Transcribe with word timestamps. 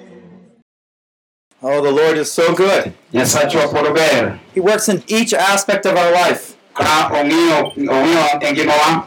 Oh, 1.62 1.80
the 1.82 1.90
Lord 1.90 2.16
is 2.18 2.30
so 2.30 2.54
good. 2.54 2.92
Nyasachwa 3.12 3.72
pod 3.72 3.94
ber 3.94 4.38
He 4.54 4.60
works 4.60 4.88
in 4.88 5.02
each 5.08 5.32
aspect 5.34 5.86
of 5.86 5.96
our 5.96 6.12
life 6.12 6.55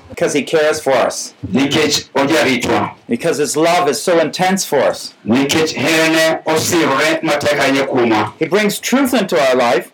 because 0.10 0.34
he 0.34 0.44
cares 0.44 0.82
for 0.82 0.94
us. 1.08 1.34
Because 3.08 3.38
his 3.38 3.56
love 3.56 3.88
is 3.90 4.02
so 4.02 4.20
intense 4.20 4.66
for 4.66 4.80
us. 4.80 5.14
He 8.40 8.46
brings 8.48 8.80
truth 8.80 9.14
into 9.14 9.36
our 9.40 9.56
life 9.56 9.92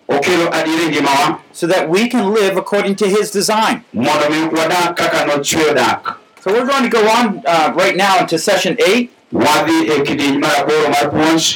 so 1.51 1.67
that 1.67 1.89
we 1.89 2.07
can 2.09 2.33
live 2.33 2.57
according 2.57 2.95
to 2.97 3.05
his 3.07 3.31
design. 3.31 3.83
So 6.43 6.51
we're 6.53 6.65
going 6.67 6.83
to 6.83 6.89
go 6.89 7.07
on 7.09 7.41
uh, 7.47 7.73
right 7.75 7.95
now 7.97 8.19
into 8.19 8.37
session 8.37 8.75
8 8.79 9.11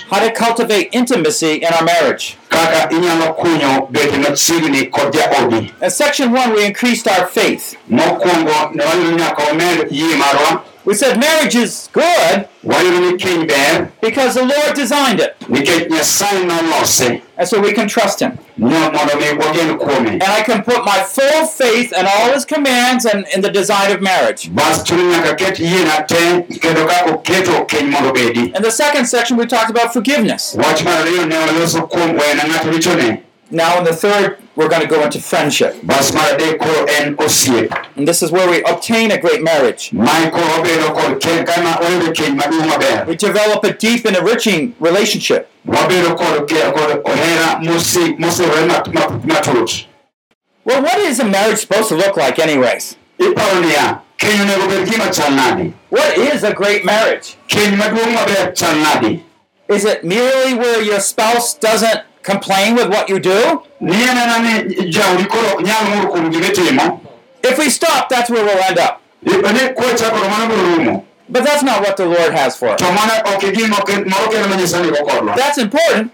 how 0.10 0.20
to 0.20 0.32
cultivate 0.36 0.90
intimacy 0.92 1.56
in 1.56 1.74
our 1.74 1.84
marriage. 1.84 2.38
kaka 2.50 2.90
inyalo 2.96 3.34
kunyo 3.34 3.88
bedo 3.92 4.18
machiegni 4.18 4.86
kod 4.92 5.14
jaodi 5.14 5.72
In 5.82 5.90
section 5.90 6.32
one, 6.32 6.54
we 6.54 6.66
increased 6.66 7.08
our 7.08 7.26
faith. 7.28 7.76
mokwongo 7.90 8.72
ne 8.76 8.84
wayudo 8.86 9.12
nyaka 9.18 9.44
wamed 9.44 9.92
yie 9.92 10.16
marwa 10.16 10.62
We 10.86 10.96
said 10.96 11.20
marriage 11.20 11.56
is 11.56 11.90
good 11.94 12.48
wayudo 12.64 13.00
ni 13.12 13.18
keny 13.18 13.46
ber 13.48 13.92
because 14.02 14.34
the 14.34 14.46
Lord 14.46 14.76
designed 14.76 15.20
it, 15.20 15.36
nikech 15.48 15.90
nyasaye 15.90 16.46
nolose 16.46 17.22
and 17.38 17.48
so 17.48 17.62
we 17.62 17.74
can 17.74 17.88
trust 17.88 18.20
Him. 18.22 18.38
Mo- 18.60 18.92
mondo 18.92 19.16
mi 19.16 19.26
wagen 19.40 19.78
kuome 19.78 20.10
And 20.12 20.24
I 20.24 20.42
can 20.44 20.64
put 20.64 20.84
my 20.86 21.00
full 21.04 21.46
faith 21.48 21.92
in 21.94 22.06
all 22.06 22.34
His 22.34 22.46
commands 22.46 23.06
and 23.06 23.26
in 23.36 23.42
the 23.42 23.50
design 23.52 23.92
of 23.96 24.02
marriage. 24.02 24.50
bas 24.54 24.84
chuno 24.84 25.04
nyaka 25.12 25.36
ket 25.36 25.60
yiena 25.60 26.08
te 26.08 26.42
kendo 26.60 26.86
kaka 26.88 27.12
oketo 27.12 27.66
keny 27.68 27.90
mondo 27.92 28.10
obedi 28.10 28.54
In 28.56 28.62
the 28.64 28.72
second 28.72 29.06
section, 29.08 29.38
we 29.38 29.46
talked 29.46 29.70
about 29.70 29.94
forgiveness. 29.94 30.56
Wach 33.52 33.58
mar 33.58 33.58
ariyo 33.58 33.58
ne 33.58 33.58
waloso 33.58 33.58
kuom 33.58 33.58
wena 33.58 33.58
ng'ato 33.58 33.58
richone 33.58 33.58
Now, 33.58 33.78
in 33.80 33.84
the 33.84 33.94
third, 33.96 34.38
we're 34.56 34.70
going 34.70 34.82
to 34.82 34.88
go 34.88 35.04
into 35.04 35.20
friendship. 35.20 35.76
bas 35.84 36.14
mar 36.14 36.24
adek 36.34 36.60
koro 36.60 36.86
en 36.86 37.16
osiep 37.18 37.74
And 37.96 38.08
this 38.08 38.22
is 38.22 38.32
where 38.32 38.50
we 38.50 38.62
obtain 38.64 39.12
a 39.12 39.18
great 39.18 39.42
marriage. 39.42 39.92
mae 39.94 40.30
koro 40.30 40.44
wabedo 40.46 40.94
kod 40.94 41.20
keny 41.22 41.46
kama 41.46 41.78
wayudo 41.82 42.14
keny 42.14 42.36
maduong' 42.38 42.68
maber 42.68 43.06
We 43.08 43.16
develop 43.16 43.64
a 43.64 43.74
deep 43.74 44.06
and 44.06 44.16
enriching 44.18 44.76
relationship. 44.80 45.50
wabedo 45.66 46.16
kod 46.18 46.48
ge- 46.48 46.72
kod 46.74 47.02
ohera 47.06 47.60
mosi- 47.62 48.18
mosewore 48.20 48.66
mat- 48.68 48.94
ma- 48.94 49.20
matut 49.26 49.86
Well, 50.66 50.82
what 50.84 51.00
is 51.00 51.20
a 51.20 51.26
marriage 51.26 51.60
supposed 51.60 51.90
to 51.90 51.96
look 51.96 52.18
like, 52.18 52.40
anyways? 52.40 52.96
iparo 53.20 53.62
niya 53.62 54.00
keny 54.18 54.42
onego 54.42 54.68
bed 54.70 54.88
gima 54.88 55.10
chal 55.14 55.32
nadi 55.32 55.74
What 55.90 56.18
is 56.18 56.44
a 56.44 56.54
great 56.54 56.86
marriage? 56.86 57.36
keny 57.48 57.76
maduong' 57.78 58.14
maber 58.14 58.54
chal 58.56 58.76
nadi 58.76 59.24
Is 59.70 59.86
it 59.86 60.04
merely 60.04 60.54
where 60.56 60.82
your 60.82 61.00
spouse 61.00 61.54
doesn't 61.54 62.02
complain 62.30 62.76
with 62.76 62.88
what 62.94 63.10
you 63.10 63.20
do? 63.20 63.40
ni 63.82 63.94
en 64.04 64.18
ena 64.24 64.38
ni 64.40 64.52
jaodi 64.96 65.26
koro 65.26 65.48
ok 65.54 65.64
nyal 65.64 65.84
ng'ur 65.90 66.08
kuom 66.12 66.30
gimitimo 66.32 67.00
If 67.42 67.58
we 67.58 67.70
stop, 67.70 68.10
that's 68.10 68.30
where 68.30 68.44
we'll 68.44 68.64
end 68.70 68.80
up. 68.80 69.02
ni 69.24 69.34
kwachakoro 69.78 70.30
mano 70.30 70.46
biro 70.48 70.76
rumo 70.76 71.06
But 71.32 71.44
that's 71.46 71.62
not 71.64 71.82
what 71.82 71.96
the 71.98 72.06
Lord 72.06 72.34
has 72.34 72.56
for 72.58 72.70
us. 72.70 72.80
to 72.82 72.86
mana 72.92 73.14
ok 73.36 73.52
gima 73.52 73.78
oke- 73.78 74.06
moro 74.06 74.28
kendo 74.32 74.48
ma 74.50 74.56
Nyasaye 74.56 74.84
nigo 74.84 75.06
kodwa 75.06 75.36
That's 75.36 75.58
important, 75.58 76.12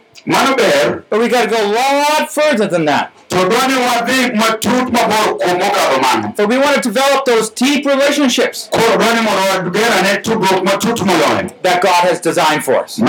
but 1.09 1.19
we 1.19 1.27
got 1.29 1.43
to 1.43 1.49
go 1.49 1.57
a 1.57 1.69
lot 2.01 2.31
further 2.31 2.67
than 2.67 2.85
that. 2.85 3.11
to 3.29 3.35
dwani 3.37 3.75
wadhi 3.87 4.31
matut 4.41 4.91
mabor 4.91 5.37
kuom 5.39 5.57
mokadho 5.59 6.01
mano 6.01 6.33
So 6.37 6.45
we 6.47 6.57
want 6.57 6.75
to 6.75 6.81
develop 6.81 7.25
those 7.25 7.49
deep 7.49 7.85
relationships 7.85 8.69
koro 8.71 8.97
dwani 8.97 9.21
mondo 9.21 9.41
wagerane 9.51 10.17
tudruok 10.21 10.63
matut 10.63 10.99
moloyo 11.01 11.49
that 11.63 11.81
God 11.81 12.01
has 12.09 12.19
designed 12.21 12.63
for 12.63 12.75
us. 12.83 12.99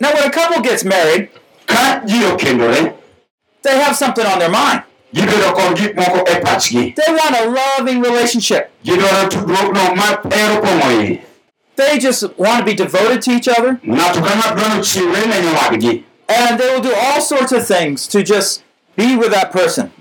Ma 0.00 0.08
Nyasaye 0.08 0.12
oselosone 0.12 0.12
wan 0.12 0.12
Now, 0.12 0.14
when 0.14 0.24
a 0.24 0.30
couple 0.30 0.62
gets 0.62 0.84
married, 0.84 1.28
okendore 1.68 2.74
eh? 2.74 2.92
they 3.62 3.78
have 3.80 3.96
something 3.96 4.26
on 4.26 4.38
their 4.38 4.50
mind. 4.50 4.82
gibedo 5.14 5.52
kod 5.54 5.76
gik 5.76 5.94
moko 5.94 6.24
They 6.94 7.12
want 7.12 7.36
a 7.36 7.48
loving 7.50 8.02
relationship. 8.02 8.70
gidwaro 8.84 9.28
tudruokno 9.28 9.94
ma 9.96 10.30
hero 10.30 10.60
pong'o 10.62 11.02
iye 11.02 11.20
They 11.76 11.98
just 11.98 12.22
want 12.38 12.58
to 12.60 12.64
be 12.64 12.74
devoted 12.74 13.20
to 13.22 13.30
each 13.32 13.48
other, 13.48 13.78
ng'ato 13.84 14.20
ka 14.24 14.34
ng'ato 14.34 14.56
dwaro 14.56 14.82
chiwre 14.82 15.26
ne 15.26 15.40
nyawadgi 15.42 16.04
and 16.28 16.58
they 16.58 16.68
will 16.74 16.80
do 16.82 16.92
all 16.94 17.20
sorts 17.20 17.52
of 17.52 17.66
things 17.66 18.08
to 18.08 18.22
just 18.22 18.62
be 18.96 19.16
with 19.16 19.30
that 19.30 19.52
person. 19.52 19.92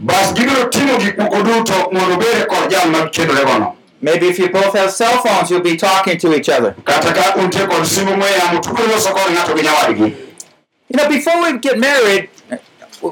Bas 4.05 4.13
gibiro 4.13 4.13
timo 4.13 4.13
gik 4.13 4.13
moko 4.13 4.13
duto 4.13 4.13
mondo 4.13 4.13
obede 4.13 4.13
kod 4.13 4.13
jal 4.13 4.13
ma 4.13 4.13
kendore 4.13 4.13
gono 4.13 4.13
Maybe 4.13 4.27
if 4.27 4.39
you 4.39 4.49
both 4.49 4.73
have 4.75 4.91
cell 4.91 5.17
phones, 5.23 5.49
you'll 5.49 5.61
be 5.61 5.75
talking 5.77 6.17
to 6.19 6.33
each 6.35 6.49
other. 6.49 6.75
kata 6.85 7.13
ka 7.13 7.33
untie 7.41 7.67
kod 7.67 7.85
simu 7.85 8.11
ong'we 8.13 8.29
yamo 8.39 8.61
to 8.61 8.69
ubiro 8.69 8.87
loso 8.87 9.13
kod 9.13 9.31
ng'ato 9.31 9.55
gi 9.57 9.63
nyawadgi 9.63 10.15
You 10.89 10.97
know, 10.97 11.09
before 11.09 11.41
we 11.41 11.57
get 11.57 11.79
married, 11.79 12.29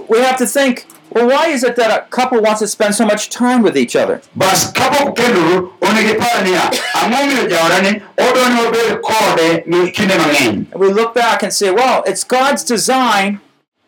we 0.10 0.20
have 0.20 0.38
to 0.38 0.46
think 0.46 0.86
well, 1.14 1.28
why 1.28 1.48
is 1.50 1.64
it 1.64 1.76
that 1.76 1.92
a 1.92 2.06
couple 2.10 2.42
wants 2.42 2.60
to 2.62 2.68
spend 2.68 2.96
so 2.96 3.06
much 3.06 3.30
time 3.30 3.62
with 3.62 3.78
each 3.78 3.96
other? 3.96 4.22
bas 4.36 4.72
kapok 4.74 5.10
ukendoru 5.10 5.74
onego 5.82 6.10
ipar 6.16 6.44
niya 6.44 6.64
ang'o 7.02 7.18
omiyo 7.24 7.44
jaodani 7.50 8.02
odwani 8.18 8.62
wabed 8.62 9.02
kode 9.02 9.64
mi 9.68 9.92
kinde 9.92 10.16
mang'eny 10.18 10.66
And 10.72 10.80
we 10.82 10.90
look 10.94 11.14
back 11.14 11.44
and 11.44 11.54
say, 11.54 11.72
well, 11.72 12.04
it's 12.08 12.24
God's 12.24 12.64
design 12.64 13.40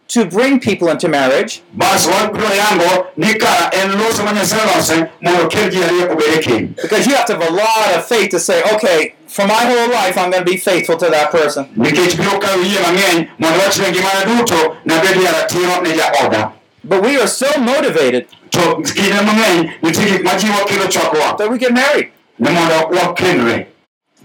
to 0.08 0.26
bring 0.26 0.60
people 0.60 0.88
into 0.90 1.08
marriage, 1.08 1.62
bas 1.74 2.06
wabiro 2.08 2.50
yango 2.50 3.08
ni 3.18 3.34
ka 3.40 3.70
en 3.74 3.90
loso 3.92 4.24
ma 4.24 4.32
nyasaye 4.32 4.76
lose 4.76 5.10
mondo 5.22 5.44
okel 5.48 5.72
ji 5.72 5.78
ariyo 5.80 6.12
obed 6.12 6.44
keny 6.44 6.76
because 6.82 7.08
you 7.08 7.16
have 7.16 7.26
to 7.26 7.34
have 7.34 7.50
a 7.50 7.54
lot 7.54 7.96
of 7.96 8.06
faith 8.06 8.30
to 8.30 8.40
say, 8.40 8.62
okay, 8.74 9.16
for 9.28 9.48
my 9.48 9.54
whole 9.66 9.90
life, 9.90 10.18
I'm 10.18 10.30
going 10.32 10.46
to 10.46 10.52
be 10.52 10.58
faithful 10.58 10.98
to 10.98 11.10
that 11.10 11.32
person. 11.32 11.66
nikech 11.76 12.16
biro 12.18 12.40
kawo 12.40 12.62
yie 12.64 12.80
mang'eny 12.80 13.30
mondo 13.40 13.60
wachne 13.60 13.90
ngimana 13.92 14.26
duto 14.26 14.78
nabed 14.86 15.22
ya 15.24 15.32
ratiro 15.32 15.82
ne 15.84 15.94
jaoda 15.98 16.52
But 16.84 17.02
we 17.02 17.20
are 17.20 17.28
so 17.28 17.50
motivated 17.60 18.28
to 18.52 18.60
kinde 18.84 19.22
mang'eny 19.26 19.72
nitie 19.82 20.06
gik 20.06 20.24
majiwo 20.24 20.66
kelo 20.68 20.88
chokwa 20.88 21.38
that 21.38 21.50
we 21.50 21.58
get 21.58 21.74
married 21.74 22.12
ne 22.40 22.52
mondo 22.52 22.90
wakendre 22.98 23.68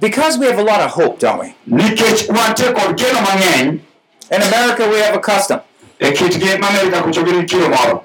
because 0.01 0.39
we 0.39 0.47
have 0.47 0.59
a 0.59 0.63
lot 0.65 0.81
of 0.81 0.91
hope, 0.91 1.19
don't 1.19 1.41
we? 1.41 1.55
nikech 1.69 2.29
wantie 2.29 2.73
kod 2.75 2.97
geno 2.99 3.21
mang'eny 3.21 3.81
In 4.33 4.43
America, 4.43 4.89
we 4.89 5.01
have 5.01 5.17
a 5.17 5.19
custom. 5.19 5.61
Kitgi 6.09 6.59
ma 6.61 6.69
Amerika 6.69 7.03
kucho 7.03 7.25
gin 7.25 7.47
kilo 7.47 7.69
moro 7.69 8.05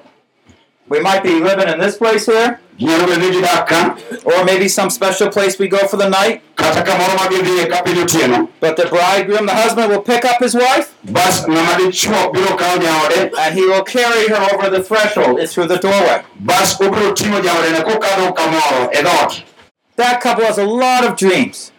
We 0.88 1.00
might 1.00 1.24
be 1.24 1.40
living 1.40 1.68
in 1.68 1.80
this 1.80 1.96
place 1.96 2.26
here, 2.26 2.60
ginyalo 2.78 3.06
bedo 3.08 3.18
ni 3.18 3.30
gidak 3.36 3.66
ka 3.66 3.98
or 4.24 4.44
maybe 4.44 4.68
some 4.68 4.88
special 4.88 5.28
place 5.30 5.58
we 5.58 5.66
go 5.66 5.78
for 5.88 5.96
the 5.96 6.08
night. 6.08 6.42
kata 6.56 6.82
kamoro 6.84 7.14
ma 7.16 7.26
gidhiye 7.26 7.68
ka 7.68 7.82
piny 7.82 8.04
otieno 8.04 8.48
But 8.60 8.76
the 8.76 8.86
bridegroom, 8.86 9.46
the 9.46 9.54
husband, 9.54 9.90
will 9.90 10.02
pick 10.02 10.24
up 10.24 10.38
his 10.40 10.54
wife. 10.54 10.94
Bas 11.02 11.44
ng'ama 11.44 11.74
dichuo 11.80 12.32
biro 12.32 12.56
kawo 12.56 12.78
jaode 12.78 13.32
and 13.36 13.54
he 13.54 13.66
will 13.66 13.82
carry 13.82 14.28
her 14.28 14.54
over 14.54 14.70
the 14.70 14.82
threshold 14.84 15.40
through 15.48 15.66
the 15.66 15.78
doorway. 15.78 16.22
bas 16.38 16.78
obiro 16.78 17.12
ting'o 17.16 17.40
jaodene 17.42 17.82
kokadho 17.82 18.32
kamoro 18.36 18.88
dhoot 18.92 19.42
That 19.96 20.20
couple 20.20 20.44
has 20.44 20.58
a 20.58 20.64
lot 20.66 21.04
of 21.04 21.16
dreams. 21.16 21.72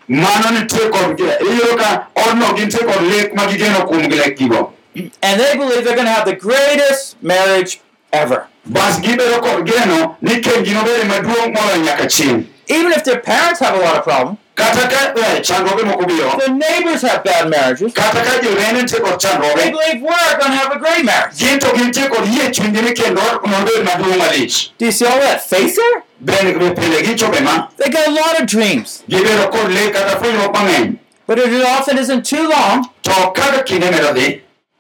Mano 4.98 5.06
nitie 5.06 5.06
kod 5.06 5.06
iyudo 5.06 5.06
ka 5.06 5.06
odno 5.06 5.06
gintie 5.06 5.06
kod 5.06 5.06
lek 5.06 5.06
ma 5.06 5.06
gigeno 5.06 5.06
kuom 5.06 5.06
lekgigo 5.06 5.12
And 5.22 5.40
they 5.40 5.56
believe 5.58 5.84
they're 5.84 5.96
going 5.96 6.08
to 6.08 6.12
have 6.12 6.26
the 6.26 6.36
greatest 6.36 7.22
marriage 7.22 7.80
ever. 8.14 8.48
bas 8.66 9.00
gibedo 9.00 9.42
kod 9.42 9.66
geno 9.68 10.18
ni 10.22 10.42
kenygi 10.42 10.74
nobed 10.74 11.04
maduong' 11.08 11.54
moloyo 11.56 11.84
nyaka 11.84 12.06
chieng' 12.08 12.46
Even 12.70 12.92
if 12.92 13.04
their 13.06 13.22
parents 13.22 13.62
have 13.62 13.76
a 13.76 13.80
lot 13.80 13.96
of 13.96 14.04
problems, 14.04 14.40
eh, 14.58 15.40
chandruoge 15.40 15.84
moko 15.88 16.04
biro 16.06 16.38
their 16.40 16.54
neighbors 16.54 17.02
have 17.02 17.24
bad 17.24 17.50
marriages, 17.50 17.94
kata 17.94 18.20
ka 18.28 18.42
jorene 18.44 18.82
nitie 18.82 19.00
kod 19.00 19.20
they 19.56 19.72
believe 19.72 20.02
we're 20.02 20.38
going 20.40 20.52
to 20.52 20.58
have 20.58 20.72
a 20.76 20.80
great 20.80 21.06
marriage. 21.06 21.38
gin 21.38 21.60
to 21.60 21.68
gintie 21.68 22.10
kod 22.10 22.28
yie 22.28 22.52
chunygi 22.52 22.82
ni 22.84 22.92
kendo 22.92 23.22
nobed 23.54 23.86
maduong' 23.88 24.18
malich 24.20 24.72
Do 24.78 24.86
you 24.86 24.92
see 24.92 25.06
all 25.06 25.20
that 25.20 25.42
faith 25.42 25.76
there? 25.76 26.04
bende 26.26 26.54
pile 26.76 27.00
gichope 27.04 27.40
ma 27.44 27.68
They 27.78 27.90
got 27.90 28.08
a 28.08 28.12
lot 28.12 28.42
of 28.42 28.48
dreams. 28.48 29.04
gibedo 29.08 29.50
kod 29.52 29.72
lek 29.72 29.94
kata 29.94 30.20
fwenyruok 30.20 30.54
mang'eny 30.54 30.98
But 31.28 31.40
it 31.40 31.64
often 31.66 31.98
isn't 31.98 32.26
too 32.26 32.48
long 32.50 32.88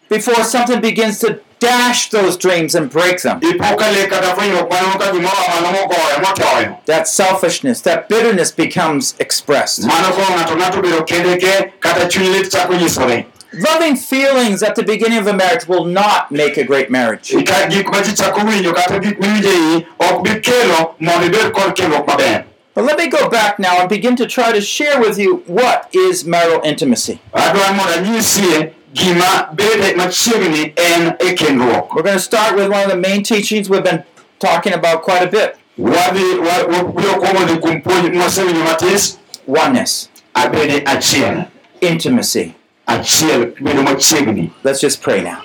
before 0.09 0.43
something 0.43 0.81
begins 0.81 1.19
to 1.19 1.39
dash 1.59 2.09
those 2.09 2.37
dreams 2.37 2.75
and 2.75 2.89
break 2.89 3.21
them. 3.21 3.39
That 6.85 7.07
selfishness, 7.07 7.81
that 7.81 8.07
bitterness 8.09 8.51
becomes 8.51 9.15
expressed. 9.19 9.83
Loving 13.53 13.95
feelings 13.95 14.61
at 14.61 14.75
the 14.75 14.83
beginning 14.83 15.19
of 15.19 15.25
a 15.27 15.33
marriage 15.33 15.67
will 15.67 15.85
not 15.85 16.31
make 16.31 16.57
a 16.57 16.63
great 16.65 16.91
marriage. 16.91 17.31
But 22.75 22.83
let 22.83 22.97
me 22.99 23.07
go 23.07 23.27
back 23.29 23.57
now 23.57 23.79
and 23.79 23.89
begin 23.89 24.15
to 24.17 24.27
try 24.27 24.51
to 24.51 24.61
share 24.61 24.99
with 24.99 25.17
you 25.17 25.37
what 25.47 25.89
is 25.95 26.25
marital 26.25 26.61
intimacy. 26.63 27.19
Adwaro 28.97 29.13
mondo 29.13 29.25
anyisie 29.25 29.49
gima 29.49 29.49
bede 29.53 29.95
machiegni 29.95 30.73
en 30.75 31.35
kendruok 31.35 31.95
We're 31.95 32.03
going 32.03 32.17
to 32.17 32.19
start 32.23 32.55
with 32.55 32.69
one 32.69 32.83
of 32.83 32.89
the 32.89 32.97
main 32.97 33.23
teachings 33.23 33.69
we've 33.69 33.83
been 33.83 34.03
talking 34.39 34.73
about 34.73 35.01
quite 35.03 35.23
a 35.23 35.27
bit. 35.27 35.57
Wadhi 35.79 36.39
wa- 36.39 36.67
wa- 36.67 36.91
biro 36.91 37.13
kuongo 37.19 37.45
dhi 37.47 37.57
kuom 37.59 37.81
puonj 37.81 38.13
mwasewinjo 38.15 38.63
matis 38.63 39.17
oneness, 39.47 40.09
intimacy. 41.81 42.53
achiel 42.87 43.53
bedo 43.61 43.83
machiegni 43.83 44.51
Let's 44.63 44.81
just 44.81 45.01
pray 45.01 45.21
now. 45.23 45.41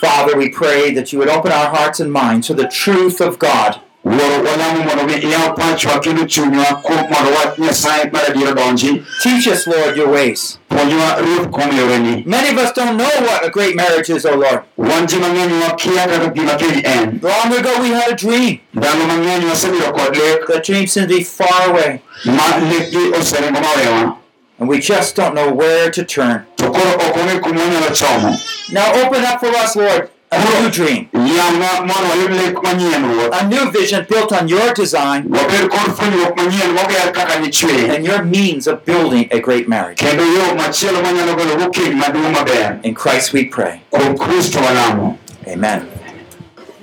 Father, 0.00 0.36
we 0.36 0.48
pray 0.48 0.92
that 0.94 1.12
you 1.12 1.18
would 1.20 1.28
open 1.28 1.52
our 1.52 1.68
hearts 1.76 2.00
and 2.00 2.12
minds 2.12 2.46
to 2.48 2.54
the 2.54 2.66
truth 2.66 3.20
of 3.20 3.38
God. 3.38 3.80
Wuoro 4.12 4.44
walamo 4.50 4.84
mondo 4.84 5.04
mi 5.04 5.14
iyaw 5.28 5.54
pachwa 5.54 5.98
kendo 6.00 6.24
chunywa 6.24 6.64
kuom 6.64 6.96
mondo 6.96 7.30
wach 7.38 7.58
nyasaye 7.58 8.10
mar 8.12 8.22
adiera 8.28 8.52
donji 8.52 9.02
Teach 9.22 9.46
us, 9.46 9.66
Lord, 9.66 9.96
your 9.96 10.08
ways. 10.10 10.58
puonjwa 10.68 11.16
ruoth 11.20 11.48
kuom 11.50 11.78
yoreni 11.78 12.22
Many 12.26 12.48
of 12.50 12.58
us 12.64 12.72
don't 12.72 12.96
know 12.96 13.26
what 13.26 13.44
a 13.46 13.50
great 13.50 13.76
marriage 13.76 14.10
is, 14.10 14.26
O 14.26 14.34
Lord. 14.36 14.60
wan 14.76 15.06
ji 15.06 15.16
mang'eny 15.16 15.62
wakia 15.62 16.06
kaka 16.06 16.26
gima 16.34 16.54
keny 16.56 16.82
en 16.84 17.20
Long 17.22 17.52
ago 17.58 17.80
we 17.82 17.88
had 17.88 18.12
a 18.12 18.14
dream. 18.16 18.58
ndalo 18.74 19.06
mang'eny 19.06 19.44
wasebedo 19.46 19.92
kod 19.92 20.16
lek 20.16 20.46
The 20.46 20.60
dream 20.60 20.86
seemed 20.86 21.08
to 21.08 21.16
be 21.16 21.24
far 21.24 21.70
away, 21.70 22.00
ma 22.24 22.42
lekgi 22.70 23.12
oseringo 23.20 23.60
mawewa 23.60 24.16
and 24.60 24.68
we 24.68 24.78
just 24.78 25.16
don't 25.16 25.34
know 25.34 25.50
where 25.52 25.90
to 25.90 26.04
turn. 26.04 26.44
to 26.56 26.64
koro 26.70 26.92
ok 26.94 27.20
ong'e 27.20 27.38
kuma 27.40 27.60
wanyalo 27.60 27.90
chomo 27.94 28.36
Now 28.72 28.92
open 29.04 29.24
up 29.24 29.40
for 29.40 29.48
us, 29.48 29.76
Lord, 29.76 30.08
a 30.32 30.38
new 30.62 30.70
dream, 30.70 31.08
yang'wa 31.12 31.86
mondo 31.86 32.08
wayud 32.10 32.32
lek 32.40 32.54
manyien 32.62 33.02
ruoth 33.04 33.40
a 33.40 33.48
new 33.48 33.70
vision 33.70 34.06
built 34.08 34.32
on 34.32 34.48
your 34.48 34.72
design. 34.74 35.24
Wabed 35.28 35.68
kod 35.70 35.92
fwenyruok 35.96 36.36
manyien 36.36 36.72
moger 36.76 37.12
kaka 37.12 37.40
nichweye 37.40 37.88
and 37.94 38.04
your 38.04 38.22
means 38.24 38.66
of 38.66 38.84
building 38.84 39.28
a 39.30 39.40
great 39.40 39.68
marriage. 39.68 39.98
kendo 39.98 40.24
yo 40.24 40.54
machielo 40.54 41.02
manyalo 41.02 41.36
golo 41.36 41.56
go 41.56 41.70
keny 41.70 41.94
maduong' 42.00 42.32
maber 42.34 42.80
In 42.84 42.94
Christ 42.94 43.32
we 43.32 43.44
pray. 43.44 43.82
kuom 43.92 44.16
kristo 44.16 44.58
walamo 44.60 45.18
Amen. 45.46 45.88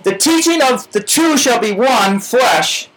The 0.03 0.15
teaching 0.17 0.61
of 0.61 0.89
the 0.91 0.99
two 1.01 1.37
shall 1.37 1.59
be 1.59 1.71
one 1.73 2.19
flesh, 2.19 2.87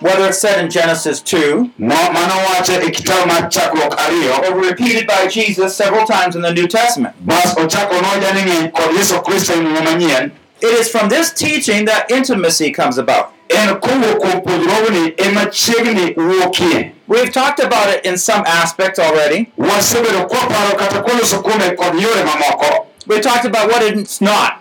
whether 0.00 0.26
it's 0.28 0.38
said 0.40 0.64
in 0.64 0.70
Genesis 0.70 1.20
2 1.22 1.70
ma- 1.78 2.10
mano 2.12 2.34
wache 2.48 2.74
e 2.86 2.90
kitabu 2.90 3.26
mar 3.26 3.48
chakruok 3.48 3.94
ariyo 4.00 4.32
or 4.52 4.60
repeated 4.68 5.06
by 5.06 5.26
Jesus 5.28 5.76
several 5.76 6.06
times 6.06 6.36
in 6.36 6.42
the 6.42 6.52
New 6.52 6.66
Testament. 6.66 7.14
bas 7.20 7.54
ochako 7.56 7.94
noja 7.94 8.32
ni 8.34 8.42
ng'eny 8.42 8.68
kod 8.72 8.96
yesu 8.96 9.20
kristo 9.22 9.56
muma 9.56 9.80
manyien 9.82 10.30
It 10.62 10.78
is 10.80 10.90
from 10.90 11.08
this 11.08 11.32
teaching 11.32 11.86
that 11.86 12.10
intimacy 12.10 12.70
comes 12.70 12.98
about. 12.98 13.26
en 13.48 13.68
kowuok 13.80 14.18
kuom 14.20 14.40
puonjruogni 14.42 15.14
ema 15.18 15.46
chiegni 15.46 16.14
wuokie 16.16 16.92
We've 17.08 17.32
talked 17.32 17.58
about 17.64 17.88
it 17.94 18.04
in 18.06 18.16
some 18.18 18.44
aspects 18.46 18.98
already. 18.98 19.46
wasebedo 19.58 20.26
kwaparo 20.26 20.76
kata 20.78 21.00
kwaloso 21.02 21.42
kuome 21.42 21.70
kod 21.70 21.94
yore 22.02 22.24
mamoko 22.24 22.86
We 23.06 23.20
talked 23.20 23.44
about 23.46 23.72
what 23.72 23.82
it's 23.82 24.20
not. 24.20 24.52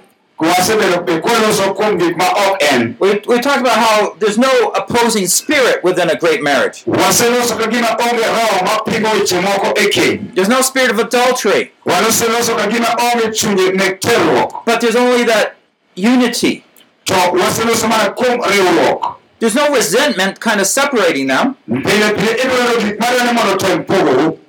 We, 3.00 3.10
we 3.28 3.40
talked 3.42 3.60
about 3.60 3.78
how 3.78 4.16
there's 4.20 4.38
no 4.38 4.72
opposing 4.76 5.28
spirit 5.28 5.84
within 5.84 6.10
a 6.10 6.16
great 6.16 6.42
marriage. 6.42 6.84
There's 10.36 10.50
no 10.50 10.62
spirit 10.62 10.92
of 10.92 11.00
adultery, 11.00 11.72
but 14.66 14.80
there's 14.80 14.96
only 14.96 15.26
that 15.26 15.56
unity. 15.96 16.64
There's 19.40 19.56
no 19.56 19.70
resentment 19.74 20.40
kind 20.40 20.60
of 20.60 20.68
separating 20.68 21.28
them, 21.28 21.56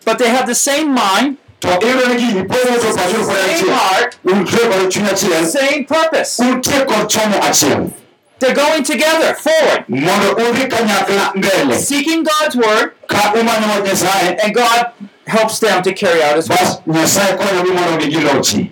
but 0.05 0.19
they 0.19 0.29
have 0.29 0.47
the 0.47 0.55
same 0.55 0.93
mind, 0.93 1.37
to 1.61 1.69
iyudo 1.87 2.09
ni 2.09 2.15
gigi 2.21 2.43
pogo 2.43 2.79
to 2.81 2.95
pacho 2.97 3.25
kod 3.25 3.37
same 3.37 3.71
heart, 3.73 4.19
untie 4.25 4.69
kod 4.69 4.91
chuny 4.91 5.09
achiel 5.09 5.45
same 5.47 5.85
purpose. 5.85 6.41
untie 6.41 6.85
kod 6.85 7.09
chomo 7.09 7.39
achiel 7.41 7.93
They're 8.41 8.55
going 8.55 8.83
together, 8.85 9.35
forward, 9.35 9.85
mondo 9.89 10.33
udhi 10.35 10.67
kanyakla 10.67 11.33
mbele. 11.35 11.75
Seeking 11.75 12.25
God's 12.25 12.57
word, 12.57 12.93
ka 13.07 13.35
umanyo 13.35 13.69
wach 13.69 13.85
nyasaye 13.85 14.39
and 14.43 14.55
God 14.55 14.87
helps 15.27 15.59
them 15.61 15.83
to 15.83 15.93
carry 15.93 16.23
out 16.23 16.37
His 16.37 16.49
will. 16.49 16.57
bas 16.57 16.81
nyasaye 16.87 17.37
konyogi 17.37 17.71
mondo 17.73 17.97
mi 18.06 18.11
gilochi 18.13 18.71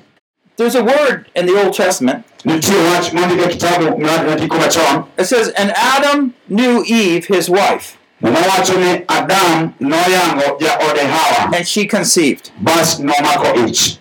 There's 0.57 0.75
a 0.75 0.83
word 0.83 1.27
in 1.37 1.45
the 1.45 1.63
Old 1.63 1.75
Testament. 1.75 2.25
nitie 2.47 2.75
wach 2.91 3.13
mondik 3.13 3.51
kitabu 3.51 3.99
matiko 3.99 4.57
machon 4.59 5.05
It 5.19 5.27
says, 5.27 5.49
And 5.51 5.71
Adam 5.77 6.33
knew 6.49 6.83
Eve, 6.87 7.27
his 7.27 7.51
wife, 7.51 7.98
mawacho 8.21 8.75
ni 8.75 9.05
adam 9.09 9.73
noyango 9.81 10.59
jaode 10.61 11.01
hawa 11.01 11.57
and 11.57 11.67
she 11.67 11.87
conceived. 11.87 12.51
bas 12.61 12.99
nomako 13.01 13.67
ich 13.69 13.99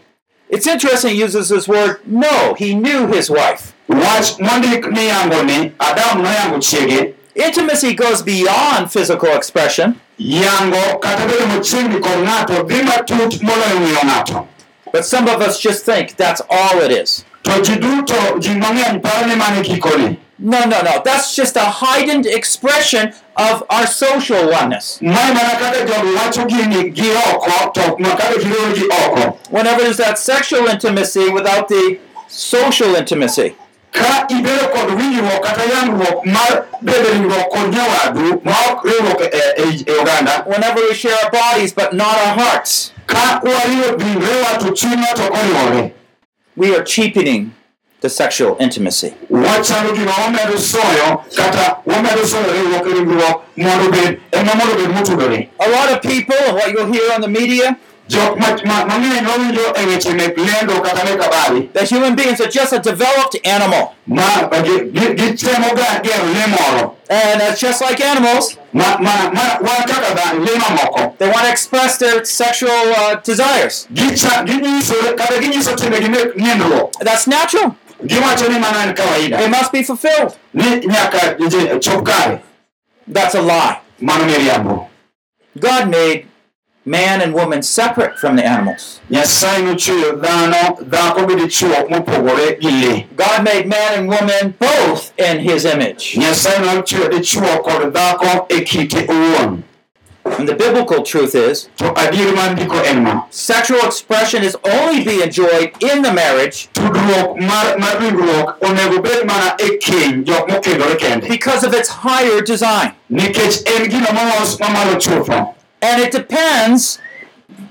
It's 0.50 0.66
interesting 0.66 1.16
he 1.16 1.24
uses 1.26 1.50
this 1.50 1.68
word, 1.68 1.98
no, 2.06 2.54
he 2.58 2.74
knew 2.74 3.08
his 3.08 3.30
wife. 3.30 3.74
wach 3.90 4.38
mondik 4.40 4.86
ni 4.92 5.08
yango 5.08 5.44
ni 5.46 5.72
adam 5.80 6.24
noyango 6.24 6.60
chiege 6.60 7.14
Intimacy 7.36 7.94
goes 7.94 8.24
beyond 8.24 8.92
physical 8.92 9.30
expression, 9.36 10.00
yango 10.18 11.00
kata 11.00 11.28
bedo 11.28 11.46
machiegni 11.48 12.00
kod 12.02 12.24
ng'ato 12.26 12.64
dhi 12.64 12.82
matut 12.84 13.42
moloyo 13.42 13.80
ng'iyo 13.80 14.48
but 14.92 15.06
some 15.06 15.28
of 15.28 15.42
us 15.42 15.60
just 15.60 15.86
think 15.86 16.16
that's 16.16 16.42
all 16.50 16.80
it 16.82 16.92
is. 16.92 17.26
to 17.44 17.62
ji 17.62 17.76
duto 17.76 18.40
ji 18.40 18.50
mang'eny 18.56 19.00
paro 19.02 19.28
ni 19.28 19.36
mane 19.36 19.62
gikone 19.64 20.18
No, 20.40 20.60
no, 20.66 20.82
no. 20.84 21.02
That's 21.04 21.36
just 21.36 21.56
a 21.58 21.62
heightened 21.66 22.28
expression 22.28 23.12
of 23.38 23.64
our 23.70 23.86
social 23.88 24.50
oneness. 24.50 25.00
mae 25.02 25.34
mana 25.34 25.56
kaka 25.60 25.86
jogo 25.86 26.18
wacho 26.18 26.46
gini 26.46 26.90
gi 26.96 27.12
oko 27.12 27.70
to 27.72 27.96
ma 28.00 28.10
kaka 28.16 28.40
giroyo 28.40 28.76
gi 28.76 28.86
oko 29.06 29.38
Whenever 29.50 29.82
there's 29.84 29.98
that 29.98 30.18
sexual 30.20 30.68
intimacy 30.68 31.30
without 31.30 31.68
the 31.68 32.00
social 32.28 32.96
intimacy. 32.96 33.56
ka 33.92 34.26
ibedo 34.30 34.68
kod 34.74 34.90
winjruok 35.00 35.44
kata 35.44 35.62
yangruok 35.74 36.26
mar 36.26 36.66
bedo 36.84 37.10
riwruok 37.14 37.50
kod 37.50 37.70
nyawadu 37.74 38.42
ma 38.44 38.54
ok 38.72 38.90
riwruok 38.90 39.22
e, 39.22 39.86
oganda 40.02 40.44
Whenever 40.48 40.82
we 40.82 40.94
share 40.94 41.16
our 41.24 41.32
bodies 41.32 41.74
but 41.74 41.94
not 41.94 42.18
our 42.18 42.34
hearts, 42.40 42.92
ka 43.06 43.40
wariwo 43.44 43.98
ringrewa 43.98 44.58
to 44.60 44.72
chunywa 44.74 45.14
to 45.16 45.24
oriwore 45.24 45.92
we 46.58 46.76
are 46.76 46.84
cheapening 46.84 47.52
the 48.02 48.10
sexual 48.10 48.56
intimacy. 48.60 49.14
wachalo 49.30 49.92
gima 49.94 50.12
wamedo 50.24 50.58
soyo 50.58 51.24
kata 51.36 51.78
wamedo 51.86 52.28
soyo 52.28 52.54
riwruok 52.54 52.86
ringruok 52.86 53.42
mondo 53.58 53.92
bed 53.92 54.20
ema 54.32 54.56
mondo 54.56 54.76
bed 54.76 54.90
motudore 54.96 55.50
A 55.60 55.68
lot 55.70 55.92
of 55.96 56.02
people, 56.02 56.36
and 56.48 56.56
what 56.56 56.72
you'll 56.72 56.92
hear 56.94 57.12
on 57.14 57.22
the 57.22 57.28
media, 57.28 57.78
that 61.74 61.88
human 61.90 62.16
beings 62.16 62.40
are 62.42 62.48
just 62.48 62.74
a 62.74 62.80
developed 62.80 63.36
animal. 63.46 63.96
And 67.10 67.42
it's 67.42 67.60
just 67.60 67.82
like 67.82 68.00
animals. 68.02 68.56
They 68.74 68.80
want 71.28 71.46
to 71.46 71.50
express 71.52 71.98
their 71.98 72.24
sexual 72.26 72.70
uh, 72.72 73.16
desires. 73.22 73.88
Gicha- 73.94 74.46
ginyiso 74.46 74.94
kata 75.18 75.40
ginyiso 75.42 75.76
timbegi 75.76 76.10
mek 76.10 76.36
niendruok 76.36 76.92
That's 77.00 77.28
natural. 77.28 77.76
Giwacho 78.06 78.48
ni 78.50 78.60
mano 78.60 78.80
en 78.82 78.94
They 78.94 79.04
kawaida 79.06 79.48
must 79.50 79.72
be 79.72 79.84
fulfilled. 79.84 80.34
ni 80.54 80.88
nyaka 80.88 81.36
je- 81.50 81.80
chop 81.80 82.06
kare 82.06 82.40
That's 83.14 83.36
a 83.36 83.42
lie. 83.42 83.78
God 85.60 85.90
made 85.90 86.26
man 86.86 87.22
and 87.22 87.34
woman 87.34 87.62
separate 87.64 88.18
from 88.20 88.36
the 88.36 88.44
animals. 88.46 89.00
nyasaye 89.10 89.62
nochweyo 89.62 90.12
dhano 90.12 90.78
dhako 90.82 91.26
gi 91.28 91.36
dichuo 91.36 91.90
mopogore 91.90 92.58
gi 92.62 92.72
le 92.72 93.08
God 93.16 93.44
made 93.44 93.66
man 93.66 93.94
and 93.98 94.10
woman 94.10 94.54
both 94.60 95.12
in 95.18 95.40
his 95.40 95.66
image. 95.66 96.18
And 100.40 100.48
the 100.48 100.56
biblical 100.56 101.04
truth 101.04 101.34
is, 101.36 101.70
to 101.78 101.86
adieri 101.94 102.36
mar 102.36 102.56
ndiko 102.56 102.86
en 102.86 103.04
ma 103.04 103.24
sexual 103.30 103.80
expression 103.86 104.44
is 104.44 104.56
only 104.64 105.04
be 105.04 105.22
enjoyed 105.24 105.72
in 105.82 106.02
the 106.02 106.14
marriage 106.14 106.70
tudruok 106.74 107.40
mar 107.40 107.78
mar 107.78 107.96
ringruok 108.02 108.60
onego 108.62 109.02
bed 109.04 109.26
mana 109.26 109.56
keny 109.58 110.24
jok 110.26 110.48
mokendore 110.50 110.98
kende. 110.98 111.28
because 111.30 111.64
of 111.64 111.74
its 111.74 111.90
higher 111.90 112.42
design. 112.42 112.94
nikech 113.12 113.64
en 113.76 113.90
gino 113.90 114.08
molos 114.14 114.58
mamalo 114.60 114.96
chutho 115.00 115.54
And 115.82 116.02
it 116.02 116.12
depends 116.12 117.00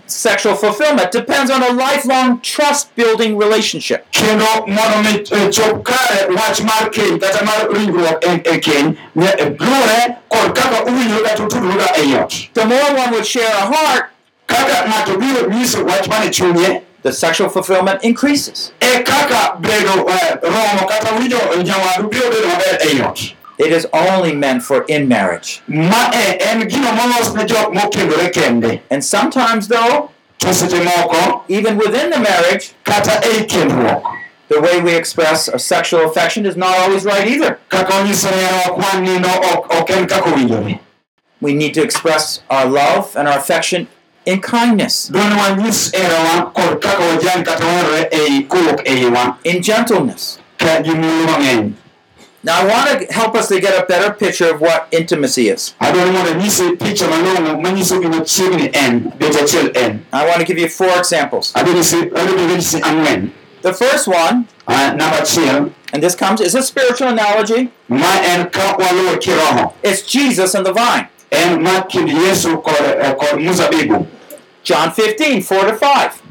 sexual 0.07 0.55
fulfillment 0.55 1.11
depends 1.13 1.51
on 1.51 1.63
a 1.63 1.73
lifelong 1.73 2.41
trust 2.43 2.95
building 2.97 3.37
relationship. 3.39 4.07
kendo 4.11 4.47
mondo 4.67 5.03
mi 5.03 5.23
chop 5.51 5.83
kare 5.85 6.27
wach 6.35 6.63
mar 6.63 6.91
keny 6.91 7.19
kata 7.21 7.45
mar 7.45 7.69
ringruok 7.71 8.21
keny 8.63 8.97
ne- 9.15 9.57
luwore 9.59 10.17
kod 10.29 10.55
kaka 10.55 10.85
uwinjore 10.85 11.23
kata 11.29 11.43
utudruga 11.45 11.87
ei 11.97 12.15
ot 12.15 12.49
The 12.55 12.65
more 12.65 12.95
one 12.95 13.11
would 13.13 13.27
share 13.27 13.53
a 13.53 13.67
heart, 13.73 14.11
kaka 14.47 14.89
ng'ato 14.89 15.19
biro 15.19 15.49
nyiso 15.51 15.85
wach 15.85 16.09
mane 16.09 16.31
chunye 16.31 16.83
the 17.03 17.13
sexual 17.13 17.49
fulfillment 17.49 18.03
increases. 18.03 18.73
Kaka 23.59 23.65
bedo 23.65 23.65
eh, 23.65 23.65
romo 23.65 23.65
kata 23.65 23.65
winjo 23.65 23.65
nyawadu 23.65 23.65
biro 23.65 23.65
bedo 23.65 23.65
maber 23.65 23.65
ei 23.65 23.65
ot 23.65 23.65
It 23.65 23.73
is 23.73 23.87
only 23.93 24.35
meant 24.35 24.63
for 24.63 24.85
in 24.89 25.09
marriage. 25.09 25.63
ma 25.69 26.11
e 26.13 26.39
en 26.41 26.69
gino 26.69 26.93
molos 26.93 27.35
ne 27.35 27.45
jok 27.45 27.73
mokendore 27.75 28.31
kende 28.33 28.81
And 28.91 29.05
sometimes, 29.05 29.69
though, 29.69 30.11
to 30.39 30.47
seche 30.55 30.81
moko 30.85 31.43
even 31.49 31.77
within 31.79 32.11
the 32.11 32.21
marriage, 32.21 32.75
kata 32.85 33.21
ei 33.25 33.47
kendruok 33.47 34.03
the 34.49 34.61
way 34.61 34.81
we 34.81 34.95
express 34.95 35.49
our 35.49 35.59
sexual 35.59 36.05
affection 36.09 36.47
is 36.47 36.57
not 36.57 36.77
always 36.79 37.05
right 37.05 37.27
either. 37.27 37.59
kaka 37.69 37.93
onyiso 37.95 38.29
herowa 38.29 38.75
kwan 38.75 39.05
nindo 39.05 39.29
ok 39.29 39.81
ok 39.81 39.91
en 39.95 40.07
kaka 40.07 40.31
owinjore 40.31 40.79
We 41.41 41.53
need 41.53 41.75
to 41.75 41.83
express 41.83 42.41
our 42.49 42.65
love 42.65 43.15
and 43.17 43.29
our 43.29 43.39
affection 43.39 43.89
in 44.25 44.41
kindness, 44.41 45.11
dwani 45.11 45.35
wanyis 45.41 45.93
herowa 45.93 46.51
kod 46.55 46.81
kaka 46.83 47.03
wajan 47.05 47.45
kata 47.45 47.65
waherore 47.67 48.09
ei 48.11 48.43
kowuok 48.43 48.83
eiwa 48.89 49.37
in 49.45 49.63
gentleness. 49.63 50.39
ka 50.59 50.83
gi 50.83 50.91
mulo 50.91 51.27
mang'eny 51.27 51.73
Now, 52.47 52.61
I 52.63 52.65
want 52.73 52.87
to 53.01 53.13
help 53.13 53.35
us 53.35 53.49
to 53.49 53.61
get 53.61 53.75
a 53.83 53.85
better 53.87 54.13
picture 54.15 54.49
of 54.55 54.61
what 54.61 54.87
intimacy 54.93 55.49
is. 55.49 55.75
adwaro 55.81 56.13
mondo 56.13 56.31
anyise 56.31 56.77
picha 56.83 57.07
malong'o 57.13 57.61
manyiso 57.65 57.97
gima 58.03 58.21
chiegni 58.33 58.71
en 58.83 59.01
bet 59.19 59.35
achiel 59.35 59.77
en 59.77 60.07
I 60.13 60.25
want 60.29 60.39
to 60.41 60.45
give 60.47 60.59
you 60.63 60.69
four 60.69 60.93
examples. 60.99 61.53
adhi 61.55 61.73
nyisi 61.75 61.97
adhi 62.21 62.47
nyisi 62.47 62.81
ang'wen 62.83 63.33
The 63.63 63.73
first 63.75 64.07
one, 64.07 64.47
achiel 64.69 65.73
and 65.93 66.03
this 66.03 66.15
comes, 66.15 66.41
is 66.41 66.55
a 66.55 66.63
spiritual 66.63 67.09
analogy. 67.09 67.73
ma 67.89 68.13
en 68.33 68.49
ka 68.51 68.77
waluwo 68.79 69.17
kiroho 69.19 69.73
It's 69.83 70.03
Jesus 70.03 70.55
and 70.55 70.65
the 70.65 70.73
vine. 70.73 71.09
en 71.33 71.61
ma 71.63 71.83
kind 71.83 72.09
yesu 72.09 72.63
kod, 72.63 73.19
kod 73.19 73.41
muzabibu 73.41 74.07
John 74.63 74.91
15, 74.93 75.43
4 75.43 75.65
to 75.67 75.77
5. 75.77 76.23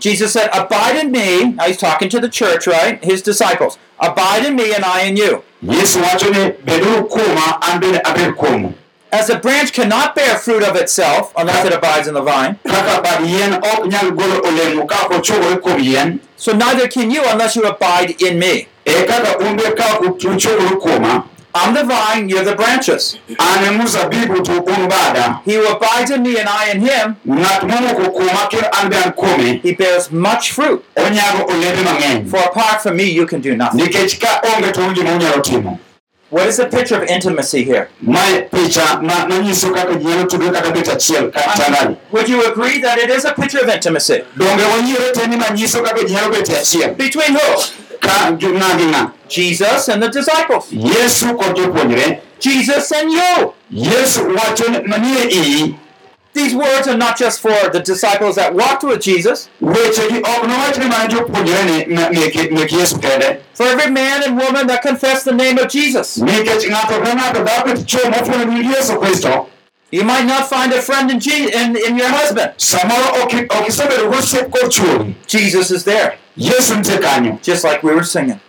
Johana 0.00 0.06
apar 0.06 0.06
gabich 0.06 0.06
kar 0.06 0.06
ang'wen 0.06 0.06
nyaka 0.06 0.06
abich 0.06 0.08
Jesus 0.08 0.32
said, 0.32 0.50
Abide 0.52 1.04
in 1.04 1.12
me. 1.12 1.52
Now 1.52 1.64
he's 1.64 1.76
talking 1.76 2.08
to 2.10 2.20
the 2.20 2.28
church, 2.28 2.66
right? 2.66 3.02
His 3.04 3.22
disciples. 3.22 3.78
Abide 4.00 4.46
in 4.46 4.56
me 4.56 4.74
and 4.74 4.84
I 4.84 5.02
in 5.02 5.16
you. 5.16 5.42
yesu 5.62 5.98
wacho 6.02 6.30
ni 6.30 6.52
beduru 6.64 7.08
kuoma 7.08 7.58
an 7.62 7.80
bende 7.80 8.00
abed 8.04 8.34
kuomu 8.34 8.74
As 9.10 9.30
a 9.30 9.38
branch 9.38 9.72
cannot 9.72 10.14
bear 10.14 10.36
fruit 10.38 10.62
of 10.62 10.76
itself 10.76 11.32
unless 11.36 11.64
it 11.64 11.72
abides 11.72 12.06
in 12.08 12.14
the 12.14 12.22
vine, 12.22 12.58
kaka 12.66 13.02
bad 13.02 13.24
yien 13.26 13.54
ok 13.54 13.88
nyal 13.88 14.10
golo 14.16 14.40
olemo 14.40 14.86
ka 14.86 15.06
ok 15.06 15.16
ochogore 15.16 15.60
kuom 15.60 15.80
yien 15.82 16.20
so 16.36 16.52
neither 16.52 16.86
can 16.88 17.10
you 17.10 17.22
unless 17.26 17.56
you 17.56 17.66
abide 17.66 18.20
in 18.22 18.38
me. 18.38 18.68
Kaka 21.58 21.68
un 21.68 21.74
be 21.74 21.80
ka 21.80 21.84
ok 21.84 21.88
uchogore 21.88 21.88
kuoma 21.88 21.88
I'm 21.88 21.88
the 21.88 21.94
vine, 21.94 22.28
you're 22.28 22.44
the 22.44 22.54
branches. 22.54 23.18
an 23.38 23.78
muzabibu 23.78 24.44
to 24.44 24.60
bada 24.88 25.42
He 25.44 25.54
who 25.54 25.66
abides 25.66 26.10
in 26.10 26.22
me 26.22 26.38
and 26.38 26.48
I 26.48 26.70
in 26.70 26.80
him, 26.80 27.16
ng'at 27.26 27.62
momoko 27.62 28.12
kuoma 28.14 28.48
kendo 28.50 28.68
an 28.82 28.90
be 28.90 28.96
an 28.96 29.12
kuome 29.12 29.60
he 29.62 29.74
bears 29.74 30.10
much 30.12 30.52
fruit. 30.52 30.84
onyago 30.96 31.44
olembe 31.48 31.82
mang'eny 31.84 32.28
For 32.30 32.38
apart 32.38 32.82
from 32.82 32.96
me, 32.96 33.10
you 33.10 33.26
can 33.26 33.40
do 33.40 33.56
nothing. 33.56 33.80
nikech 33.80 34.18
onge 34.44 34.72
to 34.72 34.80
onge 34.80 35.02
gima 35.42 35.78
What 36.30 36.46
is 36.48 36.58
the 36.58 36.66
picture 36.66 36.96
of 37.02 37.08
intimacy 37.08 37.64
here? 37.64 37.88
mae 38.02 38.42
picha 38.52 39.00
ma- 39.02 39.26
manyiso 39.26 39.72
kaka 39.74 39.94
ji 39.98 40.04
nyalo 40.04 40.26
tudore 40.28 40.52
kaka 40.52 40.72
bet 40.72 40.86
achiel 40.88 41.32
ka 41.32 41.40
tandani 41.40 41.96
Would 42.12 42.28
you 42.28 42.44
agree 42.44 42.80
that 42.82 42.98
it 42.98 43.08
is 43.10 43.24
a 43.24 43.32
picture 43.32 43.60
of 43.62 43.68
intimacy? 43.68 44.22
donge 44.36 44.62
wanyiere 44.62 45.12
te 45.14 45.26
ni 45.26 45.36
manyiso 45.36 45.82
kaka 45.82 46.04
ji 46.06 46.14
nyalo 46.14 46.30
bet 46.30 46.48
achiel 46.50 46.94
Between 46.96 47.32
who? 47.34 47.62
Ka 48.00 48.32
gi 48.38 48.46
ng'a 48.46 48.76
gi 48.78 48.84
ng'a 48.86 49.10
Jesus 49.28 49.88
and 49.88 50.02
the 50.02 50.08
disciples. 50.08 50.72
yesu 50.72 51.34
kod 51.36 51.56
jopuonjre 51.56 52.20
Jesus 52.40 52.92
and 52.92 53.12
you. 53.12 53.52
yesu 53.70 54.20
wacho 54.36 54.68
ni- 54.70 54.86
manie 54.88 55.24
iyi 55.30 55.74
These 56.34 56.54
words 56.54 56.86
are 56.86 56.96
not 56.96 57.18
just 57.18 57.40
for 57.40 57.68
the 57.72 57.80
disciples 57.80 58.36
that 58.36 58.54
walked 58.54 58.84
with 58.84 59.00
Jesus. 59.00 59.48
wechegi 59.60 60.18
ok 60.22 60.46
nowach 60.46 60.78
ni 60.78 60.86
mana 60.86 61.08
jopuonjre 61.08 61.64
ni 61.64 61.94
me- 61.94 62.08
meke 62.10 62.50
mek 62.50 62.72
yesu 62.72 62.98
kende 62.98 63.38
For 63.54 63.66
every 63.66 63.90
man 63.90 64.22
and 64.22 64.38
woman 64.40 64.66
that 64.68 64.82
confess 64.82 65.24
the 65.24 65.32
name 65.32 65.58
of 65.58 65.68
Jesus. 65.68 66.18
nikech 66.18 66.68
ng'ato 66.70 67.02
ka 67.04 67.14
ng'ato 67.14 67.44
dhao 67.44 67.64
bet 67.64 67.86
chuo 67.86 68.10
mofuolo 68.10 68.44
nying 68.44 68.70
yesu 68.74 68.96
kristo 69.00 69.46
You 69.90 70.04
might 70.04 70.26
not 70.26 70.50
find 70.50 70.70
a 70.74 70.82
friend 70.82 71.10
in, 71.10 71.18
Je- 71.18 71.48
in, 71.50 71.74
in 71.74 71.96
your 71.96 72.08
husband. 72.10 72.52
samoro 72.58 73.22
ok 73.24 73.46
ok 73.50 73.66
isebedo 73.68 74.10
gosiep 74.10 74.50
kod 74.50 74.70
chuori 74.70 75.14
Jesus 75.26 75.70
is 75.70 75.84
there, 75.84 76.12
yesu 76.12 76.12
nitie 76.12 76.16
kanyo 76.16 76.27
just 76.38 77.64
like 77.64 77.82
we 77.82 77.94
were 77.94 78.04
singing. 78.04 78.40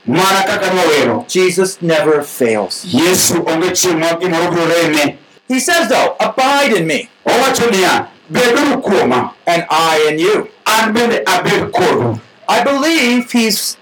Jesus 1.27 1.81
never 1.81 2.22
fails. 2.24 2.86
yesu 2.86 3.43
onge 3.46 3.72
chieng' 3.72 4.00
ma 4.00 4.08
gimoro 4.19 4.50
biro 4.51 4.65
reme 4.67 5.17
He 5.48 5.60
says, 5.60 5.89
though, 5.89 6.15
abide 6.19 6.74
in 6.74 6.86
me, 6.86 7.10
owacho 7.25 7.69
niya 7.72 8.08
beduru 8.31 8.81
kuoma 8.84 9.34
and 9.48 9.65
I 9.69 10.08
in 10.12 10.19
you. 10.19 10.48
an 10.67 10.93
bende 10.93 11.24
abed 11.27 11.72
kodu 11.74 12.19
I 12.48 12.63
believe 12.63 13.31
he's 13.31 13.77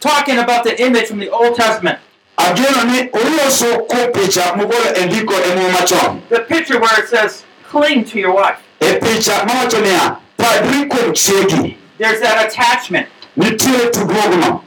talking 0.00 0.38
about 0.38 0.64
the 0.64 0.80
image 0.82 1.06
from 1.06 1.18
the 1.20 1.30
Old 1.30 1.54
Testament. 1.56 1.98
ageno 2.36 2.84
ni 2.90 3.08
oloso 3.10 3.86
kuom 3.86 4.12
picha 4.12 4.54
mogolo 4.56 5.06
ndiko 5.06 5.32
muma 5.56 5.68
machon 5.80 6.22
The 6.28 6.40
picture 6.40 6.80
where 6.80 6.98
it 7.02 7.08
says, 7.08 7.44
cling 7.70 8.04
to 8.06 8.18
your 8.18 8.34
wife. 8.34 8.58
picha 8.80 9.44
mawacho 9.46 9.80
niya 9.80 10.16
padri 10.36 10.86
kuom 10.88 11.12
chiegi 11.14 11.76
There's 11.98 12.20
that 12.20 12.46
attachment. 12.46 13.08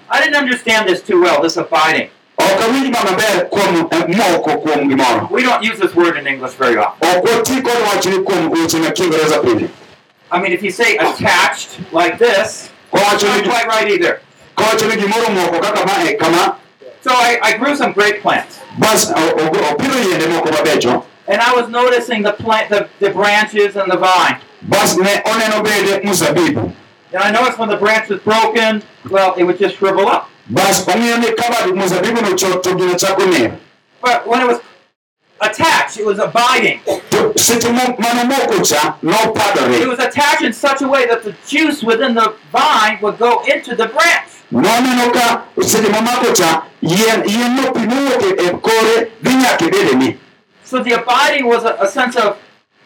I 0.10 0.22
didn't 0.24 0.36
understand 0.36 0.88
this 0.88 1.01
too 1.01 1.22
well, 1.22 1.42
this 1.42 1.58
abiding. 1.58 2.10
ok 2.40 2.63
awinj 2.63 2.88
maber 2.92 3.50
kuom 3.50 3.88
eh, 3.92 4.08
moko 4.08 4.62
kuom 4.63 4.90
gimoro 4.90 5.30
We 5.30 5.44
don't 5.44 5.63
use 5.63 5.78
this 5.80 5.94
word 5.96 6.18
in 6.18 6.25
English 6.28 6.54
very 6.54 6.78
often. 6.78 7.08
ok 7.18 7.62
kod 7.62 7.78
wachni 7.88 8.24
kuom 8.24 8.50
weche 8.50 8.80
ma 8.80 8.92
kiingereza 8.92 9.42
pile 9.44 9.70
I 10.32 10.40
mean, 10.42 10.54
if 10.54 10.63
you 10.63 10.72
say 10.72 10.96
attached 10.98 11.80
like 11.92 12.18
this, 12.18 12.70
not 12.94 13.20
quite 13.44 13.68
right 13.68 13.88
either. 13.92 14.22
kowacho 14.56 14.90
gimoro 14.90 15.28
moko 15.36 15.62
kaka 15.62 15.86
ma 15.86 16.10
e 16.10 16.16
kama 16.16 16.58
So 17.01 17.12
I, 17.12 17.40
I 17.42 17.58
grew 17.58 17.75
some 17.75 17.94
grape 17.94 18.22
plants. 18.22 18.60
And 21.28 21.42
I 21.42 21.51
was 21.56 21.68
noticing 21.70 22.22
the 22.22 22.34
plant, 22.34 22.70
the, 22.70 22.90
the 23.00 23.10
branches 23.10 23.75
and 23.75 23.92
the 23.92 23.98
vine. 23.98 24.38
Bas 27.12 27.20
ne 27.20 27.20
oneno 27.20 27.20
bede 27.20 27.20
And 27.20 27.24
I 27.24 27.32
noticed 27.32 27.60
when 27.60 27.70
the 27.70 27.77
branch 27.77 28.10
was 28.10 28.20
broken, 28.22 28.84
well, 29.10 29.34
it 29.38 29.44
would 29.44 29.58
just 29.60 29.77
shrivel 29.77 30.08
up. 30.08 30.30
bas 30.50 30.86
ong'iyo 30.86 31.18
ni 31.20 31.32
ka 31.36 31.50
bad 31.50 31.70
muzabibu 31.75 32.22
no 32.22 32.36
chot 32.36 32.63
to 32.63 32.75
gino 32.75 32.96
chako 32.96 33.25
ner 33.25 33.58
But 34.01 34.27
when 34.27 34.41
it 34.41 34.48
was 34.48 34.60
attached, 35.39 35.98
it 35.98 36.06
was 36.06 36.20
abiding. 36.20 36.82
to 36.86 37.34
seche 37.38 37.70
mo- 37.72 37.96
manomoko 37.98 38.63
cha 38.63 38.98
It 39.01 39.88
was 39.88 40.00
attached 40.00 40.41
in 40.44 40.53
such 40.53 40.82
a 40.82 40.88
way 40.88 41.06
that 41.08 41.24
the 41.24 41.36
juice 41.48 41.84
within 41.84 42.15
the 42.15 42.34
vine 42.51 43.00
would 43.01 43.18
go 43.18 43.44
into 43.46 43.75
the 43.75 43.88
branch. 43.88 44.30
noneno 44.51 45.12
seche 45.62 45.89
momako 45.89 46.34
cha 46.36 46.65
yien 46.82 47.24
yien 47.25 47.56
no 47.56 47.72
pi 47.72 47.86
mowuok 47.86 48.22
e- 48.24 48.48
e 48.48 48.50
kore 48.60 49.12
dhi 49.24 49.34
nyaka 49.36 49.65
e 49.65 49.70
bedeni 49.70 50.18
So 50.63 50.82
the 50.84 50.94
abiding 50.94 51.48
was 51.48 51.63
a, 51.65 51.75
a 51.82 51.88
sense 51.88 52.15
of 52.15 52.38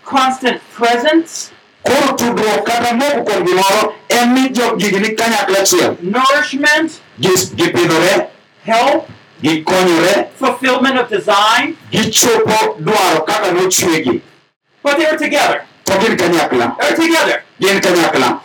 constant 0.03 0.59
presence, 0.73 1.51
koro 1.85 2.13
tudruok 2.17 2.63
kata 2.65 2.93
moko 2.93 3.23
kuom 3.23 3.45
gimoro 3.45 3.93
en 4.09 4.33
ni 4.33 4.49
jok 4.49 4.77
gigi 4.79 4.99
ni 4.99 5.09
kanyakla 5.15 5.59
achiel 5.59 5.95
nourishment, 6.01 6.91
gipidhore 7.19 8.27
help, 8.65 9.07
gikonyore 9.41 10.27
fulfillment 10.39 10.97
of 10.99 11.09
design, 11.09 11.77
gichopo 11.91 12.75
dwaro 12.79 13.21
kaka 13.25 13.51
nochwegi 13.51 14.21
but 14.83 14.97
they 14.97 15.05
were 15.05 15.17
together. 15.17 15.65
to 15.85 15.93
gin 15.99 16.17
kanyakla 16.17 16.75
They 16.79 16.89
were 16.89 16.95
together. 16.97 17.43
gin 17.61 17.79
kanyakla 17.81 18.41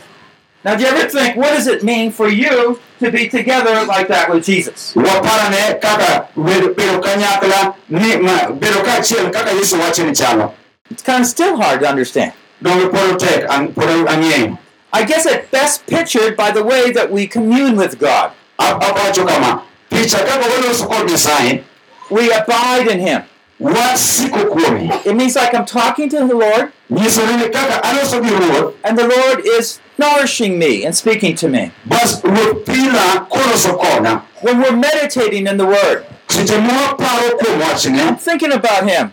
Now, 0.62 0.76
do 0.76 0.82
you 0.84 0.90
ever 0.90 1.08
think, 1.08 1.36
what 1.36 1.54
does 1.56 1.66
it 1.66 1.82
mean 1.82 2.12
for 2.12 2.28
you 2.28 2.78
to 2.98 3.10
be 3.10 3.28
together 3.30 3.82
like 3.86 4.08
that 4.08 4.28
with 4.30 4.44
Jesus? 4.44 4.92
waparane 4.94 5.80
kaka 5.80 6.28
bedo 6.36 6.74
bedo 6.74 7.00
kanyakla 7.00 7.74
ni 7.88 8.16
ma- 8.16 8.50
bedo 8.52 8.82
kaachiel 8.84 9.30
kaka 9.30 9.50
yesu 9.52 9.80
wacho 9.80 10.04
ni 10.04 10.12
chalo 10.12 10.52
It's 10.90 11.02
kind 11.02 11.20
of 11.22 11.26
still 11.26 11.56
hard 11.56 11.80
to 11.80 11.88
understand. 11.88 12.32
Donge 12.62 12.90
pod 12.90 13.18
tek 13.18 13.44
an- 13.50 13.72
pod 13.72 13.88
ang'eyo 14.08 14.58
I 14.92 15.04
guess 15.04 15.24
it's 15.24 15.48
best 15.50 15.86
pictured 15.86 16.36
by 16.36 16.50
the 16.50 16.64
way 16.64 16.90
that 16.90 17.12
we 17.12 17.26
commune 17.28 17.76
with 17.76 17.98
God. 18.00 18.32
A- 18.58 18.74
awacho 18.74 19.24
kama 19.26 19.62
picha 19.90 20.18
kaka 20.18 20.48
waloso 20.48 20.86
kod 20.88 21.08
nyasaye 21.08 21.62
We 22.10 22.32
abide 22.32 22.88
in 22.88 22.98
Him. 23.00 23.22
It 23.62 25.14
means 25.14 25.36
like 25.36 25.54
I'm 25.54 25.64
talking 25.66 26.08
to 26.08 26.16
the 26.26 26.34
Lord, 26.34 26.72
nyisore 26.90 27.36
ni 27.38 27.48
kaka 27.50 27.80
aloso 27.86 28.20
gi 28.22 28.30
ruoth 28.30 28.74
and 28.82 28.98
the 28.98 29.06
Lord 29.06 29.46
is 29.46 29.78
nourishing 29.98 30.58
me 30.58 30.84
and 30.84 30.94
speaking 30.96 31.36
to 31.36 31.48
me. 31.48 31.70
bas 31.86 32.20
ruoth 32.22 32.66
pila 32.66 33.26
koloso 33.30 33.78
koda 33.78 34.24
When 34.42 34.60
we're 34.60 34.74
meditating 34.76 35.46
in 35.46 35.56
the 35.56 35.66
Word, 35.66 36.04
seche 36.28 36.56
mawaparo 36.58 37.38
kuom 37.38 37.98
I'm 38.08 38.16
thinking 38.16 38.52
about 38.52 38.88
Him, 38.88 39.12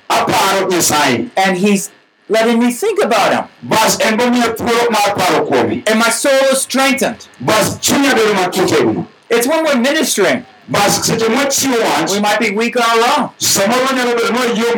and 1.37 1.57
He's 1.57 1.91
letting 2.29 2.59
me 2.59 2.71
think 2.71 2.99
about 3.03 3.31
him. 3.33 3.43
bas 3.63 3.99
en 4.01 4.17
bomiyo 4.17 4.53
thuolo 4.55 4.89
mar 4.91 5.15
paro 5.15 5.45
kuome 5.45 5.83
And 5.89 5.99
my 5.99 6.09
soul 6.09 6.51
is 6.51 6.61
strengthened. 6.61 7.27
bas 7.39 7.77
chunya 7.79 8.13
bedo 8.13 8.33
motegno 8.33 9.07
It's 9.29 9.45
when 9.47 9.63
we're 9.65 9.75
ministering. 9.79 10.45
bas 10.69 11.01
seche 11.07 11.27
mwachiwo 11.29 11.77
wach 11.79 12.11
We 12.11 12.19
might 12.19 12.39
be 12.39 12.49
weak 12.51 12.75
on 12.75 12.83
our 12.83 13.19
own. 13.19 13.29
samoro 13.39 13.85
wanyalo 13.85 14.15
bedo 14.15 14.33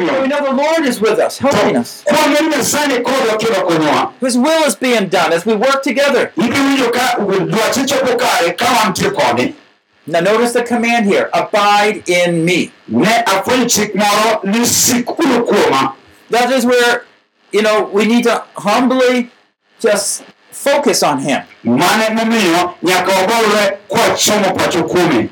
But 0.08 0.22
we 0.22 0.28
know 0.28 0.42
the 0.44 0.54
Lord 0.54 0.86
is 0.86 1.00
with 1.02 1.20
us, 1.20 1.38
helping 1.40 1.76
us. 1.78 2.04
kwang'e 2.06 2.42
ni 2.42 2.48
nyasaye 2.50 2.88
ni 2.88 3.00
kodwa 3.04 3.38
kendo 3.38 3.62
konyowa 3.62 4.14
His 4.22 4.38
will 4.38 4.64
is 4.68 4.76
being 4.76 5.08
done 5.10 5.34
as 5.34 5.46
we 5.46 5.56
work 5.56 5.82
together. 5.84 6.32
ibiro 6.38 6.64
winjo 6.64 6.90
ka 6.92 7.16
dwache 7.46 7.86
chopo 7.86 8.16
kare 8.18 8.52
ka 8.54 8.66
wantie 8.66 9.10
kode 9.12 9.54
Now 10.08 10.22
notice 10.22 10.54
the 10.54 10.64
command 10.64 11.06
here, 11.06 11.30
abide 11.34 12.04
in 12.08 12.44
me. 12.46 12.72
ne 12.88 13.24
afwenyo 13.26 13.66
chik 13.70 13.96
moro 13.96 14.40
ni 14.44 14.66
sik 14.66 15.06
kuno 15.06 15.44
kuoma 15.46 15.94
That 16.32 16.52
is 16.52 16.64
where, 16.66 17.04
you 17.52 17.62
know, 17.62 17.84
we 17.94 18.06
need 18.06 18.24
to 18.24 18.44
humbly 18.58 19.30
just 19.80 20.24
focus 20.52 21.04
on 21.04 21.20
him. 21.20 21.42
mane 21.64 22.10
momiyo 22.16 22.74
nyaka 22.84 23.12
wabolre 23.12 23.78
kwachomo 23.88 24.54
pacho 24.58 24.84
kuome 24.84 25.30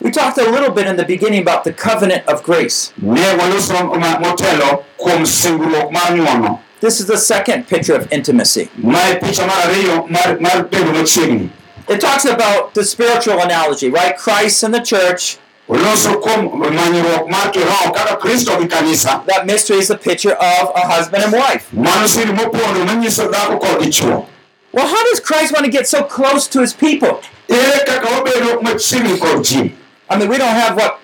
We 0.00 0.10
talked 0.10 0.36
a 0.38 0.50
little 0.50 0.70
bit 0.70 0.86
in 0.86 0.96
the 0.96 1.04
beginning 1.04 1.40
about 1.40 1.64
the 1.64 1.72
covenant 1.72 2.26
of 2.28 2.42
grace. 2.42 2.92
ne 2.98 3.20
waloso 3.38 3.72
ma- 3.98 4.18
motelo 4.18 4.84
kuom 4.98 5.24
singruok 5.26 5.92
mar 5.92 6.12
ng'uono 6.12 6.58
This 6.80 7.00
is 7.00 7.06
the 7.06 7.16
second 7.16 7.66
picture 7.68 7.94
of 7.94 8.12
intimacy. 8.12 8.68
mae 8.76 9.14
picha 9.20 9.46
mar 9.46 9.56
ariyo 9.66 10.10
mar, 10.10 10.38
mar 10.40 10.64
bedo 10.68 10.92
machiegni 10.92 11.50
It 11.88 12.00
talks 12.00 12.24
about 12.24 12.72
the 12.74 12.82
spiritual 12.84 13.40
analogy, 13.40 13.90
right? 13.90 14.16
Christ 14.16 14.62
and 14.62 14.72
the 14.74 14.80
church. 14.80 15.36
Oloso 15.68 16.10
kuom 16.20 16.60
manyruok 16.74 17.28
mar 17.30 17.50
kiroho 17.52 17.92
kaka 17.92 18.16
kristo 18.16 18.56
gi 18.60 18.66
kanisa 18.68 19.22
That 19.26 19.46
mystery 19.46 19.78
is 19.78 19.90
a 19.90 19.96
picture 19.96 20.32
of 20.34 20.72
a 20.74 20.80
husband 20.86 21.24
and 21.24 21.32
wife. 21.32 21.72
mano 21.72 22.06
siri 22.06 22.32
mopondo 22.32 22.84
manyiso 22.84 23.28
dhako 23.28 23.58
kod 23.58 23.80
dichuo 23.82 24.26
Well, 24.72 24.88
how 24.88 25.02
does 25.10 25.20
Christ 25.20 25.52
want 25.52 25.64
to 25.66 25.70
get 25.70 25.86
so 25.86 26.02
close 26.02 26.48
to 26.48 26.60
his 26.60 26.74
people? 26.74 27.22
ere 27.48 27.78
kaka 27.86 28.06
wabedo 28.14 28.60
machiegni 28.62 29.18
kod 29.18 29.44
ji 29.44 29.74
I 30.10 30.18
mean, 30.18 30.28
we 30.28 30.36
don't 30.36 30.54
have 30.64 30.76
what, 30.76 31.00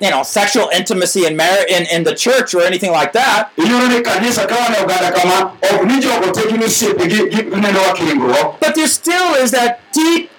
you 0.00 0.10
know, 0.10 0.24
sexual 0.24 0.68
intimacy 0.74 1.24
in, 1.24 1.36
mar- 1.36 1.66
in, 1.68 1.86
in 1.92 2.02
the 2.02 2.14
church 2.16 2.52
or 2.54 2.62
anything 2.62 2.90
like 2.90 3.12
that. 3.12 3.50
iyudo 3.56 3.88
ni 3.88 4.00
kanisa 4.02 4.46
ka 4.48 4.54
wane 4.56 4.76
oganda 4.82 5.12
kama 5.12 5.52
ok 5.62 5.84
ni 5.86 6.00
jogo 6.02 6.32
te 6.32 6.48
gin 6.50 6.62
osiepe 6.62 7.06
gi 7.06 7.16
gineno 7.32 7.80
wakingruok 7.88 8.58
But 8.60 8.74
there 8.74 8.88
still 8.88 9.34
is 9.34 9.50
that 9.52 9.78
deep 9.92 10.30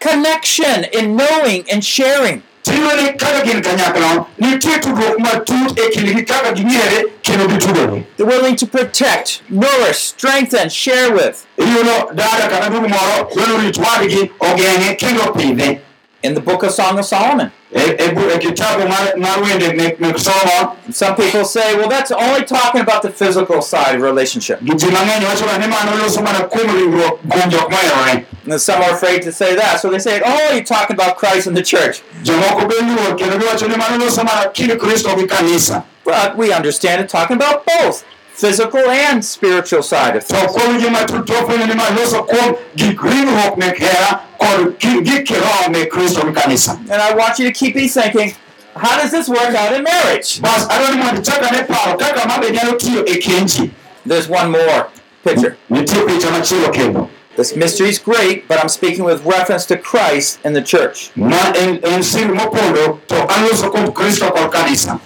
connection 0.00 0.84
in 0.92 1.16
knowing 1.16 1.64
and 1.70 1.84
sharing. 1.84 2.42
Kaka 2.66 3.44
gin 3.44 3.62
kanyakla 3.62 4.26
nitie 4.38 4.78
tudruok 4.78 5.18
matut 5.18 5.78
e 5.78 5.90
kindgi 5.90 6.22
kaka 6.26 6.52
ging'ere 6.52 7.04
kendo 7.22 7.46
gitudore 7.46 8.04
They're 8.16 8.26
willing 8.26 8.56
to 8.56 8.66
protect, 8.66 9.42
nourish, 9.48 9.98
strengthen, 9.98 10.68
share 10.68 11.12
with. 11.12 11.46
iyudo 11.58 12.10
dada 12.14 12.48
kata 12.48 12.68
ndugu 12.70 12.88
moro 12.88 13.30
dwaro 13.34 13.58
rit 13.62 13.78
wadgi 13.78 14.30
ogeng'e 14.40 14.94
kendo 14.94 15.32
pidhe 15.32 15.80
In 16.22 16.34
the 16.34 16.40
book 16.40 16.62
of 16.62 16.70
Song 16.70 16.98
of 17.00 17.04
Solomon, 17.04 17.50
Eh, 17.74 17.96
eh, 17.98 18.08
eh, 18.10 18.38
kitabu 18.38 18.86
mar, 18.88 19.16
mar 19.16 19.38
wende 19.42 19.74
mek, 19.74 19.98
mek 19.98 20.16
somo 20.18 20.76
some 20.92 21.16
people 21.16 21.42
say, 21.42 21.74
well, 21.74 21.88
that's 21.88 22.10
only 22.10 22.44
talking 22.44 22.82
about 22.82 23.00
the 23.00 23.10
physical 23.10 23.62
side 23.62 23.94
of 23.96 24.02
relationship. 24.02 24.60
gi 24.60 24.74
ji 24.76 24.86
mang'eny 24.88 25.24
wachoga 25.24 25.58
ni 25.58 25.66
mano 25.68 25.92
loso 25.96 26.22
mana 26.22 26.46
kuom 26.48 26.68
ringruok 26.68 27.18
kuom 27.30 27.50
jok 27.50 27.70
moherore 27.70 28.26
And 28.44 28.60
some 28.60 28.82
are 28.82 28.92
afraid 28.92 29.22
to 29.22 29.32
say 29.32 29.54
that. 29.56 29.80
So 29.80 29.88
they 29.88 30.00
say, 30.00 30.20
oh, 30.24 30.52
you're 30.52 30.64
talking 30.64 30.94
about 30.96 31.16
Christ 31.16 31.46
and 31.46 31.56
the 31.56 31.62
church. 31.62 32.02
jomoko 32.22 32.68
be 32.68 32.74
luor 32.74 33.16
kendo 33.16 33.38
giwacho 33.38 33.68
ni 33.68 33.76
mano 33.76 34.04
loso 34.04 34.22
mana 34.24 34.50
kind 34.52 34.72
kristo 34.72 35.16
gi 35.18 35.26
kanisa 35.26 35.84
But 36.04 36.36
we 36.36 36.52
understand 36.52 37.00
it 37.00 37.08
talking 37.08 37.36
about 37.36 37.64
both 37.64 38.04
physical 38.34 38.80
and 38.90 39.24
spiritual 39.24 39.82
side 39.82 40.16
of 40.16 40.24
things. 40.24 40.52
kuom 40.52 40.80
ji 40.80 40.88
matut 40.88 41.26
to 41.26 41.32
ofwenyo 41.32 41.66
ni 41.66 41.74
ma 41.74 41.84
loso 41.96 42.22
kuom 42.26 42.56
gik 42.76 43.00
ringruok 43.02 43.56
mek 43.58 43.76
hera 43.78 44.20
kod 44.38 44.78
ki- 44.78 45.00
gik 45.02 45.24
kiroho 45.26 45.70
mek 45.70 45.90
kristo 45.90 46.22
gi 46.26 46.32
kanisa 46.40 46.72
And 46.90 47.00
I 47.02 47.14
want 47.14 47.38
you 47.38 47.46
to 47.46 47.52
keep 47.52 47.74
me 47.76 47.88
thinking, 47.88 48.34
how 48.74 48.98
does 49.00 49.10
this 49.10 49.28
work 49.28 49.54
out 49.54 49.72
in 49.74 49.82
marriage? 49.84 50.40
bas 50.42 50.66
adwaro 50.66 50.94
ni 50.94 51.02
mondo 51.02 51.20
ichak 51.20 51.42
ane 51.52 51.66
paro 51.66 51.98
kaka 51.98 52.28
ma 52.28 52.40
be 52.40 52.50
nyalo 52.50 52.78
tiyo 52.78 53.04
kend 53.20 53.48
ji 53.48 53.70
There's 54.06 54.28
one 54.28 54.50
more 54.50 54.88
picture. 55.24 55.56
nitie 55.70 56.02
picha 56.06 56.30
machielo 56.30 56.72
kendo 56.72 57.08
This 57.36 57.56
mystery 57.56 57.88
is 57.88 57.98
great, 57.98 58.46
but 58.46 58.58
I'm 58.62 58.68
speaking 58.68 59.04
with 59.04 59.24
reference 59.24 59.64
to 59.66 59.78
Christ 59.78 60.38
and 60.44 60.54
the 60.54 60.60
church. 60.62 61.10
ma 61.16 61.52
en, 61.56 61.78
en 61.84 62.02
siri 62.02 62.28
mopondo 62.34 62.98
to 63.08 63.14
aloso 63.14 63.70
kuom 63.70 63.92
kristo 63.92 64.30
kod 64.32 64.50
kanisa 64.52 65.00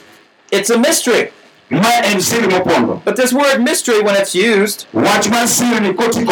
It's 0.51 0.71
a 0.71 0.79
mystery, 0.79 1.31
ma 1.71 1.91
en 2.05 2.21
siri 2.21 2.47
mopondo 2.47 3.03
but 3.05 3.17
this 3.17 3.33
word 3.33 3.59
mystery, 3.63 4.01
when 4.03 4.15
it's 4.17 4.35
used, 4.35 4.87
wach 4.93 5.29
mar 5.31 5.47
siri 5.47 5.81
ni 5.81 5.93
koti 5.93 6.25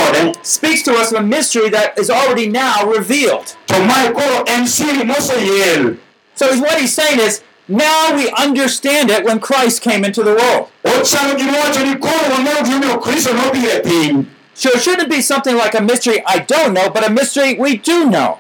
speaks 0.44 0.82
to 0.82 0.92
us 0.92 1.12
of 1.12 1.20
a 1.20 1.22
mystery 1.26 1.68
that 1.70 1.98
is 1.98 2.10
already 2.10 2.48
now 2.48 2.86
revealed. 2.86 3.56
to 3.66 3.78
mae 3.86 4.12
koro 4.12 4.44
en 4.48 4.66
siri 4.66 5.04
moseyel 5.04 5.98
So 6.36 6.46
what 6.60 6.80
he's 6.80 6.92
saying 6.94 7.20
is, 7.20 7.42
now 7.68 8.14
we 8.16 8.28
understand 8.30 9.08
it 9.10 9.24
when 9.24 9.38
Christ 9.40 9.82
came 9.82 10.04
into 10.04 10.22
the 10.22 10.34
world. 10.34 10.68
ochalo 10.84 11.34
gimowacho 11.38 11.84
ni 11.86 11.94
koro 11.96 12.34
wang'eyo 12.34 12.62
gimomiyo 12.64 13.00
kristo 13.00 13.32
nobiro 13.32 13.82
piny 13.82 14.26
So 14.56 14.70
it 14.70 14.82
shouldn't 14.82 15.10
be 15.10 15.20
something 15.20 15.56
like 15.56 15.74
a 15.74 15.82
mystery 15.82 16.22
I 16.26 16.38
don't 16.38 16.74
know, 16.74 16.88
but 16.88 17.04
a 17.04 17.10
mystery 17.10 17.54
we 17.58 17.76
do 17.76 18.08
know. 18.08 18.38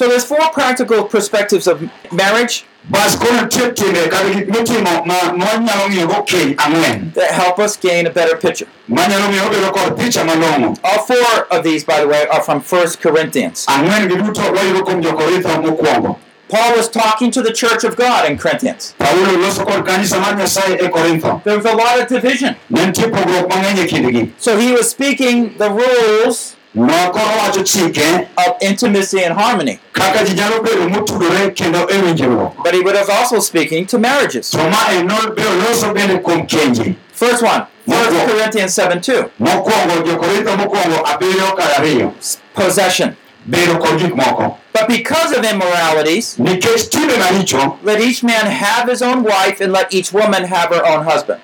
Ok 0.00 0.08
ni 0.08 0.14
koro 0.14 0.14
en 0.14 0.20
siri 0.20 0.38
mopondo 0.38 0.56
mwakia 0.56 0.74
to 0.76 0.84
ma 0.84 0.90
koro 0.90 0.92
siri 0.92 0.92
mwang'eyo 0.92 0.92
So 0.92 0.92
there's 0.92 0.92
four 0.92 0.92
practical 0.92 1.04
perspectives 1.04 1.66
of 1.66 1.80
marriage 2.12 2.64
bas 2.90 3.16
koro 3.16 3.32
nitie 3.32 3.72
timbe 3.72 4.08
kata 4.08 4.30
gik 4.34 4.48
mitimo 4.48 5.04
ma 5.06 5.14
mwanyalo 5.32 5.88
ng'iyogo 5.88 6.22
keny 6.26 6.54
ang'wen 6.58 7.12
that 7.14 7.30
help 7.30 7.58
us 7.58 7.76
gain 7.80 8.06
a 8.06 8.10
better 8.10 8.36
picture. 8.36 8.68
manyalo 8.88 9.28
miyo 9.28 9.46
obedo 9.46 9.70
kod 9.72 9.96
picha 9.98 10.24
malong'o 10.24 10.76
All 10.84 10.98
four 11.06 11.46
of 11.50 11.64
these, 11.64 11.84
by 11.84 12.00
the 12.00 12.06
way, 12.08 12.26
are 12.28 12.42
from 12.42 12.60
1 12.60 12.96
Corinthians. 13.02 13.66
ang'wen 13.68 14.08
gi 14.08 14.16
duto 14.16 14.42
wayudo 14.52 14.84
kuom 14.84 15.02
jokorintho 15.02 15.48
mokwongo 15.62 16.16
Paul 16.48 16.76
was 16.76 16.88
talking 16.88 17.32
to 17.32 17.42
the 17.42 17.52
church 17.52 17.82
of 17.82 17.96
God 17.96 18.30
in 18.30 18.38
Corinthians. 18.38 18.94
paulo 18.98 19.32
loso 19.38 19.64
kod 19.64 19.84
kanisa 19.86 20.20
mar 20.20 20.34
nyasaye 20.36 20.76
korintho 20.90 21.40
There 21.44 21.56
was 21.56 21.66
a 21.66 21.74
lot 21.74 22.00
of 22.02 22.08
division. 22.08 22.54
ne 22.70 22.86
nitie 22.86 23.08
pogruok 23.08 23.48
mang'eny 23.48 23.88
kindgi 23.88 24.30
So 24.38 24.56
he 24.58 24.72
was 24.72 24.90
speaking 24.90 25.56
the 25.58 25.70
rules 25.70 26.55
ma 26.76 27.10
koro 27.10 27.24
wacho 27.42 27.62
chike 27.64 28.28
of 28.36 28.56
intimacy 28.60 29.24
and 29.24 29.34
harmony. 29.34 29.78
kaka 29.92 30.24
ji 30.24 30.34
nyalo 30.34 30.60
bedo 30.62 30.88
motudore 30.88 31.50
kendo 31.54 31.86
winjruok 31.86 32.62
But 32.62 32.74
he 32.74 32.80
was 32.80 33.08
also 33.08 33.40
speaking 33.40 33.86
to 33.86 33.98
marriages. 33.98 34.50
to 34.50 34.58
ma 34.58 34.88
en 34.90 35.06
no- 35.06 35.30
be 35.34 35.42
oloso 35.42 35.92
bende 35.94 36.18
kuom 36.22 36.46
kenji 36.46 36.94
First 37.12 37.42
one, 37.42 37.62
1 37.86 38.26
Corinthians 38.28 38.74
7 38.74 39.00
2. 39.00 39.30
mokwongo 39.40 40.02
jokorintho 40.06 40.56
mokwongo 40.56 41.06
abiriyo 41.06 41.56
kar 41.56 41.70
ariyo 41.80 42.12
Possession. 42.54 43.16
bedo 43.48 43.78
kod 43.78 43.98
gik 44.00 44.14
moko 44.14 44.58
But 44.72 44.88
because 44.88 45.32
of 45.32 45.44
immoralities, 45.44 46.36
nikech 46.38 46.90
timbe 46.90 47.16
maricho 47.16 47.78
let 47.82 48.00
each 48.00 48.22
man 48.22 48.46
have 48.46 48.90
his 48.90 49.00
own 49.02 49.22
wife, 49.22 49.60
and 49.64 49.72
let 49.72 49.94
each 49.94 50.12
woman 50.12 50.44
have 50.44 50.68
her 50.68 50.84
own 50.84 51.04
husband. 51.04 51.40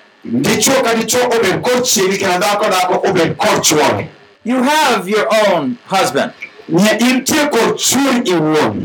You 4.45 4.61
have 4.63 5.07
your 5.07 5.27
own 5.47 5.77
husband. 5.85 6.33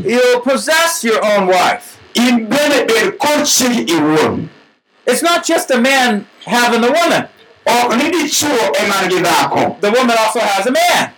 You 0.05 0.41
possess 0.43 1.03
your 1.03 1.23
own 1.23 1.47
wife. 1.47 1.97
It's 5.05 5.21
not 5.23 5.45
just 5.45 5.71
a 5.71 5.77
man 5.81 6.25
having 6.45 6.81
the 6.81 6.91
woman. 6.91 7.27
The 9.81 9.91
woman 9.91 10.15
also 10.17 10.39
has 10.39 10.65
a 10.67 10.71
man. 10.71 11.11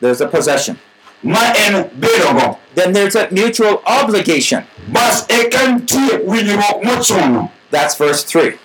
There's 0.00 0.20
a 0.20 0.26
possession. 0.26 0.76
Then 2.74 2.92
there's 2.92 3.16
a 3.16 3.28
mutual 3.30 3.82
obligation. 3.86 4.64
That's 7.70 7.94
verse 7.96 8.24
3. 8.24 8.58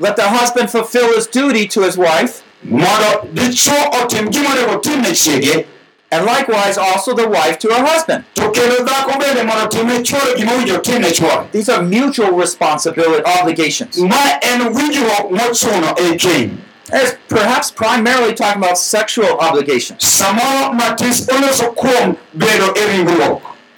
Mae 0.00 0.10
ge- 0.10 0.16
mae 0.16 0.16
kar 0.16 0.16
kar 0.16 0.16
adek 0.16 0.16
Let 0.16 0.16
the 0.16 0.28
husband 0.28 0.70
fulfill 0.70 1.14
his 1.14 1.26
duty 1.26 1.66
to 1.68 1.82
his 1.82 1.96
wife, 1.98 2.42
mondo 2.64 3.28
dichuo 3.34 3.90
otim 4.02 4.28
gima 4.30 4.48
onego 4.50 4.78
otim 4.80 5.02
ne 5.02 5.14
chiege 5.14 5.66
and 6.12 6.26
likewise 6.26 6.76
also 6.78 7.14
the 7.14 7.28
wife 7.28 7.58
to 7.58 7.68
her 7.68 7.84
husband. 7.86 8.24
to 8.34 8.42
kendo 8.42 8.84
dhako 8.84 9.18
bende 9.20 9.44
mondo 9.46 9.64
otim 9.66 9.86
ne 9.86 10.02
chuore 10.02 10.36
gima 10.36 10.52
owinjo 10.52 10.76
otim 10.78 11.00
ne 11.00 11.10
chuore 11.10 11.46
These 11.52 11.68
are 11.68 11.82
mutual 11.82 12.32
responsibility 12.32 13.22
obligations. 13.40 13.98
ma 13.98 14.38
en 14.42 14.72
winjruok 14.74 15.30
mochuno 15.30 15.94
keny 16.18 16.50
It's 16.92 17.16
perhaps 17.28 17.70
primarily 17.70 18.34
talking 18.34 18.62
about 18.64 18.76
sexual 18.76 19.38
obligations. 19.38 20.02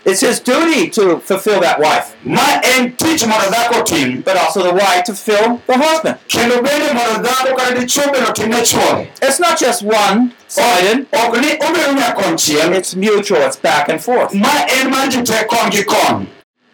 Samoro 0.06 0.08
matis 0.08 0.08
oloso 0.08 0.08
kuom 0.08 0.08
bedo 0.08 0.08
ringruok 0.08 0.08
It's 0.08 0.20
his 0.20 0.40
duty 0.40 0.90
to 0.90 1.20
fulfill 1.20 1.60
that 1.60 1.78
wife, 1.78 2.14
ma 2.24 2.60
en 2.64 2.92
tich 2.96 3.26
mondo 3.26 3.50
dhako 3.50 3.80
otim 3.82 4.24
but 4.24 4.36
also 4.36 4.62
the 4.62 4.72
wife 4.74 5.04
to 5.04 5.14
fulfill 5.14 5.60
the 5.66 5.76
husband. 5.78 6.18
kendo 6.28 6.60
bende 6.62 6.92
mondo 6.94 7.22
dhako 7.28 7.56
kata 7.56 7.74
dichuo 7.74 8.12
bende 8.12 8.28
otimne 8.30 8.62
chuore 8.64 9.08
It's 9.22 9.38
not 9.40 9.58
just 9.58 9.82
one 9.82 10.32
sided, 10.48 11.06
ok 11.12 11.40
ni 11.40 11.56
obedo 11.58 11.92
nyakonchiel 11.94 12.74
it's 12.74 12.94
mutual, 12.94 13.42
it's 13.46 13.56
back 13.56 13.88
and 13.88 14.00
forth. 14.02 14.34
ma 14.34 14.66
en 14.68 14.90
mar 14.90 15.08
ji 15.08 15.22
te 15.22 15.44
kon 15.48 15.70
gi 15.70 15.84
kon 15.84 16.26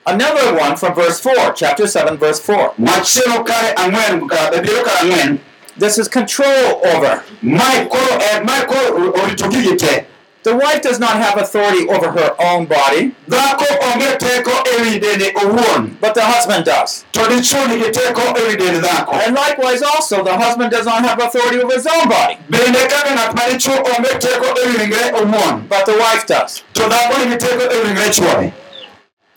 Another 0.07 0.55
one 0.57 0.75
from 0.75 0.95
verse 0.95 1.21
4, 1.21 1.53
chapter 1.55 1.87
7, 1.87 2.17
verse 2.17 2.41
4. 2.41 2.73
machielo 2.79 3.45
kare 3.45 3.75
ang'wen 3.77 4.27
ka- 4.29 4.51
e 4.55 4.61
biro 4.61 4.83
kar 4.85 5.05
ang'wen 5.05 5.39
This 5.77 5.99
is 5.99 6.09
control 6.09 6.81
over. 6.87 7.23
mae 7.43 7.87
koro 7.87 8.19
en 8.33 8.47
mae 8.47 8.65
koro 8.67 9.13
orito 9.13 9.49
gigi 9.51 9.77
te 9.77 10.07
The 10.45 10.57
wife 10.57 10.83
does 10.83 11.01
not 11.01 11.17
have 11.17 11.37
authority 11.37 11.89
over 11.89 12.13
her 12.13 12.35
own 12.41 12.67
body, 12.67 13.15
dhako 13.29 13.67
onge 13.91 14.19
teko 14.19 14.55
wi 14.79 14.99
dende 15.01 15.33
owuon. 15.35 16.01
But 16.01 16.15
the 16.15 16.23
husband 16.23 16.65
does. 16.65 17.05
to 17.13 17.21
dichuo 17.21 17.67
nigi 17.67 17.91
teko 17.91 18.35
wi 18.35 18.57
dend 18.57 18.85
dhako 18.85 19.13
And 19.27 19.35
likewise, 19.35 19.83
also, 19.83 20.23
the 20.23 20.37
husband 20.37 20.71
does 20.71 20.87
not 20.87 21.05
have 21.05 21.21
authority 21.21 21.59
over 21.61 21.75
his 21.75 21.87
own 21.87 22.09
body, 22.09 22.39
bende 22.49 22.89
kaka 22.89 23.15
ng'at 23.15 23.35
ma 23.35 23.43
dichuo 23.51 23.77
onge 23.83 24.13
teko 24.21 24.55
wi 24.55 24.77
ringre 24.79 25.13
owuon. 25.21 25.69
But 25.69 25.87
the 25.87 25.99
wife 25.99 26.27
does. 26.27 26.63
to 26.75 26.83
dhako 26.83 27.25
nigi 27.25 27.39
teko 27.39 27.69
wi 27.69 27.83
ringre 27.83 28.53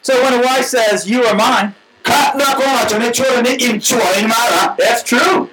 So 0.04 0.22
when 0.24 0.34
a 0.40 0.44
wife 0.44 0.66
says, 0.66 1.10
You 1.10 1.24
are 1.26 1.36
mine, 1.36 1.76
ka 2.04 2.34
dhako 2.38 2.98
ne 3.00 3.12
chuore 3.12 3.42
ni 3.44 3.54
in 3.66 3.80
chuo 3.80 4.02
in 4.22 4.28
mara 4.28 4.76
that's 4.78 5.04
true. 5.04 5.50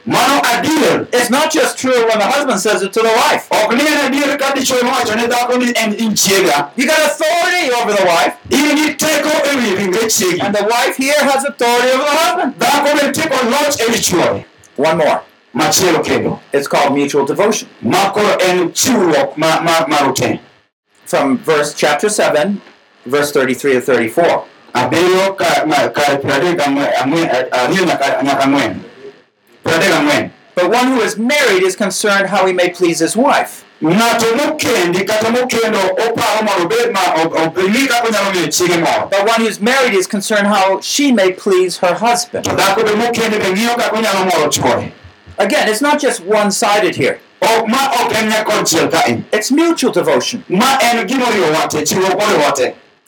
It's 1.12 1.30
not 1.30 1.50
just 1.52 1.78
true 1.78 2.06
when 2.08 2.18
the 2.18 2.24
husband 2.26 2.60
says 2.60 2.82
it 2.82 2.92
to 2.94 3.00
the 3.00 3.12
wife. 3.22 3.48
ok 3.50 3.74
ni 3.76 3.86
en 3.86 3.98
adier 4.12 4.38
ka 4.38 4.52
dichuo 4.54 4.80
mowacho 4.82 5.14
ne 5.16 5.26
dhako 5.26 5.58
ni 5.58 5.72
en 5.76 5.92
in 5.94 6.12
chiega 6.14 6.70
You 6.76 6.86
got 6.86 6.98
authority 6.98 7.70
over 7.72 7.92
the 7.92 8.04
wife, 8.04 8.34
in 8.50 8.76
gi 8.76 8.94
teko 8.94 9.32
wi 9.44 9.74
ringre 9.76 10.06
chiegi 10.08 10.40
and 10.42 10.54
the 10.54 10.64
wife 10.64 10.96
here 10.96 11.20
has 11.30 11.44
authority 11.44 11.90
over 11.90 12.04
the 12.04 12.16
husband. 12.22 12.54
dhako 12.58 12.84
bende 12.84 13.12
teko 13.12 13.50
loch 13.50 13.78
wi 13.88 13.98
chuore 13.98 14.44
One 14.76 14.98
more. 14.98 15.22
It's 16.52 16.68
called 16.68 16.94
mutual 16.94 17.24
devotion. 17.26 17.68
From 21.06 21.38
verse 21.38 21.74
chapter 21.74 22.08
7, 22.08 22.60
verse 23.06 23.32
33 23.32 23.72
to 23.72 23.80
34. 23.80 24.44
Abiriyo 24.74 25.36
ka 25.36 25.64
ma- 25.66 25.88
kar 25.88 26.18
piero 26.18 26.34
adek 26.36 26.56
gang'wen- 26.58 27.48
ariyo 27.52 27.84
nyaka 27.84 28.22
nyaka 28.22 28.44
ang'wen 28.44 28.80
piero 29.64 29.78
adek 29.78 30.30
But 30.54 30.70
one 30.70 30.88
who 30.88 31.00
is 31.02 31.16
married 31.16 31.62
is 31.62 31.76
concerned 31.76 32.30
how 32.30 32.44
he 32.46 32.52
may 32.52 32.68
please 32.70 32.98
his 32.98 33.16
wife. 33.16 33.64
ng'ato 33.80 34.26
mokendi 34.36 35.06
kata 35.06 35.30
mokendo 35.30 35.78
oparo 36.04 36.42
mondo 36.42 36.64
obed 36.64 36.92
ma 36.92 37.14
ob- 37.22 37.32
ob- 37.32 37.56
ong'i 37.58 37.86
kaka 37.86 38.08
onyalo 38.08 38.30
miyo 38.34 38.48
chiege 38.50 38.76
mor 38.82 39.06
But 39.08 39.22
one 39.24 39.40
who's 39.46 39.60
married 39.60 39.94
is 39.94 40.08
concerned 40.08 40.48
how 40.48 40.80
she 40.80 41.12
may 41.12 41.30
please 41.32 41.78
her 41.78 41.94
husband. 41.94 42.44
to 42.44 42.50
dhako 42.50 42.82
be 42.84 42.90
mokendi 42.98 43.38
be 43.38 43.50
ng'iyo 43.54 43.76
kaka 43.78 43.94
onyalo 43.96 44.24
moro 44.30 44.48
chuore 44.50 44.90
Again, 45.38 45.68
it's 45.68 45.80
not 45.80 46.00
just 46.00 46.18
one 46.24 46.50
sided 46.50 46.96
here, 46.96 47.20
Ok- 47.40 47.68
ma 47.68 47.78
ok 48.02 48.10
en 48.18 48.28
nyakonchiel 48.28 48.90
kae 48.90 49.22
it's 49.32 49.52
mutual 49.52 49.92
devotion. 49.92 50.42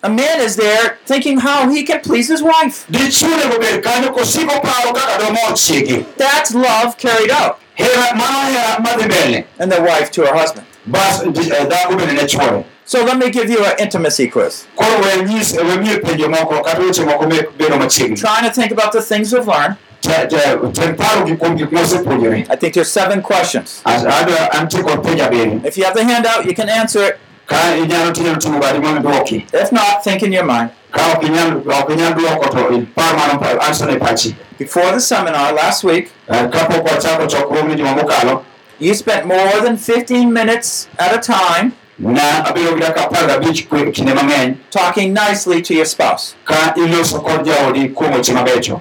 Ma 0.02 0.08
en 0.08 0.08
gimoriwo 0.08 0.08
wate 0.08 0.08
chiwruok 0.08 0.08
moriwo 0.08 0.08
wate 0.08 0.08
A 0.08 0.08
man 0.08 0.40
is 0.40 0.56
there 0.56 0.96
thinking 1.06 1.38
how 1.38 1.68
he 1.68 1.82
can 1.84 2.00
please 2.00 2.28
his 2.32 2.42
wife. 2.42 2.86
dichuo 2.90 3.28
nego 3.28 3.58
bed 3.58 3.82
kanyo 3.84 4.10
kosiko 4.12 4.60
paro 4.60 4.92
kaka 4.94 5.18
domor 5.24 5.54
chiege 5.54 6.04
That's 6.16 6.54
love 6.54 6.96
carried 6.98 7.30
out. 7.30 7.58
hera 7.74 8.14
mano 8.16 8.50
hera 8.52 8.78
madhi 8.80 9.04
mbele 9.04 9.44
And 9.58 9.70
the 9.72 9.80
wife 9.82 10.10
to 10.12 10.22
her 10.22 10.34
husband. 10.34 10.66
eh, 10.86 11.66
dhako 11.66 11.96
bende 11.96 12.12
ne 12.14 12.26
chuore 12.26 12.64
So 12.86 13.04
let 13.04 13.18
me 13.18 13.30
give 13.30 13.48
you 13.50 13.64
an 13.64 13.72
intimacy 13.78 14.26
quiz. 14.28 14.66
koro 14.76 14.98
we 15.02 15.22
nyis 15.24 15.52
we 15.56 15.76
miye 15.76 15.96
penjo 16.00 16.28
moko 16.28 16.62
kata 16.64 16.80
weche 16.80 17.04
moko 17.04 17.26
me- 17.28 17.46
bedo 17.58 17.76
machiegni 17.78 18.16
Trying 18.16 18.44
to 18.44 18.50
think 18.60 18.72
about 18.72 18.92
the 18.92 19.02
things 19.02 19.32
we've 19.32 19.46
learned. 19.46 19.76
Te- 20.00 20.26
te- 20.28 20.72
tem 20.72 20.96
paro 20.96 21.26
gi 21.26 21.36
kuom 21.36 21.56
gik 21.58 21.70
mosepuonjore 21.72 22.46
I 22.50 22.56
think 22.56 22.72
there's 22.74 22.90
seven 22.90 23.20
questions. 23.22 23.80
adwa 23.84 24.50
antie 24.54 24.82
kod 24.82 25.02
penjo 25.04 25.24
abiriyo 25.26 25.60
If 25.66 25.76
you 25.76 25.84
have 25.84 25.94
the 25.94 26.04
handout, 26.04 26.46
you 26.46 26.54
can 26.54 26.68
answer 26.70 27.02
it. 27.04 27.18
Ka 27.50 27.58
inyalo 27.76 28.12
tinyalo 28.12 28.36
timo 28.38 28.60
badi 28.60 28.78
mondo 28.78 29.00
duoki? 29.02 29.44
If 29.52 29.72
not, 29.72 30.04
think 30.04 30.22
in 30.22 30.32
your 30.32 30.44
mind. 30.44 30.70
ka 30.92 31.02
ok 31.14 31.26
inyal 31.26 31.50
ok 31.66 31.88
inyal 31.94 32.14
duoko 32.14 32.50
to 32.50 32.62
ipar 32.78 33.16
mano 33.16 33.60
answer 33.66 33.86
ne 33.86 33.96
pachi. 33.98 34.34
Before 34.58 34.92
the 34.92 35.00
seminar 35.00 35.52
last 35.52 35.84
week, 35.84 36.12
Eh, 36.28 36.46
kapok 36.48 36.84
wachako 36.86 37.26
chokruogni 37.26 37.76
juma 37.76 37.94
mokalo 37.94 38.44
you 38.78 38.94
spent 38.94 39.26
more 39.26 39.60
than 39.60 39.76
15 39.76 40.32
minutes 40.32 40.88
at 40.98 41.12
a 41.14 41.18
time 41.20 41.72
na 41.98 42.44
abedo 42.48 42.74
gi 42.76 42.80
dakika 42.80 43.04
apar 43.08 43.26
gabich 43.28 43.68
kinde 43.94 44.14
mang'eny 44.14 44.56
talking 44.70 45.12
nicely 45.12 45.60
to 45.62 45.74
your 45.74 45.84
spouse. 45.86 46.34
ka 46.44 46.72
iloso 46.76 47.20
kod 47.22 47.44
jaodi 47.44 47.88
kuom 47.94 48.12
weche 48.12 48.32
mabecho. 48.34 48.80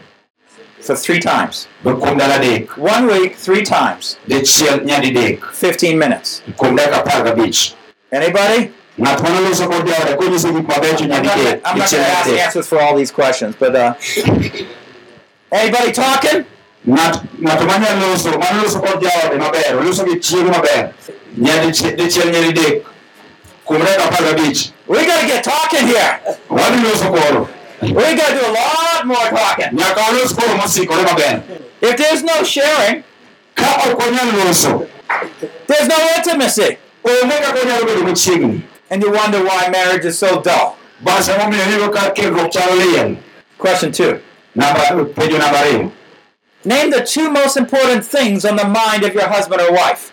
For 0.81 0.95
three 0.95 1.19
times. 1.19 1.67
Be 1.83 1.91
kuom 1.91 2.15
ndalo 2.17 2.33
adek. 2.39 2.77
One 2.77 3.07
week, 3.07 3.35
three 3.35 3.63
times, 3.63 4.17
dichiel 4.27 4.83
nyadidek. 4.85 5.41
15 5.53 5.97
minutes. 5.99 6.41
Kuom 8.09 8.21
dakika 8.21 8.39
apar 8.39 8.41
gabich 8.43 8.49
Anybody? 8.59 8.71
ng'at 8.99 9.21
manoloso 9.21 9.67
kod 9.67 9.87
jaode 9.87 10.15
konyiso 10.17 10.51
gik 10.53 10.67
mabecho 10.67 11.03
I'm 11.03 11.09
not 11.09 11.23
gonna, 11.23 11.35
nyadidek 11.35 11.61
I'm 11.65 11.77
not 11.77 11.91
gonna 11.91 12.03
ask 12.03 12.25
nyadidek 12.27 12.45
answers 12.45 12.67
for 12.67 12.81
all 12.81 12.95
these 12.97 13.11
questions, 13.11 13.55
but 13.59 13.75
uh, 13.75 13.93
anybody 15.51 15.91
talking? 15.91 16.45
Ng'at- 16.87 17.23
ng'ato 17.39 17.63
manyalo 17.65 18.11
loso 18.11 18.29
manoloso 18.39 18.79
kod 18.81 19.01
jaode 19.01 19.37
maber 19.39 19.77
oloso 19.79 20.05
gi 20.05 20.19
chiege 20.19 20.49
maber 20.51 20.93
nyadichiel 21.37 21.95
dichiel 21.95 22.27
nyadidek 22.31 22.83
kuom 23.65 23.79
dakika 23.81 24.03
apar 24.03 24.23
gabich 24.25 24.71
We 24.87 25.05
gotta 25.05 25.27
get 25.27 25.43
talking 25.43 25.87
here. 25.87 26.19
wadhi 26.49 26.81
loso 26.83 27.07
koro 27.13 27.47
We 27.81 28.15
gotta 28.19 28.33
do 28.35 28.43
a 28.45 28.51
lot 28.51 29.05
more 29.05 29.29
talking. 29.31 29.71
nyaka 29.79 30.01
walos 30.01 30.33
koro 30.35 30.57
mosikore 30.57 31.03
maber 31.03 31.41
If 31.81 31.95
there's 31.95 32.23
no 32.23 32.43
sharing, 32.43 33.03
ka 33.55 33.69
ok 33.87 33.95
wanyal 34.03 34.27
there's 35.67 35.87
no 35.87 35.95
intimacy. 36.17 36.77
And 38.89 39.01
you 39.03 39.11
wonder 39.11 39.43
why 39.43 39.69
marriage 39.69 40.05
is 40.05 40.17
so 40.17 40.41
dull. 40.41 40.75
Question 43.57 43.91
two. 43.91 44.19
Name 46.65 46.89
the 46.91 47.01
two 47.05 47.29
most 47.31 47.55
important 47.57 48.05
things 48.05 48.43
on 48.45 48.55
the 48.57 48.65
mind 48.65 49.03
of 49.03 49.13
your 49.13 49.27
husband 49.27 49.61
or 49.61 49.71
wife. 49.71 50.11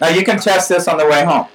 Now 0.00 0.08
you 0.08 0.22
can 0.24 0.38
test 0.38 0.68
this 0.68 0.86
on 0.88 0.96
the 0.98 1.06
way 1.06 1.24
home. 1.24 1.46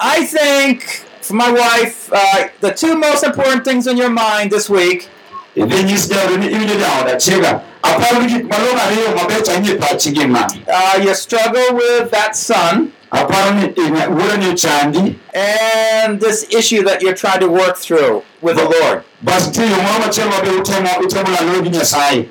I 0.00 0.24
think 0.26 0.82
for 1.20 1.34
my 1.34 1.50
wife, 1.50 2.10
uh, 2.12 2.48
the 2.60 2.72
two 2.72 2.96
most 2.98 3.24
important 3.24 3.64
things 3.64 3.86
on 3.86 3.96
your 3.96 4.10
mind 4.10 4.50
this 4.50 4.68
week 4.68 5.08
idhi 5.56 5.82
nyis 5.82 6.08
jaodi 6.08 6.36
ni 6.36 6.46
iwinjo 6.46 6.74
jaoda 6.74 7.16
chiega 7.16 7.60
aparo 7.82 8.22
ni 8.22 8.26
gik 8.32 8.44
malong'o 8.48 8.80
ariyo 8.86 9.16
mabecho 9.16 9.52
ahinya 9.52 9.74
pachi 9.74 10.10
gin 10.12 10.30
magi 10.30 10.62
uh, 10.68 11.04
you 11.04 11.14
struggle 11.14 11.72
with 11.74 12.10
that 12.10 12.34
son 12.34 12.88
aparo 13.10 13.50
ni 13.50 13.66
inya- 13.66 14.08
wuodani 14.08 14.46
ochandi 14.50 15.14
and 15.34 16.20
this 16.20 16.46
issue 16.50 16.82
that 16.84 17.02
you're 17.02 17.16
trying 17.16 17.40
to 17.40 17.48
work 17.48 17.76
through 17.76 18.22
with 18.42 18.56
the 18.56 18.64
Lord. 18.64 19.02
bas 19.22 19.46
nitie 19.48 19.62
yo 19.70 19.76
moro 19.76 19.98
machielo 20.06 20.30
mabe 20.30 20.48
utemo 20.50 20.88
utemo 21.00 21.28
lalore 21.30 21.62
gi 21.62 21.70
nyasaye 21.70 22.28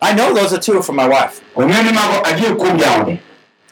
I 0.00 0.12
know 0.14 0.32
those 0.32 0.52
are 0.52 0.60
two 0.60 0.80
for 0.82 0.92
my 0.92 1.08
wife. 1.08 1.40
ong'e 1.56 1.82
ni 1.82 1.92
mago 1.92 2.22
adier 2.24 2.54
kuom 2.56 2.78
jaode 2.78 3.18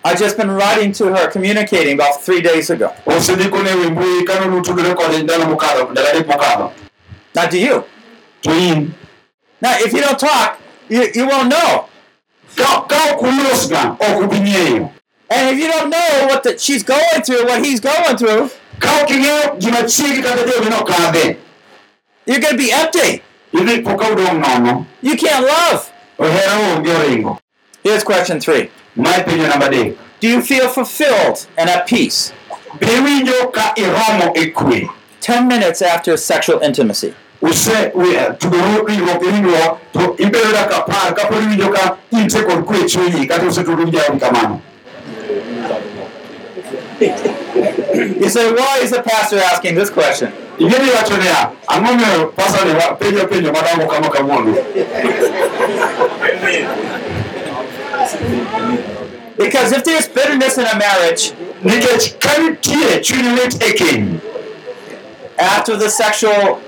I've 0.04 0.18
just 0.20 0.36
been 0.36 0.50
writing 0.52 0.92
to 0.92 1.06
her, 1.14 1.28
communicating 1.32 1.94
about 1.94 2.22
three 2.22 2.40
days 2.40 2.70
ago. 2.70 2.92
osedikone 3.06 3.70
ewi 3.70 3.90
mbui 3.90 4.24
kano 4.24 4.46
nutudore 4.46 4.94
kode 4.94 5.18
ndalo 5.22 5.44
mokadho 5.46 5.88
ndalo 5.90 6.08
adek 6.08 6.26
mokadho 6.28 6.72
Now, 7.34 7.46
do 7.50 7.58
you? 7.58 7.84
To 8.42 8.90
Now, 9.60 9.74
if 9.78 9.92
you 9.92 10.00
don't 10.00 10.18
talk, 10.18 10.60
you, 10.88 11.08
you 11.14 11.26
won't 11.26 11.48
know. 11.48 11.88
ka 12.56 12.86
ka 12.88 12.96
ok 13.12 13.20
ulosga 13.28 13.96
ok 14.00 14.16
oh, 14.16 14.24
ubi 14.24 14.38
ng'eyo 14.40 14.92
And 15.28 15.50
if 15.50 15.58
you 15.60 15.66
don't 15.68 15.90
know 15.90 16.26
what 16.30 16.42
the, 16.44 16.56
she's 16.56 16.82
going 16.82 17.20
through, 17.26 17.44
what 17.46 17.64
he's 17.64 17.80
going 17.80 18.16
through, 18.16 18.48
ka 18.80 19.02
ok 19.02 19.12
ing'eyo 19.14 19.58
gima 19.60 19.82
chiegi 19.84 20.22
kata 20.22 21.36
you're 22.26 22.40
going 22.40 22.56
to 22.56 22.58
be 22.58 22.72
empty. 22.72 23.22
idhi 23.52 23.84
po 23.84 23.96
ka 23.96 24.10
udong' 24.10 24.40
nono 24.40 24.86
You 25.00 25.16
can't 25.16 25.46
love. 25.46 25.92
Oh, 26.18 26.76
onge 26.76 26.88
oringo 26.88 27.30
oh, 27.30 27.38
Here's 27.82 28.02
question 28.02 28.40
three 28.40 28.70
My 28.96 29.14
opinion 29.16 29.50
namba 29.50 29.68
adek 29.68 29.96
Do 30.20 30.28
you 30.28 30.40
feel 30.42 30.68
fulfilled 30.68 31.46
and 31.56 31.70
at 31.70 31.86
peace? 31.86 32.32
be 32.80 32.86
iwinjo 32.86 33.52
ka 33.52 33.74
iromo 33.76 34.32
kwe 34.32 34.88
10 35.20 35.46
minutes 35.48 35.82
after 35.82 36.16
sexual 36.16 36.60
intimacy. 36.60 37.14
Use 37.42 37.90
we- 37.94 38.16
tudoro 38.38 38.84
riwruok 38.86 39.20
gi 39.22 39.30
ringruok 39.30 39.78
to 39.92 40.14
ibedo 40.18 40.58
apar 40.58 41.14
kapod 41.14 41.42
iwinjo 41.42 41.68
ka 41.68 41.96
intie 42.12 42.42
kod 42.42 42.64
kwe 42.64 42.84
chunyi 42.88 43.26
kata 43.26 43.46
usetudori 43.46 43.90
jaodi 43.90 44.18
kamano. 44.20 44.60
You 47.96 48.28
say, 48.28 48.52
why 48.52 48.78
is 48.82 48.90
the 48.90 49.02
pastor 49.02 49.38
asking 49.38 49.74
this 49.74 49.90
question? 49.90 50.32
ingeni 50.58 50.90
wacho 50.90 51.16
niya 51.16 51.50
ang'o 51.68 51.94
miyo 51.94 52.26
pasani 52.36 52.72
penjo 52.98 53.26
penjo 53.26 53.52
madongo 53.52 53.86
kama 53.86 54.08
kawuono 54.08 54.54
Because 59.36 59.72
if 59.72 59.84
there's 59.84 60.08
bitterness 60.08 60.56
in 60.58 60.64
a 60.66 60.78
marriage 60.78 61.32
nikech 61.62 62.18
ka 62.20 62.30
nitie 62.40 63.00
chuny 63.02 63.36
lit 63.36 63.54
e 63.62 63.72
keny 63.72 64.20
after 65.38 65.76
the 65.76 65.88
sexual 65.90 66.60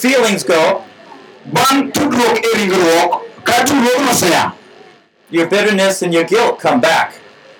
feelings 0.00 0.44
go, 0.44 0.84
bang' 1.46 1.90
tudruok 1.92 2.38
e 2.44 2.58
ringruok 2.58 3.22
ka 3.44 3.64
tudruokno 3.64 4.10
osea 4.10 4.52
your 5.30 5.46
bitterness 5.46 6.02
and 6.02 6.14
your 6.14 6.24
guilt 6.24 6.58
come 6.60 6.80
back. 6.80 7.12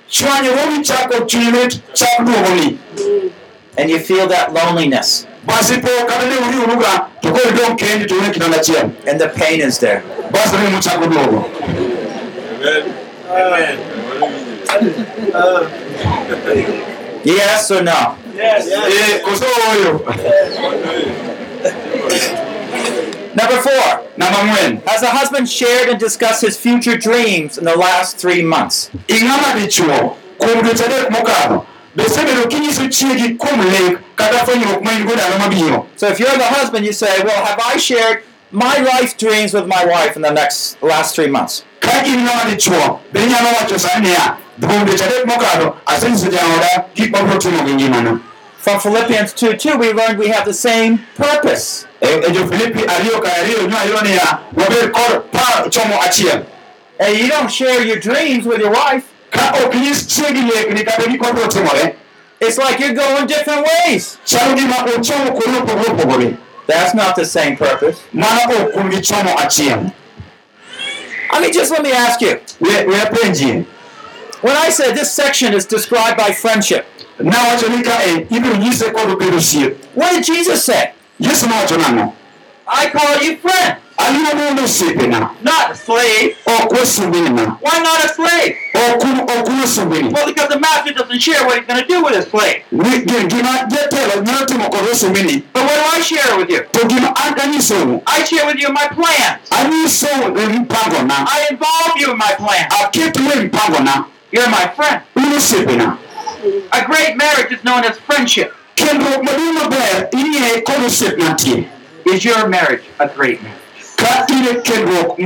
chwanyruogi 0.08 0.82
chako 0.84 1.24
chuny 1.26 1.50
lit 1.52 1.80
chak 1.94 2.18
duogoni 2.26 2.78
And 3.78 3.90
you 3.90 3.98
feel 4.00 4.26
that 4.28 4.52
loneliness. 4.52 5.26
basi 5.46 5.80
po 5.80 5.88
kata 6.06 6.26
ne 6.26 6.36
uriuruga 6.36 7.08
to 7.22 7.30
koro 7.30 7.50
idong' 7.50 7.76
kendi 7.78 8.06
to 8.08 8.14
un 8.18 8.24
e 8.24 8.32
kitanda 8.32 8.58
achiel 8.58 8.90
And 9.08 9.20
the 9.20 9.28
pain 9.28 9.60
is 9.60 9.78
there. 9.78 10.02
basi 10.32 10.56
remo 10.56 10.80
chako 10.80 11.06
duogo 11.06 11.40
Yes 17.24 17.70
or 17.70 17.82
no? 17.82 18.16
Eh, 18.38 19.20
koso 19.24 19.44
ooyo 19.70 19.98
Number 23.34 23.56
four. 23.62 24.04
namba 24.16 24.38
ang'wen 24.42 24.82
Has 24.88 25.02
a 25.02 25.10
husband 25.10 25.48
shared 25.48 25.88
and 25.88 25.98
discussed 26.00 26.42
his 26.42 26.56
future 26.56 26.96
dreams 26.96 27.58
in 27.58 27.64
the 27.64 27.76
last 27.76 28.16
three 28.18 28.42
months? 28.42 28.90
ing'ama 29.08 29.54
dichuo 29.60 30.16
kuom 30.38 30.62
dweche 30.62 30.84
adek 30.84 31.10
mokadho 31.10 31.64
be 31.96 32.04
isebedo 32.04 32.46
kinyiso 32.48 32.88
chiegi 32.88 33.36
kuom 33.38 33.60
lek 33.72 33.98
kata 34.16 34.38
fwenyruok 34.46 34.82
ma 34.82 34.90
in 34.92 35.06
go 35.06 35.14
ndalo 35.14 35.38
mabiro 35.38 35.86
So 35.96 36.08
if 36.08 36.18
you're 36.20 36.36
the 36.36 36.44
husband, 36.58 36.86
you 36.86 36.92
say, 36.92 37.22
Well, 37.24 37.44
have 37.44 37.60
I 37.64 37.76
shared 37.76 38.22
my 38.50 38.76
life 38.78 39.16
dreams 39.18 39.52
with 39.54 39.66
my 39.66 39.84
wife 39.84 40.16
in 40.16 40.22
the 40.22 40.30
next 40.32 40.80
last 40.82 41.14
three 41.14 41.28
months? 41.28 41.64
Ka 48.68 48.80
in 48.80 48.92
ng'ama 48.92 49.26
dichuo 49.28 49.32
be 49.32 49.32
inyalo 49.32 49.32
wacho 49.32 49.32
sani 49.32 49.32
niya 49.32 49.32
kuom 49.32 49.32
dweche 49.32 49.32
adek 49.32 49.32
mokadho 49.32 49.32
asenyiso 49.32 49.32
jaoda 49.32 49.32
gik 49.32 49.32
mabiro 49.32 49.32
timo 49.32 49.32
gi 49.32 49.32
ngimana 49.32 49.32
From 49.32 49.32
Philippians 49.32 49.34
2 49.34 49.56
2, 49.56 49.78
we 49.78 49.92
learned 49.92 50.18
we 50.18 50.28
have 50.28 50.44
the 50.44 50.54
same 50.54 50.98
purpose. 51.16 51.86
Eh, 52.00 52.08
eh, 52.08 52.20
e 52.20 52.26
e 52.26 52.32
jo-filipi 52.32 52.84
ariyo 52.86 53.20
ka 53.22 53.28
ariyo 53.28 53.68
nywayudo 53.68 54.00
niya 54.00 54.38
wabed 54.56 54.92
kod 54.92 55.30
par 55.32 55.70
chomo 55.70 55.96
achiel 56.02 56.46
And 57.00 57.14
eh, 57.14 57.22
you 57.22 57.28
don't 57.28 57.50
share 57.50 57.82
your 57.84 57.98
dreams 58.00 58.44
with 58.46 58.60
your 58.60 58.70
wife. 58.72 59.04
ka 59.30 59.52
ok 59.64 59.72
inyis 59.72 60.06
chiegi 60.06 60.42
lekni 60.42 60.84
kata 60.84 61.08
gik 61.08 61.20
mabiro 61.20 61.48
timore 61.48 61.94
It's 62.40 62.58
like 62.58 62.78
you're 62.78 62.94
going 62.94 63.26
different 63.26 63.66
ways. 63.66 64.18
chalo 64.24 64.54
gima 64.56 64.76
ochomo 64.86 65.32
kuonde 65.32 65.58
opogore 65.58 65.90
opogore 65.90 66.36
That's 66.66 66.94
not 66.94 67.16
the 67.16 67.24
same 67.24 67.56
purpose. 67.56 67.98
mano 68.12 68.40
ok 68.42 68.72
kuom 68.72 68.90
gichomo 68.90 69.34
achiel 69.38 69.92
I 71.30 71.40
mean, 71.40 71.52
just 71.52 71.70
let 71.70 71.82
me 71.82 71.92
ask 71.92 72.20
you. 72.20 72.40
we 72.60 72.68
we 72.86 72.94
apenjie 72.94 73.66
When 74.40 74.56
I 74.56 74.70
said 74.70 74.94
this 74.94 75.12
section 75.12 75.52
is 75.52 75.66
described 75.66 76.16
by 76.16 76.30
friendship, 76.32 76.86
nawacho 77.20 77.68
ni 77.68 77.82
ka 77.82 78.04
e 78.06 78.26
ibiro 78.30 78.56
nyise 78.56 78.84
kod 78.90 79.18
bedo 79.18 79.36
osiep 79.36 79.76
what 79.94 80.12
did 80.12 80.24
Jesus 80.24 80.64
say? 80.64 80.90
yesu 81.20 81.46
nowacho 81.48 81.76
nang'o 81.76 82.12
I 82.70 82.90
call 82.90 83.22
you 83.24 83.36
friend, 83.38 83.76
aluongo 83.96 84.54
ni 84.54 84.60
osiepena 84.62 85.30
not 85.42 85.70
a 85.70 85.74
slave. 85.74 86.36
ok 86.46 86.76
wasumbinina 86.80 87.56
Why 87.62 87.78
not 87.80 88.04
a 88.04 88.08
slave? 88.08 88.56
ok 88.74 89.06
ok 89.38 89.50
wasumbini 89.60 90.12
Well, 90.12 90.26
because 90.26 90.48
the 90.50 90.60
master 90.60 90.92
doesn't 90.92 91.18
share 91.18 91.46
what 91.46 91.56
he's 91.56 91.66
going 91.66 91.80
to 91.80 91.88
do 91.88 92.04
with 92.04 92.14
his 92.14 92.26
slave. 92.26 92.62
Gima 92.70 93.64
jatelo 93.72 94.22
nyalo 94.22 94.46
timo 94.46 94.68
kod 94.70 94.88
wasumbini 94.88 95.42
But 95.52 95.62
what 95.62 95.74
do 95.74 95.96
I 95.98 96.00
share 96.02 96.36
with 96.36 96.50
you? 96.50 96.60
to 96.72 96.80
gima 96.88 97.08
an 97.24 97.34
kanyisou 97.34 98.02
I 98.06 98.22
share 98.24 98.46
with 98.46 98.60
you 98.60 98.68
my 98.72 98.86
plans. 98.88 99.40
anyisou 99.50 100.28
mpangona 100.60 101.26
I 101.26 101.46
involve 101.50 101.96
you 102.00 102.10
in 102.12 102.18
my 102.18 102.34
plans. 102.36 102.74
aketou 102.84 103.22
e 103.32 103.40
mpangona 103.48 104.04
You're 104.30 104.50
my 104.50 104.68
friend. 104.76 105.00
un 105.16 105.32
osiepena 105.36 105.96
A 106.72 106.84
great 106.86 107.16
marriage 107.16 107.52
is 107.52 107.64
known 107.64 107.84
as 107.84 107.98
friendship. 107.98 108.54
kendruok 108.76 109.22
maduong' 109.26 109.58
maber 109.58 110.08
ing'eye 110.14 110.62
kod 110.62 110.86
Is 112.06 112.24
your 112.24 112.46
marriage 112.48 112.84
a 113.00 113.08
great 113.08 113.42
marriage? 113.42 113.66
ka 113.98 114.24
in 114.30 114.62
kendruok 114.62 115.18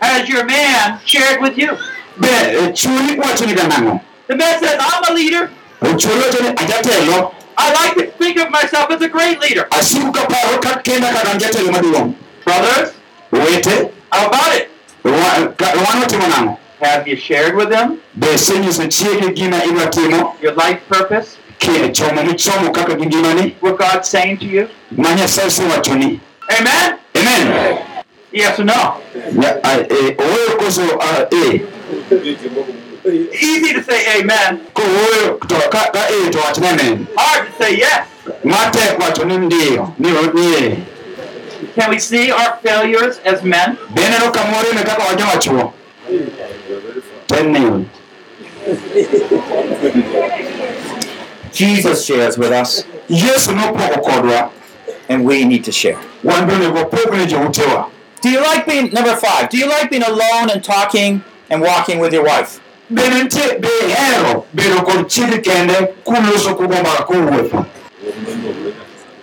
Has 0.00 0.28
your 0.28 0.44
man 0.46 1.00
shared 1.04 1.40
with 1.42 1.58
you? 1.58 1.76
be 2.20 2.28
eh, 2.28 2.68
e, 2.68 2.72
chuori 2.72 3.16
wacho 3.18 3.46
ni 3.46 3.54
ga 3.54 3.66
nang'o 3.66 4.00
The 4.28 4.36
man 4.36 4.62
says, 4.62 4.76
I'm 4.78 5.02
a 5.10 5.12
leader. 5.14 5.50
chuori 5.82 6.20
wacho 6.22 6.40
ni 6.42 6.50
ajatelo 6.54 7.34
I 7.58 7.72
like 7.74 7.94
to 7.98 8.06
think 8.16 8.38
of 8.38 8.50
myself 8.50 8.90
as 8.90 9.02
a 9.02 9.08
great 9.08 9.40
leader. 9.40 9.66
asiko 9.70 10.12
kaparo 10.12 10.62
ka 10.62 10.80
kenda 10.86 11.10
kaka 11.12 11.30
an 11.34 11.38
jatelo 11.40 11.70
maduong' 11.74 12.14
Brothers, 12.44 12.94
how 14.12 14.26
about 14.28 14.54
it? 14.54 14.70
Wa- 16.80 16.88
ka- 16.88 16.96
wan 16.96 17.04
watimo 17.04 17.04
nang'o 17.04 17.04
Have 17.04 17.08
you 17.10 17.16
shared 17.16 17.54
with 17.56 17.68
them 17.68 17.98
be 18.14 18.26
isenyiso 18.34 18.86
chiegi 18.86 19.32
gima 19.34 19.64
idwa 19.64 19.86
timo 19.86 20.36
your 20.42 20.54
life 20.54 20.80
purpose? 20.88 21.36
ke 21.58 21.92
chomo 21.92 22.22
michomo 22.22 22.70
kaka 22.72 22.94
gi 22.96 23.06
ngimani 23.06 23.54
What 23.60 23.78
God's 23.78 24.08
saying 24.08 24.38
to 24.38 24.46
you? 24.46 24.68
ma 24.90 25.14
nyasaye 25.14 25.46
osewachoni 25.46 26.20
Amen? 26.58 26.98
amen 27.16 27.78
Yes 28.32 28.58
or 28.60 28.64
no? 28.64 29.00
Ya- 29.42 29.58
a- 29.64 29.80
e, 29.80 30.16
oweyo 30.18 30.56
a, 31.00 31.28
e 31.34 31.62
Easy 33.32 33.72
to 33.74 33.82
say 33.82 34.20
amen. 34.20 34.60
kowoyo 34.74 35.38
to 35.48 35.54
ka 35.70 35.90
ka 35.92 36.06
e 36.10 36.30
to 36.30 36.38
amen 36.66 37.06
Hard 37.16 37.46
to 37.48 37.64
say 37.64 37.76
yes. 37.78 38.06
matek 38.44 38.98
wacho 38.98 39.24
ni 39.24 39.38
ndiyo 39.38 39.92
ni 39.98 40.10
ni 40.10 40.84
Can 41.74 41.90
we 41.90 41.98
see 41.98 42.30
our 42.32 42.56
failures 42.62 43.18
as 43.24 43.42
men? 43.42 43.76
be 43.94 44.02
neno 44.02 44.30
ne 44.74 44.82
kaka 44.82 45.02
wajo 45.04 45.72
ten 47.26 47.52
ni 47.52 47.86
Jesus 51.52 52.04
shares 52.04 52.38
with 52.38 52.52
us, 52.52 52.84
kodwa 53.08 54.50
and 55.08 55.24
we 55.24 55.44
need 55.44 55.64
to 55.64 55.72
share. 55.72 55.98
wan 56.22 56.46
be 56.46 56.52
onego 56.54 56.84
opog 56.84 57.90
Do 58.22 58.28
you 58.30 58.40
like 58.40 58.66
being 58.66 58.92
number 58.92 59.16
five? 59.16 59.48
Do 59.50 59.56
you 59.58 59.66
like 59.66 59.90
being 59.90 60.02
alone 60.02 60.50
and 60.50 60.62
talking 60.62 61.22
and 61.48 61.62
walking 61.62 61.98
with 62.00 62.12
your 62.12 62.24
wife? 62.24 62.60
bende 62.90 63.22
nitie 63.22 63.58
be 63.60 63.68
ihero 63.88 64.44
bedo 64.54 64.82
kod 64.84 65.08
chiegi 65.08 65.38
kende 65.38 65.74
kuloso 66.04 66.54
kugo 66.54 66.74
mbaka 66.74 67.02
kowuotho 67.04 67.66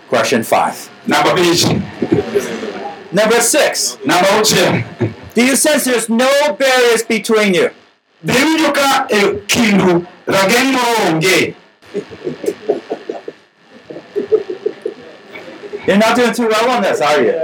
Question 0.10 0.44
five. 0.44 0.90
Number 3.12 3.42
six. 3.42 3.98
auchiel 4.38 4.84
Do 5.38 5.46
you 5.46 5.56
sense 5.56 5.86
there's 5.86 6.10
no 6.10 6.28
barriers 6.58 7.04
between 7.04 7.54
you? 7.54 7.70
be 8.26 8.34
iwinjo 8.34 8.74
ka 8.74 9.06
kindu 9.48 10.08
rageng' 10.26 10.72
moro 10.74 10.96
onge 11.10 11.54
You're 15.86 15.98
not 15.98 16.16
doing 16.16 16.34
too 16.34 16.48
well 16.48 16.70
on 16.72 16.82
this, 16.82 17.02
are 17.02 17.22
you? 17.22 17.32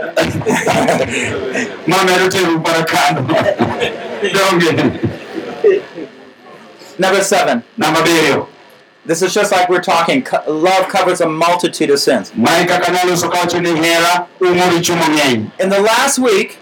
mamedo 1.85 2.29
teru 2.31 2.59
para 2.63 2.83
kando 2.83 3.27
donge 4.33 4.73
Number 6.97 7.21
seven. 7.21 7.63
This 9.05 9.21
is 9.21 9.33
just 9.35 9.51
like 9.51 9.69
we're 9.69 9.83
talking. 9.83 10.25
Love 10.47 10.87
covers 10.87 11.21
a 11.21 11.29
multitude 11.29 11.91
of 11.91 11.99
sins. 11.99 12.33
mae 12.35 12.65
kaka 12.65 12.91
naloso 12.91 13.29
kawacho 13.29 13.61
ni 13.61 13.69
hera 13.69 14.27
umo 14.41 14.63
richo 14.71 14.95
mang'eny 14.95 15.51
In 15.59 15.69
the 15.69 15.79
last 15.79 16.17
week, 16.17 16.57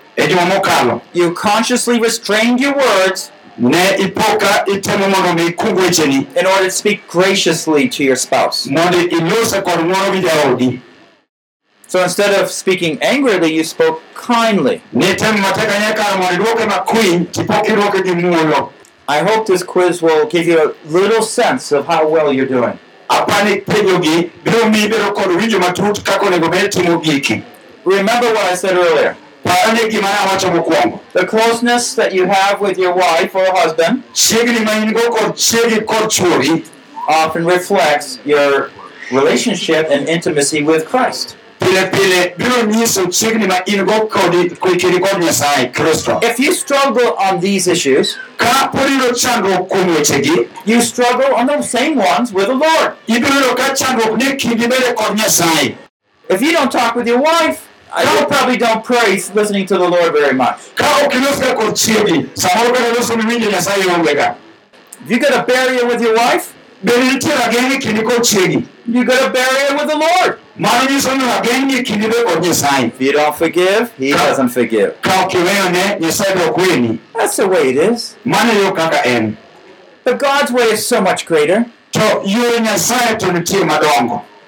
you 1.13 1.33
consciously 1.33 1.99
restrained 1.99 2.59
your 2.59 2.75
words 2.75 3.31
ne 3.57 3.97
ipo 3.97 4.37
ka 4.39 4.65
itemo 4.65 5.09
mondo 5.09 5.33
mi 5.33 5.49
ikug 5.49 5.77
wecheni 5.77 6.27
in 6.35 6.45
order 6.45 6.65
to 6.65 6.71
speak 6.71 7.07
graciously 7.07 7.89
to 7.89 8.03
your 8.03 8.15
spouse. 8.15 8.65
mondo 8.69 8.97
ilose 8.97 9.61
kod 9.61 9.79
ng'uono 9.79 10.11
gi 10.13 10.21
jaodi 10.27 10.81
So 11.87 12.01
instead 12.03 12.41
of 12.41 12.49
speaking 12.49 12.97
angrily, 13.03 13.53
you 13.53 13.65
spoke 13.65 14.01
kindly. 14.15 14.81
nitemo 14.93 15.37
matek 15.37 15.69
ahinya 15.69 15.95
kar 15.95 16.17
mondo 16.17 16.33
idwoke 16.33 16.65
makwiny 16.65 17.25
tipok 17.31 17.67
idwoke 17.69 18.03
gi 18.05 18.11
muolo 18.15 18.71
I 19.07 19.19
hope 19.23 19.45
this 19.45 19.63
quiz 19.63 20.01
will 20.01 20.25
give 20.27 20.47
you 20.47 20.57
a 20.63 20.73
little 20.85 21.21
sense 21.21 21.71
of 21.71 21.85
how 21.87 22.07
well 22.07 22.31
you're 22.33 22.47
doing. 22.47 22.79
apani 23.09 23.61
penjogi 23.65 24.31
biro 24.43 24.69
miyi 24.69 24.87
bedo 24.89 25.11
kod 25.13 25.27
winjo 25.31 25.59
matut 25.59 26.03
kaka 26.03 26.25
onego 26.25 26.49
bed 26.51 26.71
timo 26.71 26.97
giki 27.03 27.43
Remember 27.85 28.27
what 28.33 28.45
I 28.51 28.55
said 28.55 28.77
earlier. 28.77 29.17
The 31.13 31.25
closeness 31.25 31.93
that 31.95 32.13
you 32.13 32.25
have 32.25 32.61
with 32.61 32.77
your 32.77 32.93
wife 32.93 33.35
or 33.35 33.45
husband 33.51 34.03
often 37.09 37.45
reflects 37.45 38.19
your 38.25 38.69
relationship 39.11 39.87
and 39.89 40.07
intimacy 40.07 40.63
with 40.63 40.85
Christ. 40.85 41.35
If 46.23 46.39
you 46.39 46.53
struggle 46.53 47.13
on 47.19 47.39
these 47.39 47.67
issues, 47.67 48.17
you 50.65 50.81
struggle 50.81 51.35
on 51.35 51.45
those 51.47 51.69
same 51.69 51.95
ones 51.95 52.33
with 52.33 52.47
the 52.47 52.55
Lord. 52.55 52.95
If 56.29 56.41
you 56.41 56.51
don't 56.51 56.71
talk 56.71 56.95
with 56.95 57.07
your 57.07 57.21
wife 57.21 57.67
I 57.93 58.03
you 58.19 58.25
probably 58.25 58.57
don't 58.57 58.83
pray 58.83 59.19
listening 59.35 59.65
to 59.67 59.77
the 59.77 59.87
Lord 59.89 60.13
very 60.13 60.33
much. 60.33 60.59
ka 60.75 60.85
ok 61.05 61.17
ilosga 61.17 61.55
kod 61.55 61.75
chiegi 61.75 62.29
samoro 62.33 62.71
kata 62.73 62.93
loso 62.95 63.17
miwinjo 63.17 63.49
nyasaye 63.51 63.85
onge 63.95 64.15
ga 64.15 64.35
You 65.07 65.19
got 65.19 65.33
a 65.33 65.43
barrier 65.43 65.85
with 65.85 66.01
your 66.01 66.15
wife? 66.15 66.53
bende 66.83 67.13
nitie 67.13 67.31
rageng' 67.35 67.79
kindi 67.81 68.01
kod 68.03 68.23
chiegi 68.23 68.65
You 68.87 69.03
got 69.05 69.21
a 69.27 69.29
barrier 69.29 69.75
with 69.77 69.87
the 69.87 69.97
Lord. 69.97 70.39
mano 70.57 70.89
nyiso 70.89 71.15
ni 71.17 71.23
rageng' 71.23 71.83
kindi 71.83 72.07
be 72.07 72.23
kod 72.23 72.43
nyasaye 72.43 72.87
If 72.87 73.01
you 73.01 73.11
don't 73.11 73.35
forgive, 73.35 73.91
He 73.97 74.11
doesn't 74.11 74.49
forgive. 74.49 74.95
ka 75.01 75.23
ok 75.25 75.37
iweyone 75.37 75.99
nyasaye 75.99 76.35
be 76.35 76.43
ok 76.49 76.61
weni 76.61 76.99
That's 77.17 77.35
the 77.37 77.47
way 77.47 77.69
it 77.71 77.77
is. 77.77 78.15
mano 78.25 78.53
yo 78.53 78.71
kaka 78.71 79.05
en 79.05 79.37
But 80.03 80.17
God's 80.19 80.51
way 80.51 80.71
is 80.71 80.87
so 80.87 80.99
much 81.01 81.25
greater. 81.27 81.65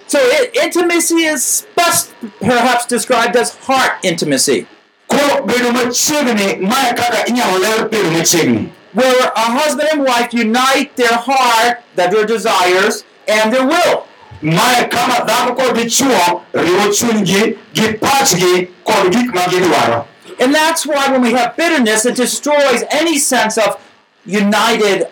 To 0.08 0.18
yore 0.18 0.52
nyasaye 0.54 0.72
to 0.72 0.82
nitie 0.82 0.94
madongo 0.94 1.10
So 1.14 1.16
i 1.16 1.16
intimacy 1.16 1.16
is 1.26 1.68
best 1.76 2.14
perhaps 2.40 2.86
described 2.86 3.36
as 3.36 3.56
heart 3.56 3.94
intimacy, 4.04 4.68
koro 5.08 5.46
bedo 5.46 5.72
machiegni 5.72 6.60
mae 6.62 6.94
kaka 6.94 7.26
inyalo 7.30 7.60
ler 7.60 7.90
bedo 7.90 8.12
machiegni 8.12 8.70
where 8.94 9.32
a 9.36 9.40
husband 9.40 9.90
and 9.92 10.04
wife 10.04 10.34
unite 10.34 10.96
their 10.96 11.18
heart, 11.18 11.84
that 11.96 12.12
their 12.12 12.26
desires, 12.26 13.04
and 13.28 13.52
their 13.54 13.66
will. 13.66 14.08
mae 14.42 14.88
kama 14.92 15.26
dhako 15.26 15.56
kod 15.56 15.76
dichuo 15.76 16.42
riwo 16.54 16.88
chunygi 16.94 17.58
gi 17.74 17.94
pachgi 17.94 18.68
kod 18.84 19.12
gik 19.14 19.34
ma 19.34 19.42
gidwaro 19.42 20.06
And 20.40 20.54
that's 20.54 20.86
why 20.86 21.10
when 21.12 21.22
we 21.22 21.32
have 21.32 21.56
bitterness, 21.56 22.06
it 22.06 22.16
destroys 22.16 22.84
any 22.92 23.18
sense 23.20 23.58
of 23.58 23.80
united 24.26 25.08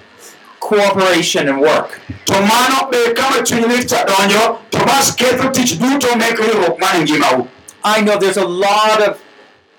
cooperation 0.62 1.50
and 1.50 1.60
work. 1.60 2.00
to 2.26 2.34
mano 2.34 2.90
be 2.92 3.02
kama 3.14 3.42
chuny 3.44 3.68
lit 3.68 3.90
to 3.90 4.80
bas 4.86 5.12
ketho 5.16 5.52
tich 5.54 5.74
duto 5.82 6.16
mek 6.18 6.38
riwruok 6.38 6.80
mar 6.80 6.96
ngimau 7.04 7.48
I 7.84 8.02
know 8.02 8.18
there's 8.20 8.38
a 8.38 8.46
lot 8.48 9.02
of 9.02 9.20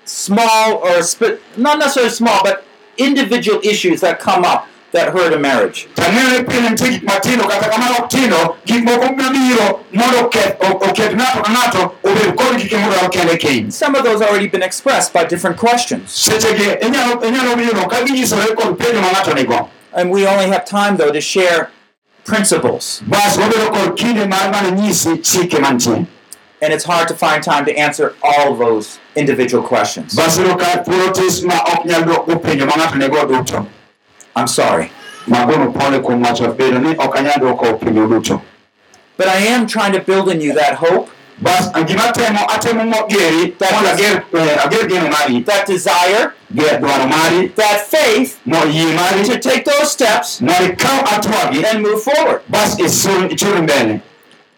small 0.05 0.77
or 0.83 1.01
sp- 1.07 1.39
not 1.55 1.79
necessarily 1.79 2.11
small, 2.11 2.43
but 2.43 2.65
individual 2.97 3.61
issues 3.63 4.01
that 4.01 4.19
come 4.19 4.43
up 4.43 4.67
that 4.91 5.13
hurt 5.13 5.33
a 5.33 5.39
marriage. 5.39 5.87
tang'eyo 5.95 6.37
ni 6.37 6.43
pile 6.43 6.69
nitie 6.69 6.89
gik 6.91 7.03
matindo 7.03 7.47
kata 7.47 7.69
kamano 7.71 7.95
ok 8.03 8.07
tindo 8.09 8.57
gik 8.65 8.83
moko 8.83 9.07
mabiro 9.15 9.79
mondo 9.93 10.19
oket 10.27 10.57
o- 10.61 10.77
oket 10.89 11.15
ng'ato 11.15 11.41
ka 11.41 11.51
ng'ato 11.53 11.81
obed 12.03 12.35
kod 12.37 12.59
gike 12.61 12.77
modwaro 12.77 13.09
kende 13.09 13.37
keny 13.39 13.71
Some 13.71 13.95
of 13.95 14.03
those 14.03 14.21
already 14.21 14.47
been 14.47 14.61
expressed 14.61 15.13
by 15.13 15.23
different 15.25 15.57
questions. 15.57 16.11
Sechegi 19.95 20.01
inyalo 20.01 20.01
inyalo 20.01 20.01
winjo 20.01 20.01
ka 20.01 20.01
ginyisore 20.01 20.01
kod 20.01 20.01
penjo 20.01 20.01
ma 20.01 20.01
ng'ato 20.01 20.01
nigo 20.01 20.01
And 20.01 20.11
we 20.11 20.25
only 20.27 20.47
have 20.47 20.65
time 20.65 20.97
though 20.97 21.11
to 21.11 21.21
share 21.21 21.69
principles. 22.25 23.01
bas 23.07 23.37
wabedo 23.37 23.69
kod 23.71 23.97
kinde 23.97 24.27
mar 24.29 24.49
mana 24.51 24.71
nyisi 24.71 25.17
chike 25.21 25.59
mantie 25.59 26.07
And 26.61 26.73
it's 26.73 26.85
hard 26.85 27.09
to 27.09 27.13
find 27.13 27.43
time 27.43 27.65
to 27.65 27.77
answer 27.77 28.15
all 28.23 28.55
those 28.55 28.97
individual 29.15 29.63
questions. 29.63 30.15
bas 30.15 30.37
iyudo 30.37 30.57
ka 30.57 30.83
thuolo 30.83 31.13
tis 31.13 31.43
ma 31.43 31.59
ok 31.73 31.85
nyal 31.85 32.03
dwokgo 32.03 32.39
penjo 32.39 32.65
ma 32.65 32.73
ng'ato 32.75 32.95
nigo 32.97 33.27
duto 33.27 33.67
I'm 34.35 34.47
sorry. 34.47 34.89
magono 35.27 35.71
pole 35.73 35.99
kuom 35.99 36.23
wacho 36.23 36.53
bedo 36.57 36.79
ni 36.81 36.95
ok 36.97 37.17
anyal 37.19 37.39
dwoko 37.39 37.77
penjo 37.79 38.07
duto 38.07 38.41
But 39.17 39.27
I 39.27 39.37
am 39.53 39.67
trying 39.67 39.93
to 39.93 39.99
build 40.01 40.27
in 40.29 40.41
you 40.41 40.53
that 40.55 40.73
hope, 40.75 41.07
bas 41.39 41.69
gima 41.71 42.11
temo 42.13 42.47
atemo 42.49 42.83
mo 42.89 43.05
geri 43.07 43.53
mondo 43.61 43.89
ager 43.93 44.25
eh, 44.33 44.65
ager 44.65 44.87
geno 44.87 45.09
mari 45.09 45.41
that 45.43 45.67
desire, 45.67 46.33
mari 46.53 47.47
that 47.55 47.81
faith 47.87 48.39
mo 48.45 48.57
yie 48.65 48.85
to 49.25 49.39
take 49.39 49.65
those 49.65 49.91
steps 49.91 50.39
atwagi 51.13 51.63
and 51.65 51.81
move 51.81 52.01
forward. 52.03 52.41
bas 52.49 52.79
isur 52.79 53.27
ichur 53.31 53.61
mbele 53.61 54.01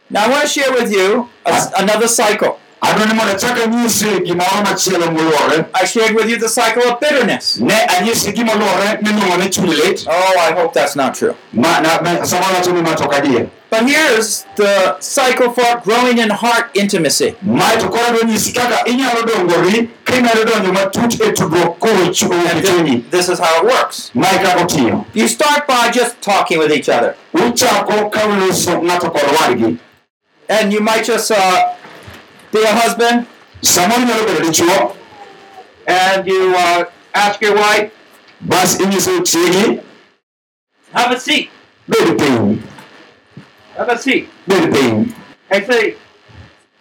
Now 0.09 0.25
I 0.25 0.29
want 0.29 0.41
to 0.43 0.47
share 0.47 0.71
with 0.71 0.91
you 0.93 1.29
a- 1.45 1.71
another 1.77 2.07
cycle. 2.07 2.59
Adwa 2.91 3.05
ni 3.05 3.13
mondo 3.13 3.31
achak 3.33 3.57
anyisi 3.63 4.05
gimoro 4.05 4.61
machielo 4.65 5.11
moluore 5.11 5.65
I 5.73 5.85
shared 5.85 6.15
with 6.15 6.29
you 6.29 6.37
the 6.37 6.49
cycle 6.49 6.83
of 6.91 6.99
bitterness. 6.99 7.57
ne 7.59 7.73
anyisi 7.99 8.31
gimoluore 8.31 8.97
miluongo 9.01 9.37
ni 9.43 9.49
chuny 9.49 9.73
lit 9.75 10.05
Oh, 10.07 10.39
I 10.49 10.53
hope 10.53 10.73
that's 10.73 10.95
not 10.95 11.13
true. 11.13 11.35
ma 11.53 11.79
na- 11.79 12.01
na- 12.01 12.25
samoro 12.25 12.55
wacho 12.55 12.71
ni 12.73 12.81
ma 12.81 12.93
tok 12.95 13.13
adier 13.13 13.47
But 13.69 13.89
here's 13.89 14.45
the 14.55 14.95
cycle 14.99 15.49
for 15.51 15.81
growing 15.83 16.17
in 16.19 16.29
heart 16.29 16.65
intimacy. 16.73 17.35
mae 17.41 17.77
to 17.77 17.89
koro 17.89 18.03
adwa 18.05 18.23
nyisi 18.27 18.51
kaka 18.53 18.85
inyalo 18.85 19.21
dongori 19.25 19.89
kimedo 20.05 20.43
donjo 20.45 20.73
matut 20.73 21.17
tudruok 21.35 21.79
kowe 21.79 22.07
chu- 22.13 22.31
And 22.33 23.11
this 23.11 23.29
is 23.29 23.39
how 23.39 23.57
it 23.57 23.63
works. 23.63 24.11
mae 24.13 24.37
kaka 24.37 24.61
otiyo 24.63 25.05
You 25.13 25.27
start 25.27 25.67
by 25.67 25.89
just 25.91 26.21
talking 26.21 26.59
with 26.59 26.71
each 26.71 26.89
other. 26.89 27.15
uchako 27.33 28.09
ka 28.09 28.19
uloso 28.27 28.71
ng'ato 28.83 29.09
kod 29.09 29.21
wadgi 29.41 29.77
And 30.49 30.71
you 30.73 30.79
might 30.79 31.03
just 31.07 31.31
uh, 31.31 31.37
be 32.55 32.63
a 32.63 32.73
husband 32.75 33.27
bedo 33.61 34.39
dichuo 34.45 34.95
and 35.87 36.27
you 36.27 36.55
uh, 36.55 36.85
ask 37.13 37.41
your 37.41 37.55
wife, 37.55 37.91
bas 38.41 38.79
have 40.93 41.11
a 41.11 41.19
seat. 41.19 41.49
Have 43.77 43.89
a 43.89 43.97
seat. 43.97 44.29
I 45.51 45.61
say, 45.61 45.95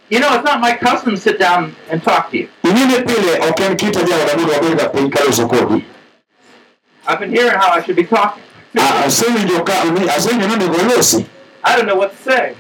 you 0.08 0.20
know, 0.20 0.34
it's 0.34 0.44
not 0.44 0.60
my 0.60 0.76
custom 0.76 1.14
to 1.14 1.20
sit 1.20 1.38
down 1.38 1.74
and 1.90 2.02
talk 2.02 2.30
to 2.30 2.36
you. 2.38 2.48
ing'eni 2.62 3.02
pile 3.06 3.48
ok 3.48 3.60
en 3.66 3.76
kita 3.76 4.00
jaoda 4.06 4.36
mondo 4.36 4.52
wabedga 4.52 4.88
piny 4.92 5.10
kaloso 5.10 5.48
kodi 5.48 5.84
I've 7.06 7.18
been 7.20 7.30
hearing 7.30 7.58
how 7.58 7.70
I 7.72 7.82
should 7.82 7.96
be 7.96 8.04
talking. 8.04 8.42
A- 8.78 9.04
asewinjo 9.04 9.64
ka 9.66 9.84
ni- 9.84 10.08
asewinjo 10.08 10.46
ni 10.46 10.54
onego 10.54 10.76
olosi 10.80 11.26
I 11.64 11.76
don't 11.76 11.86
know 11.86 11.96
what 11.96 12.10
to 12.16 12.22
say. 12.30 12.54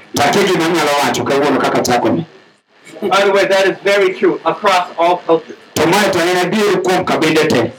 By 3.00 3.24
the 3.24 3.32
way, 3.32 3.46
that 3.46 3.66
is 3.66 3.78
very 3.80 4.14
true 4.14 4.40
across 4.44 4.90
all 4.98 5.18
cultures. 5.18 5.56
to 5.74 5.86
mae 5.86 6.10
to 6.12 6.18
en 6.20 6.36
adier 6.46 6.82
kuom 6.82 7.04
kabinde 7.04 7.48
te 7.48 7.72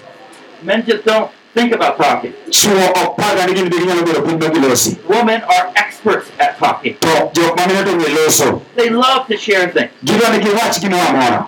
Men 0.64 0.84
just 0.86 1.06
don't 1.06 1.32
think 1.54 1.72
about 1.74 1.98
talking. 1.98 2.34
chuo 2.50 2.88
ok 3.02 3.16
parga 3.22 3.46
ni 3.48 3.54
gin 3.56 3.70
be 3.70 3.78
ginyalo 3.78 4.04
bedo 4.04 4.22
piny 4.26 4.38
ma 4.40 4.50
gilosi 4.54 4.98
Women 5.08 5.42
are 5.44 5.72
experts 5.76 6.30
at 6.40 6.58
talking. 6.58 6.98
to 7.00 7.08
jok 7.34 7.56
mamine 7.58 7.84
to 7.86 7.92
ng'e 7.98 8.10
loso 8.18 8.62
They 8.76 8.90
love 8.90 9.28
to 9.28 9.38
share 9.38 9.70
things. 9.72 9.92
gidwa 10.04 10.30
ni 10.38 10.44
giwach 10.44 10.80
gimoro 10.80 11.08
amora 11.10 11.48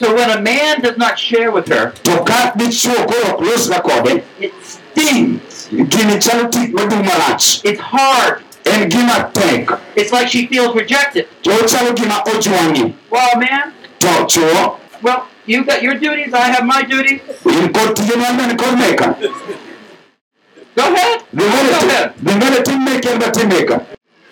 So 0.00 0.14
when 0.14 0.30
a 0.30 0.40
man 0.40 0.80
does 0.80 0.96
not 0.98 1.18
share 1.18 1.50
with 1.52 1.68
her, 1.68 1.90
to 2.04 2.24
ka 2.24 2.52
dichuo 2.56 2.96
koro 3.06 3.36
ok 3.36 3.44
losga 3.44 3.80
kode 3.82 4.22
it 4.40 4.52
stings. 4.62 5.68
gini 5.70 6.18
chalo 6.20 6.50
tik 6.50 6.72
madung 6.74 7.04
marach 7.04 7.60
It's 7.64 7.80
hard. 7.80 8.42
En 8.66 8.88
gima 8.90 9.30
tek 9.32 9.70
It's 9.96 10.12
like 10.12 10.28
she 10.28 10.46
feels 10.46 10.74
rejected. 10.74 11.28
ochalo 11.44 11.92
gima 11.94 12.22
ojwang'i 12.26 12.92
Well, 13.10 13.36
man, 13.38 13.72
to 13.98 14.08
chuo 14.26 14.78
well, 15.02 15.28
you 15.46 15.64
got 15.64 15.82
your 15.82 15.94
duties, 15.94 16.32
I 16.34 16.48
have 16.50 16.64
my 16.64 16.82
duties. 16.82 17.20
in 17.44 17.72
kod 17.72 17.96
tije 17.96 18.16
mar 18.18 18.32
mane 18.34 18.56
kod 18.56 18.78
meka 18.78 19.14
Go 20.76 20.82
ahead. 20.92 21.20
dhi 21.34 21.44
Go 21.44 21.48
mbele 21.48 21.78
ti- 21.80 21.86
ahead. 21.86 22.12
dhi 22.24 22.34
mbele 22.34 22.62
tim 22.62 22.84
meka 22.84 23.10
en 23.10 23.32
tim 23.32 23.48
meka 23.48 23.80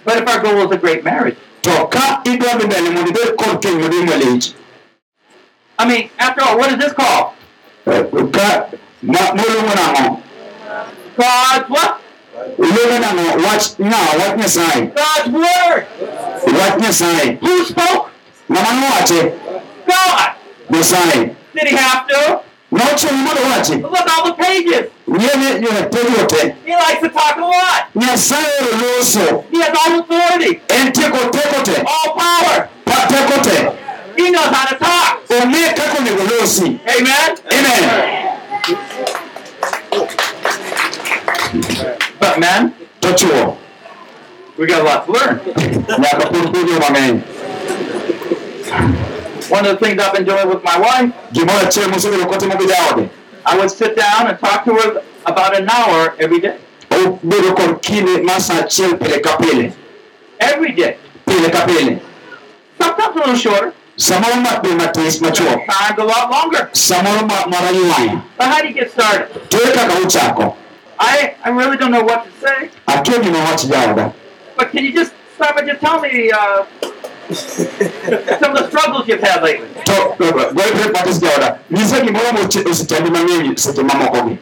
But 0.04 0.18
if 0.18 0.28
our 0.28 0.40
goal 0.42 0.60
is 0.66 0.70
a 0.70 0.76
great 0.76 1.02
marriage, 1.04 1.36
to 1.62 1.86
ka 1.86 2.20
idwa 2.24 2.58
dhi 2.60 2.66
mbele 2.66 2.90
mondo 2.90 3.10
ibed 3.10 3.36
kod 3.36 3.62
keny 3.62 3.78
maduong' 3.82 4.08
malich 4.08 4.54
I 5.78 5.86
mean, 5.88 6.10
after 6.18 6.42
all, 6.42 6.56
what 6.58 6.70
is 6.72 6.78
this 6.78 6.92
called? 6.92 7.32
eh, 7.86 8.02
ka 8.32 8.66
ma- 9.02 9.32
moluongo 9.38 9.74
nang'o 9.80 10.20
God's 11.16 11.68
what? 11.70 11.93
Iluongo 12.74 12.98
nang'o 12.98 13.24
wach 13.46 13.64
ng'a 13.78 14.00
wach 14.18 14.34
nyasaye 14.38 14.80
God's 14.94 15.28
word. 15.32 15.86
wach 16.58 16.92
sign. 16.94 17.38
Who 17.40 17.64
spoke? 17.64 18.10
No 18.48 18.60
ng'ama 18.60 18.80
nowache 18.80 19.20
God. 19.86 20.28
nyasaye 20.70 21.34
Did 21.54 21.68
he 21.68 21.76
have 21.76 22.06
to? 22.08 22.40
nochuno 22.72 23.12
mondo 23.24 23.42
wache 23.50 23.74
Look 23.82 23.96
at 23.96 24.08
all 24.10 24.24
the 24.26 24.32
pages. 24.42 24.90
ng'eni 25.08 25.90
tego 25.90 26.26
te 26.26 26.54
He 26.64 26.72
likes 26.76 27.00
to 27.02 27.08
talk 27.08 27.36
a 27.36 27.40
lot. 27.40 27.82
nyasaye 27.94 28.60
loso 28.82 29.44
He 29.50 29.58
has 29.60 29.76
all 29.86 30.00
authority, 30.00 30.60
en 30.68 30.92
tieko 30.92 31.18
teko 31.30 31.62
te 31.64 31.76
all 31.82 32.14
power. 32.18 32.68
pa 32.84 33.06
teko 33.08 33.42
te 33.42 33.56
He 34.16 34.30
knows 34.30 34.50
how 34.54 34.66
to 34.66 34.76
talk. 34.78 35.22
ong'e 35.30 35.74
kaka 35.76 35.98
onego 35.98 36.24
losi 36.30 36.78
Amen. 36.86 37.36
amen 37.52 38.94
But 42.24 42.40
men, 42.40 42.74
to 43.02 43.08
chuo 43.20 43.56
we 44.56 44.66
got 44.66 44.80
a 44.80 44.84
lot 44.84 45.04
to 45.06 45.12
learn. 45.12 45.34
nyaka 46.02 46.24
pod 46.32 46.46
puonjo 46.54 46.76
mang'eny 46.84 47.20
One 49.50 49.66
of 49.66 49.78
the 49.78 49.86
things 49.86 50.00
I've 50.02 50.14
been 50.14 50.24
doing 50.24 50.48
with 50.48 50.62
my 50.64 50.78
wife, 50.78 51.12
gimoro 51.34 51.60
achiel 51.66 51.88
mosebedo 51.92 52.24
kotimo 52.30 52.56
gi 52.60 52.66
jaode 52.72 53.10
I 53.46 53.58
would 53.58 53.70
sit 53.70 53.94
down 53.96 54.26
and 54.28 54.38
talk 54.38 54.64
to 54.64 54.72
her 54.74 55.02
about 55.26 55.54
an 55.58 55.68
hour 55.68 56.14
every 56.18 56.40
day. 56.40 56.56
Oh, 56.90 57.20
obedo 57.22 57.54
kod 57.56 57.82
kinde 57.82 58.22
mar 58.24 58.40
sa 58.40 58.54
achiel 58.64 58.96
pile 58.98 59.20
ka 59.20 59.36
pile 59.36 59.72
Every 60.40 60.72
day. 60.72 60.96
pile 61.26 61.50
ka 61.50 61.66
pile 61.66 62.00
Sometimes 62.80 63.16
a 63.16 63.18
little 63.18 63.36
shorter. 63.36 63.74
samoro 63.98 64.40
ma 64.42 64.60
be 64.62 64.70
matis 64.80 65.20
Times 65.20 65.98
a 65.98 66.04
lot 66.04 66.30
longer. 66.30 66.70
samoro 66.72 67.28
ma 67.28 67.44
marayuaya 67.52 68.22
But 68.38 68.46
how 68.48 68.62
do 68.62 68.68
you 68.68 68.74
get 68.74 68.90
started? 68.90 69.28
to 69.50 69.58
kaka 69.76 69.94
uchako 70.06 70.56
I, 70.98 71.34
I 71.44 71.50
really 71.50 71.76
don't 71.76 71.90
know 71.90 72.04
what 72.04 72.24
to 72.24 72.30
say. 72.40 72.70
akia 72.86 73.18
gima 73.18 73.38
wach 73.44 73.64
jaoda 73.66 74.12
But 74.56 74.70
can 74.70 74.84
you 74.84 74.92
just 74.92 75.12
start 75.34 75.56
by 75.56 75.62
just 75.66 75.80
telling 75.80 76.02
me 76.12 76.30
uh, 76.30 76.64
Some 78.38 78.50
of 78.52 78.58
the 78.58 78.68
struggles 78.68 79.08
you've 79.08 79.20
had 79.20 79.42
lately. 79.42 79.68
to 79.84 80.14
goyre 80.54 80.92
patis 80.92 81.18
jaoda 81.20 81.58
nyisa 81.70 82.00
gimoro 82.00 82.32
mositendi 82.32 83.10
mang'eny 83.10 83.56
seche 83.58 83.82
mamokogi 83.82 84.38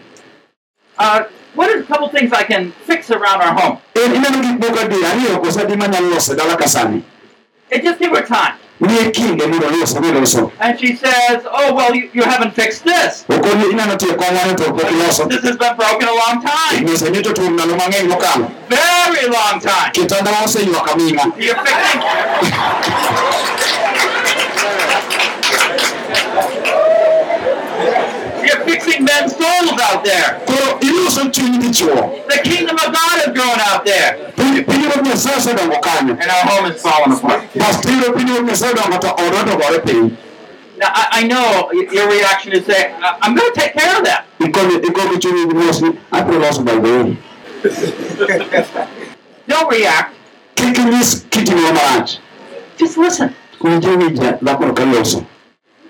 Uh, 0.99 1.25
what 1.55 1.69
are 1.71 1.81
a 1.81 1.85
couple 1.85 2.09
things 2.09 2.33
I 2.33 2.45
can 2.45 2.71
fix 2.87 3.11
around 3.11 3.41
our 3.43 3.55
home? 3.61 3.79
en 3.95 4.13
ineno 4.15 4.39
gik 4.43 4.59
moko 4.61 4.81
adi 4.85 4.97
ariyo 5.05 5.39
koso 5.41 5.61
adi 5.61 5.77
manyalo 5.77 6.11
loso 6.11 6.33
e 6.33 6.37
dala 6.37 6.57
ka 6.57 6.67
sani 6.69 7.03
And 7.73 7.83
just 7.83 7.99
give 7.99 8.13
her 8.13 8.23
time. 8.27 8.55
Miye 8.83 9.11
kinde 9.11 9.47
mondo 9.47 9.69
loso 9.71 10.01
miloso 10.01 10.51
And 10.61 10.79
she 10.81 10.97
says, 10.97 11.39
"Oh 11.59 11.75
well, 11.75 11.95
you, 11.95 12.11
you 12.13 12.23
haven't 12.23 12.55
fixed 12.55 12.85
this. 12.85 13.25
okoni 13.29 13.65
ineno 13.73 13.97
tie 13.97 14.15
kong'ane 14.15 14.55
to 14.57 14.65
pok 14.73 14.91
iloso 14.91 15.29
This 15.29 15.43
has 15.49 15.57
been 15.57 15.77
broken 15.77 16.09
a 16.09 16.15
long 16.23 16.43
time, 16.43 16.85
nyisa 16.87 17.11
ni 17.11 17.23
to 17.23 17.33
tuom 17.33 17.55
ndalo 17.55 17.77
mang'eny 17.77 18.09
mokalo 18.09 18.51
very 18.69 19.27
long 19.29 19.61
time. 19.61 19.93
You're 21.39 21.57
fixing." 21.67 22.03
You're 28.67 28.75
fixing 28.81 29.05
men's 29.05 29.33
souls 29.37 29.81
out 29.83 30.05
there. 30.05 30.41
koro 30.47 30.79
iloso 30.81 31.31
chuny 31.31 31.59
dichuo 31.59 32.25
The 32.29 32.39
kingdom 32.43 32.77
of 32.77 32.93
God 32.93 33.17
is 33.27 33.33
grown 33.35 33.59
out 33.71 33.85
there, 33.85 34.33
pinyruoth 34.37 35.03
nyasaye 35.03 35.37
osedongo 35.37 35.81
kanyo 35.81 36.13
and 36.21 36.31
our 36.31 36.45
home 36.51 36.67
is 36.73 36.83
falling 36.83 37.13
apart. 37.13 37.43
bas 37.55 37.81
tiyudo 37.81 38.13
pinyruoth 38.13 38.45
nyasaye 38.49 38.73
odongo 38.73 38.99
to 38.99 39.09
odwa 39.09 39.45
to 39.45 39.57
gore 39.57 40.11
Now, 40.79 40.91
I, 40.95 41.21
I 41.21 41.23
know 41.29 41.71
your 41.73 42.09
reaction 42.09 42.53
is 42.53 42.67
say, 42.67 42.93
"I- 42.93 43.11
uh, 43.11 43.17
I'm 43.23 43.35
going 43.37 43.53
to 43.53 43.61
take 43.61 43.73
care 43.75 43.99
of 43.99 44.05
that. 44.05 44.25
ikono 44.41 44.81
ikono 44.83 45.19
chuny 45.19 45.47
gi 45.49 45.55
mos 45.55 45.81
ni 45.83 45.91
abiro 46.11 46.39
loso 46.39 46.63
baibeoni 46.63 47.17
Don't 49.49 49.71
react. 49.71 50.15
kik 50.55 50.79
inyis 50.79 51.27
kitimo 51.31 51.73
marach 51.73 52.19
Just 52.79 52.97
listen. 52.99 53.35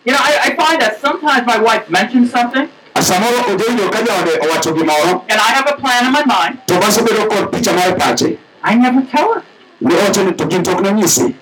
You 0.04 0.12
know, 0.12 0.18
I, 0.20 0.38
I 0.50 0.56
find 0.56 0.80
that 0.82 1.00
sometimes 1.00 1.46
my 1.46 1.58
wife 1.58 1.88
mentions 1.88 2.30
something, 2.30 2.68
samoro 2.94 3.42
ojewinjo 3.50 3.90
ka 3.92 4.00
jaode 4.02 4.38
owacho 4.44 4.72
gimoro 4.76 5.24
and 5.28 5.40
I 5.40 5.50
have 5.56 5.66
a 5.68 5.76
plan 5.76 6.06
in 6.06 6.12
my 6.12 6.24
mind. 6.24 6.58
to 6.66 6.74
basebedo 6.74 7.28
kod 7.28 7.50
picha 7.52 7.72
mar 7.74 7.96
pache 7.96 8.38
I 8.62 8.74
never 8.74 9.02
tell 9.02 9.34
her. 9.34 9.42
ne 9.80 9.94
owacho 9.94 10.24
ni 10.26 10.32
to 10.32 10.44
gin 10.46 10.62
tok 10.62 10.78
nonyisi 10.80 11.34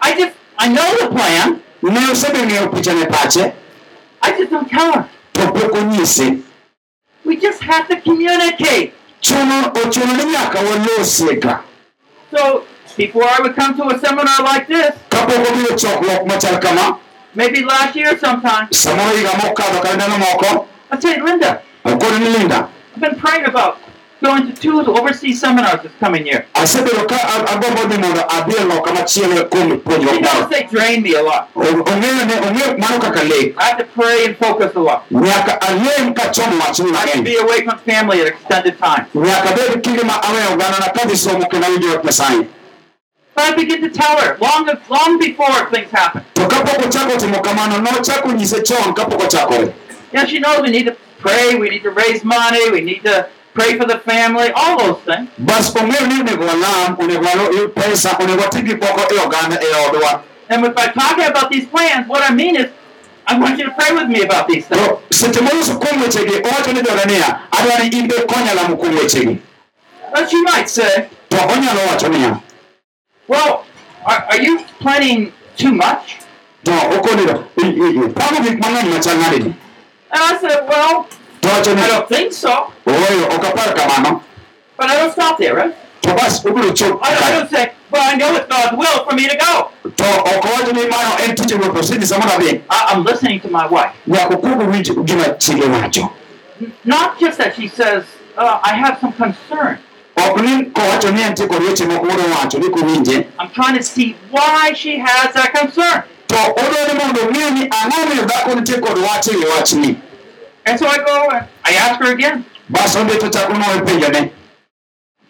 I 0.00 0.16
just, 0.18 0.36
I 0.58 0.68
know 0.68 0.88
the 1.00 1.08
plan. 1.14 1.62
ne 1.82 2.00
osebe 2.10 2.40
ng'eyo 2.46 2.68
picha 2.72 2.94
ne 2.98 3.06
pache 3.06 3.52
I 4.22 4.30
just 4.38 4.50
don't 4.50 4.68
tell 4.68 4.92
her. 4.92 5.08
to 5.34 5.52
pok 5.52 5.72
onyisi 5.72 6.42
We 7.24 7.36
just 7.36 7.62
have 7.62 7.86
to 7.88 8.00
communicate. 8.00 8.92
chuno 9.20 9.70
ochuno 9.74 10.12
ni 10.16 10.24
nyaka 10.32 10.58
walosiega 10.60 11.60
So 12.30 12.64
before 12.96 13.24
I 13.24 13.40
would 13.42 13.54
come 13.54 13.76
to 13.76 13.84
a 13.94 13.98
seminar 13.98 14.42
like 14.42 14.66
this, 14.68 14.94
kapok 15.10 15.46
obiro 15.46 15.76
chokruok 15.76 16.26
machal 16.26 16.58
kama 16.60 16.98
maybe 17.36 17.64
last 17.64 17.94
year 17.96 18.18
sometime, 18.18 18.66
samoro 18.70 19.16
higa 19.16 19.30
mokadho 19.34 19.80
kata 19.80 19.94
ndalo 19.96 20.18
moko 20.18 20.66
I'd 20.92 21.02
say, 21.02 21.20
Linda, 21.20 21.60
okoni 21.84 22.18
ni 22.18 22.28
linda. 22.38 22.68
I've 22.94 23.00
been 23.00 23.16
praying 23.16 23.44
about 23.44 23.78
going 24.22 24.46
to 24.46 24.52
two 24.54 24.80
overseas 24.80 25.40
seminars 25.40 25.82
this 25.82 25.92
coming 26.00 26.26
year. 26.26 26.46
asebedo 26.54 27.06
ka 27.08 27.16
agombo 27.52 27.82
dhi 27.90 27.98
mondo 27.98 28.22
adhi 28.28 28.54
e 28.56 28.64
loka 28.64 28.92
machielo 28.92 29.44
kuom 29.50 29.80
puonjruok 29.80 30.22
moro 30.22 30.48
they 30.48 30.62
drain 30.70 31.02
me 31.02 31.14
a 31.14 31.22
lot. 31.22 31.48
Ong'eyo 31.54 32.24
ne 32.26 32.34
ong'eyo 32.46 32.78
mano 32.78 32.98
kaka 33.00 33.24
lek 33.24 33.54
I 33.58 33.64
have 33.64 33.78
to 33.78 33.84
pray 33.84 34.24
and 34.26 34.36
focus 34.38 34.74
a 34.74 34.80
lot. 34.80 35.04
nyaka 35.10 35.58
alem 35.68 36.14
kachomo 36.14 36.58
wachni 36.60 36.94
I 36.94 37.06
have 37.06 37.12
to 37.14 37.22
be 37.22 37.36
away 37.36 37.64
from 37.64 37.78
family 37.78 38.20
at 38.22 38.28
extended 38.28 38.78
time. 38.78 39.06
nyaka 39.14 39.54
bed 39.56 39.82
kinde 39.82 40.04
ma 40.04 40.22
aweyo 40.22 40.54
ogandana 40.54 40.92
kadhi 40.94 41.16
somo 41.16 41.46
kendo 41.46 41.66
awinjo 41.66 42.00
nyasaye 42.04 42.46
But 43.36 43.52
I 43.52 43.54
begin 43.54 43.82
to 43.82 43.90
tell 43.90 44.16
her 44.18 44.38
long, 44.40 44.64
long 44.88 45.18
before 45.18 45.68
things 45.70 45.90
happen. 45.90 46.24
to 46.34 46.42
kapok 46.48 46.80
ochako 46.88 47.16
timo 47.20 47.42
kamano 47.42 47.78
nochako 47.84 48.32
nyise 48.32 48.62
chon 48.64 48.94
kapok 48.94 49.20
ochakore 49.28 49.74
Yeah, 50.12 50.24
she 50.24 50.38
knows 50.38 50.62
we 50.62 50.70
need 50.70 50.86
to 50.86 50.96
pray, 51.18 51.54
we 51.54 51.68
need 51.68 51.82
to 51.82 51.90
raise 51.90 52.24
money, 52.24 52.70
we 52.70 52.80
need 52.80 53.02
to 53.04 53.28
pray 53.52 53.76
for 53.76 53.84
the 53.84 53.98
family, 53.98 54.50
all 54.56 54.78
those 54.78 55.02
things. 55.04 55.28
bas 55.38 55.74
ong'eyo 55.74 56.06
ni 56.06 56.20
onego 56.20 56.44
walam 56.46 56.96
onego 56.98 57.24
wayud 57.26 57.70
pesa 57.74 58.16
onego 58.20 58.42
wati 58.42 58.62
gi 58.62 58.74
moko 58.74 59.02
oganda 59.24 59.56
odwa 59.88 60.22
And 60.48 60.64
if 60.64 60.72
I'm 60.78 60.92
talking 60.94 61.24
about 61.26 61.50
these 61.50 61.66
plans, 61.66 62.08
what 62.08 62.22
I 62.22 62.32
mean 62.32 62.54
is, 62.56 62.70
I 63.26 63.36
want 63.38 63.58
you 63.58 63.64
to 63.66 63.74
pray 63.74 63.92
with 63.94 64.08
me 64.08 64.22
about 64.22 64.46
these 64.48 64.64
things. 64.66 64.80
to 64.80 64.98
seche 65.10 65.40
moloso 65.40 65.74
kuom 65.78 66.02
wechegi 66.02 66.34
owacho 66.42 66.72
ni 66.72 66.80
joga 66.82 67.04
niya 67.04 67.40
adwa 67.50 67.78
ni 67.84 67.98
in 67.98 68.08
be 68.08 68.14
konya 68.14 68.54
lamo 68.54 68.76
kuom 68.76 68.96
wechegi 68.96 69.38
But 70.14 70.30
she 70.30 70.40
might 70.42 70.68
say, 70.70 71.08
to 71.30 71.36
onyalo 71.36 71.80
wacho 71.90 72.08
niya 72.08 72.40
well, 73.28 73.64
are, 74.04 74.24
are 74.30 74.40
you 74.42 74.58
planning 74.80 75.32
too 75.56 75.72
much? 75.72 76.18
to 76.64 76.72
okonigo 76.72 77.46
pango 78.14 78.42
gik 78.42 78.58
mang'eny 78.60 78.90
machal 78.90 79.16
nadini 79.22 79.54
And 80.10 80.22
I 80.22 80.38
said, 80.40 80.66
well, 80.68 81.04
to 81.42 81.48
wacho 81.48 81.74
ni 81.76 81.82
I 81.82 81.88
don't 81.88 82.08
think 82.08 82.32
so. 82.32 82.72
ooyo 82.86 83.26
ok 83.34 83.44
apar 83.48 83.74
kamano 83.74 84.22
But 84.76 84.90
I 84.90 84.96
don't 84.96 85.12
stop 85.12 85.38
there, 85.38 85.54
right? 85.54 85.74
obiro 86.02 86.70
I 86.72 86.74
don't, 86.74 87.02
I 87.02 87.30
don't 87.38 87.50
say, 87.50 87.72
well, 87.90 88.02
I 88.12 88.16
know 88.16 88.34
it's 88.36 88.46
God's 88.46 88.76
will 88.76 89.04
for 89.08 89.14
me 89.14 89.28
to 89.28 89.36
go. 89.36 89.70
to 89.90 90.04
ok 90.04 90.48
owacho 90.48 90.72
ni 90.74 90.88
mano 90.88 91.16
en 91.24 91.34
tich 91.36 91.52
ruoth 91.54 91.76
osenyisa 91.78 92.18
mondo 92.18 92.34
adhi 92.34 92.62
I, 92.70 92.92
I'm 92.94 93.04
listening 93.04 93.40
to 93.40 93.48
my 93.48 93.66
wife. 93.66 93.94
nyaka 94.06 94.34
okuog 94.34 94.68
winj 94.70 94.90
gima 95.04 95.24
chiege 95.38 95.66
wacho 95.68 96.10
N- 96.60 96.72
Not 96.84 97.18
just 97.20 97.38
that 97.38 97.54
she 97.54 97.68
says, 97.68 98.04
uh, 98.36 98.60
I 98.64 98.72
have 98.74 98.98
some 99.00 99.12
concern. 99.12 99.78
Ok 100.16 100.42
ni 100.42 100.64
kowacho 100.64 101.10
ni 101.10 101.22
entie 101.22 101.46
kod 101.46 101.62
weche 101.62 101.84
moko 101.84 102.06
ni 102.58 102.68
kowinje 102.70 103.26
I'm 103.38 103.50
trying 103.50 103.76
to 103.76 103.82
see 103.82 104.16
why 104.30 104.72
she 104.74 104.98
has 104.98 105.34
that 105.34 105.52
concern. 105.52 106.02
to 106.26 106.34
odwa 106.36 106.88
ni 106.88 106.94
mondo 106.98 107.20
ong'e 107.20 107.50
ni 107.50 107.68
ang'o 107.68 108.02
omiyo 108.02 108.24
dhako 108.24 108.54
nitie 108.54 108.78
kod 108.80 108.98
wach 108.98 109.26
e 109.26 109.36
wi 109.36 109.44
wachni 109.44 109.96
And 110.66 110.78
so 110.78 110.86
I 110.86 110.96
go 110.98 111.28
I 111.64 111.74
ask 111.74 112.00
her 112.00 112.12
again, 112.12 112.44
bas 112.68 112.96
odhi 112.96 113.20
to 113.20 113.30
chako 113.30 113.52
nowe 113.52 113.80
penjone 113.86 114.30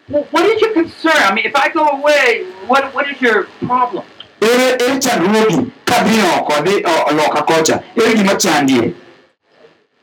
well, 0.09 0.23
what 0.31 0.45
is 0.45 0.61
your 0.61 0.73
concern? 0.73 1.17
I 1.17 1.33
mean, 1.35 1.45
if 1.45 1.55
I 1.55 1.67
go 1.69 1.85
away, 1.85 2.45
what 2.67 2.95
what 2.95 3.09
is 3.11 3.21
your 3.21 3.43
problem? 3.65 4.05
ere 4.41 4.77
ere 4.79 4.99
chandruogi 4.99 5.71
kadhi 5.85 6.21
oko 6.37 6.53
dhi 6.63 6.81
loka 7.17 7.41
kocha 7.41 7.83
ere 7.95 8.13
gima 8.15 8.35
chandie 8.35 8.93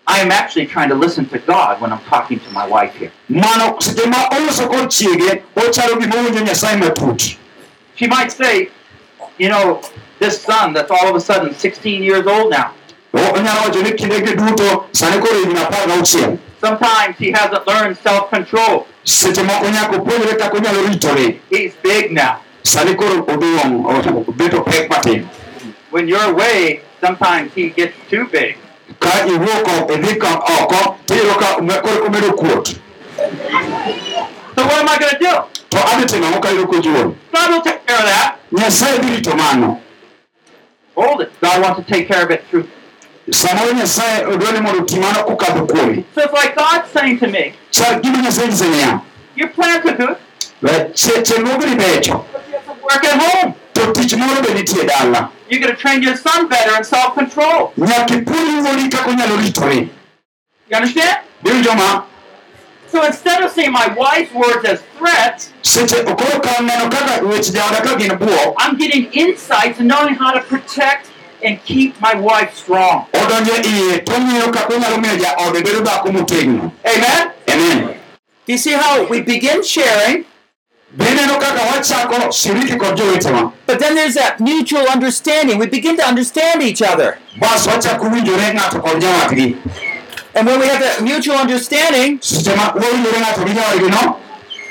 I 0.07 0.21
am 0.21 0.31
actually 0.31 0.67
trying 0.67 0.91
to 0.91 0.95
listen 0.95 1.25
to 1.31 1.39
God 1.39 1.81
when 1.81 1.91
I'm 1.93 2.01
talking 2.05 2.39
to 2.41 2.51
my 2.51 2.67
wife 2.67 2.95
here. 2.97 3.11
mano 3.29 3.79
seche 3.81 4.07
ma 4.07 4.29
oloso 4.31 4.69
kod 4.69 4.91
chiege 4.91 5.43
ochalo 5.57 5.97
gima 6.01 6.15
owinjo 6.17 6.41
nyasaye 6.45 6.77
matut 6.79 7.37
She 7.97 8.07
might 8.09 8.31
say, 8.33 8.69
you 9.39 9.49
know, 9.49 9.81
this 10.19 10.43
son 10.43 10.73
that's 10.75 10.91
all 10.91 11.09
of 11.09 11.15
a 11.17 11.21
sudden 11.21 11.55
16 11.55 12.03
years 12.03 12.27
old 12.27 12.51
now. 12.51 12.73
O- 13.15 13.33
onyalo 13.33 13.61
wacho 13.71 13.83
ni 13.83 13.93
kindege 13.93 14.35
duto 14.37 14.87
sani 14.93 15.21
koro 15.21 15.39
higni 15.41 15.55
apar 15.61 15.87
gauchiel 15.89 16.39
Sometimes 16.61 17.17
he 17.19 17.31
hasn't 17.31 17.67
learned 17.67 17.97
self-control. 17.99 18.87
seche 19.05 19.43
moko 19.43 19.71
nyaka 19.71 19.97
opuonjre 19.97 20.37
kaka 20.39 20.57
onyalo 20.59 20.87
ritore 20.89 21.39
He's 21.51 21.75
big 21.83 22.13
now. 22.13 22.41
sani 22.63 22.95
koro 22.95 23.23
oduong' 23.25 23.85
o- 23.87 24.25
obeto 24.33 24.65
pek 24.65 24.91
matin 24.91 25.29
When 25.91 26.09
you're 26.09 26.31
away, 26.31 26.81
sometimes 27.01 27.53
he 27.55 27.71
gets 27.71 27.95
too 28.11 28.27
big. 28.27 28.57
Ka 29.01 29.27
iwuok 29.27 29.91
idhi 29.95 30.15
ka 30.19 30.31
oko 30.61 30.97
tiyudo 31.07 31.35
ka 31.35 31.81
koro 31.83 32.07
omedo 32.07 32.33
kuot 32.33 32.75
So 34.57 34.63
what 34.65 34.79
am 34.81 34.89
I 34.89 34.99
going 34.99 35.13
to 35.13 35.19
do? 35.19 35.33
to 35.71 35.79
adhi 35.79 36.05
timo 36.07 36.27
ang'o 36.27 36.41
ka 36.41 36.49
yudo 36.51 36.67
kojuol 36.67 37.15
God 37.33 37.51
will 37.51 37.63
take 37.63 37.87
care 37.87 37.99
of 37.99 38.05
that. 38.07 38.37
nyasaye 38.53 38.99
dhi 38.99 39.17
rito 39.17 39.35
mano 39.37 39.81
Hold 40.97 41.23
it. 41.23 41.33
God 41.41 41.63
wants 41.63 41.81
to 41.81 41.85
take 41.93 42.07
care 42.07 42.23
of 42.25 42.31
it 42.31 42.45
through. 42.51 42.69
samoro 43.31 43.73
nyasaye 43.73 44.25
odwa 44.27 44.53
ni 44.53 44.61
mondo 44.61 44.81
oti 44.83 44.99
mano 45.01 45.25
kokadho 45.25 45.67
kuomi 45.67 46.05
So 46.15 46.23
it's 46.23 46.33
like 46.33 46.55
God 46.57 46.85
saying 46.93 47.19
to 47.19 47.27
me, 47.27 47.53
chal 47.71 48.01
gima 48.01 48.19
nyasaye 48.23 48.49
nyise 48.49 48.69
niya 48.69 49.01
your 49.37 49.49
plans 49.49 49.85
are 49.87 49.97
good, 49.97 50.17
chenrogni 50.95 51.75
becho 51.77 52.25
but 52.33 52.47
you 52.49 52.55
have 52.55 52.65
to 52.67 52.83
work 52.85 53.05
at 53.05 53.21
home. 53.21 53.55
to 53.75 53.93
tich 53.93 54.17
moro 54.17 54.41
be 54.43 54.49
nitie 54.55 54.87
dala 54.87 55.31
You're 55.49 55.61
going 55.61 55.75
to 55.75 55.81
train 55.81 56.03
your 56.03 56.17
son 56.17 56.49
better 56.49 56.77
in 56.77 56.85
self-control. 56.85 57.73
nyaka 57.77 58.15
ipuonj 58.15 58.67
wuodi 58.67 58.89
kaka 58.89 59.11
onyalo 59.11 59.37
ritore 59.37 59.89
You 60.71 60.77
understand? 60.77 61.19
ma 61.77 62.05
So 62.91 63.05
instead 63.05 63.43
of 63.43 63.51
seeing 63.51 63.73
my 63.73 63.89
wife's 63.99 64.33
words 64.33 64.65
as 64.65 64.81
threats, 64.99 65.53
seche 65.63 65.97
okoro 66.05 66.41
ka 66.43 66.63
neno 66.63 66.89
kaka 66.91 67.25
weche 67.27 67.51
jaoda 67.53 67.83
ka 67.85 67.99
gin 67.99 68.11
buok 68.19 68.55
I'm 68.59 68.77
getting 68.79 69.05
insights 69.13 69.79
and 69.81 69.89
knowing 69.89 70.15
how 70.15 70.33
to 70.33 70.41
protect 70.41 71.11
and 71.45 71.59
keep 71.65 72.01
my 72.01 72.15
wife 72.15 72.55
strong. 72.55 73.07
odonjo 73.13 73.55
iye 73.63 73.99
tong'iyo 73.99 74.53
kaka 74.53 74.75
onyalo 74.75 74.97
miyo 74.99 75.17
jaode 75.17 75.61
bedo 75.63 75.81
dhako 75.81 76.13
motegno 76.13 76.73
Amen? 76.85 77.31
amen 77.53 77.95
Do 78.47 78.53
you 78.53 78.59
see 78.59 78.73
how 78.73 79.07
we 79.09 79.21
begin 79.23 79.63
sharing, 79.63 80.25
but 80.97 81.07
then 83.79 83.95
there's 83.95 84.15
that 84.15 84.37
mutual 84.41 84.87
understanding. 84.89 85.59
We 85.59 85.67
begin 85.67 85.97
to 85.97 86.05
understand 86.07 86.63
each 86.63 86.83
other. 86.83 87.19
bas 87.41 87.67
wachako 87.67 88.11
winjore 88.11 88.55
ng'ato 88.55 88.81
kod 88.81 89.03
nyawadgi 89.03 89.57
And 90.37 90.47
when 90.47 90.59
we 90.61 90.67
have 90.67 90.81
that 90.81 91.03
mutual 91.03 91.37
understanding, 91.37 92.19
seche 92.21 92.55
ma 92.57 92.73
wawinjore 92.75 93.19
ng'ato 93.21 93.45
gi 93.47 93.53
nyawadgi 93.55 93.91
no? 93.91 94.19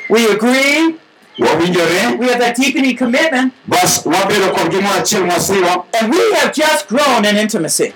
we 0.09 0.25
agree. 0.31 0.95
We 1.39 1.47
have 1.47 2.39
that 2.39 2.55
deepening 2.55 2.95
commitment, 2.95 3.53
bas 3.67 4.03
wabedo 4.05 4.53
kod 4.53 4.71
gimoro 4.71 4.99
achiel 5.01 5.25
mwasiro 5.25 5.85
and 5.99 6.11
we 6.11 6.33
have 6.33 6.53
just 6.53 6.87
grown 6.87 7.25
in 7.25 7.35
intimacy. 7.37 7.93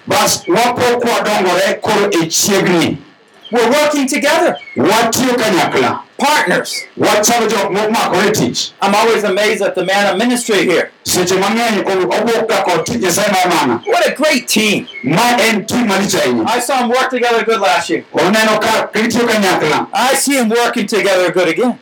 Bas 3.52 3.62
wapok 3.62 3.74
wadongore 3.74 3.88
koro 3.92 4.08
chiegni 4.08 4.54
We're 4.76 4.90
working 4.90 5.28
together, 5.28 6.00
partners. 6.18 6.84
wachalo 6.98 7.48
jok 7.48 7.72
momakore 7.72 8.32
tich 8.32 8.72
I'm 8.82 8.96
always 8.96 9.24
amazed 9.24 9.62
at 9.62 9.76
the 9.76 9.86
man 9.86 10.14
of 10.14 10.18
ministry 10.18 10.66
here. 10.66 10.92
seche 11.04 11.36
mang'eny 11.36 11.84
o- 11.86 12.08
owuok 12.08 12.48
ga 12.50 12.64
kod 12.64 12.86
tich 12.86 13.02
nyasaye 13.02 13.32
mar 13.32 13.48
mana 13.56 13.82
What 13.86 14.08
a 14.08 14.14
great 14.16 14.48
team. 14.48 14.88
ma 15.04 15.38
en 15.40 15.66
tim 15.66 15.88
malich 15.88 16.16
ahinya 16.16 16.46
I 16.48 16.60
saw 16.60 16.80
them 16.80 16.90
work 16.90 17.10
together 17.10 17.44
good 17.46 17.60
last 17.62 17.90
year. 17.90 18.04
oneno 18.14 18.60
ka 18.60 18.88
gitiyo 18.94 19.28
kanyakla 19.28 19.88
I 19.94 20.16
see 20.16 20.36
them 20.38 20.50
working 20.50 20.88
together 20.88 21.32
good 21.32 21.48
again. 21.48 21.80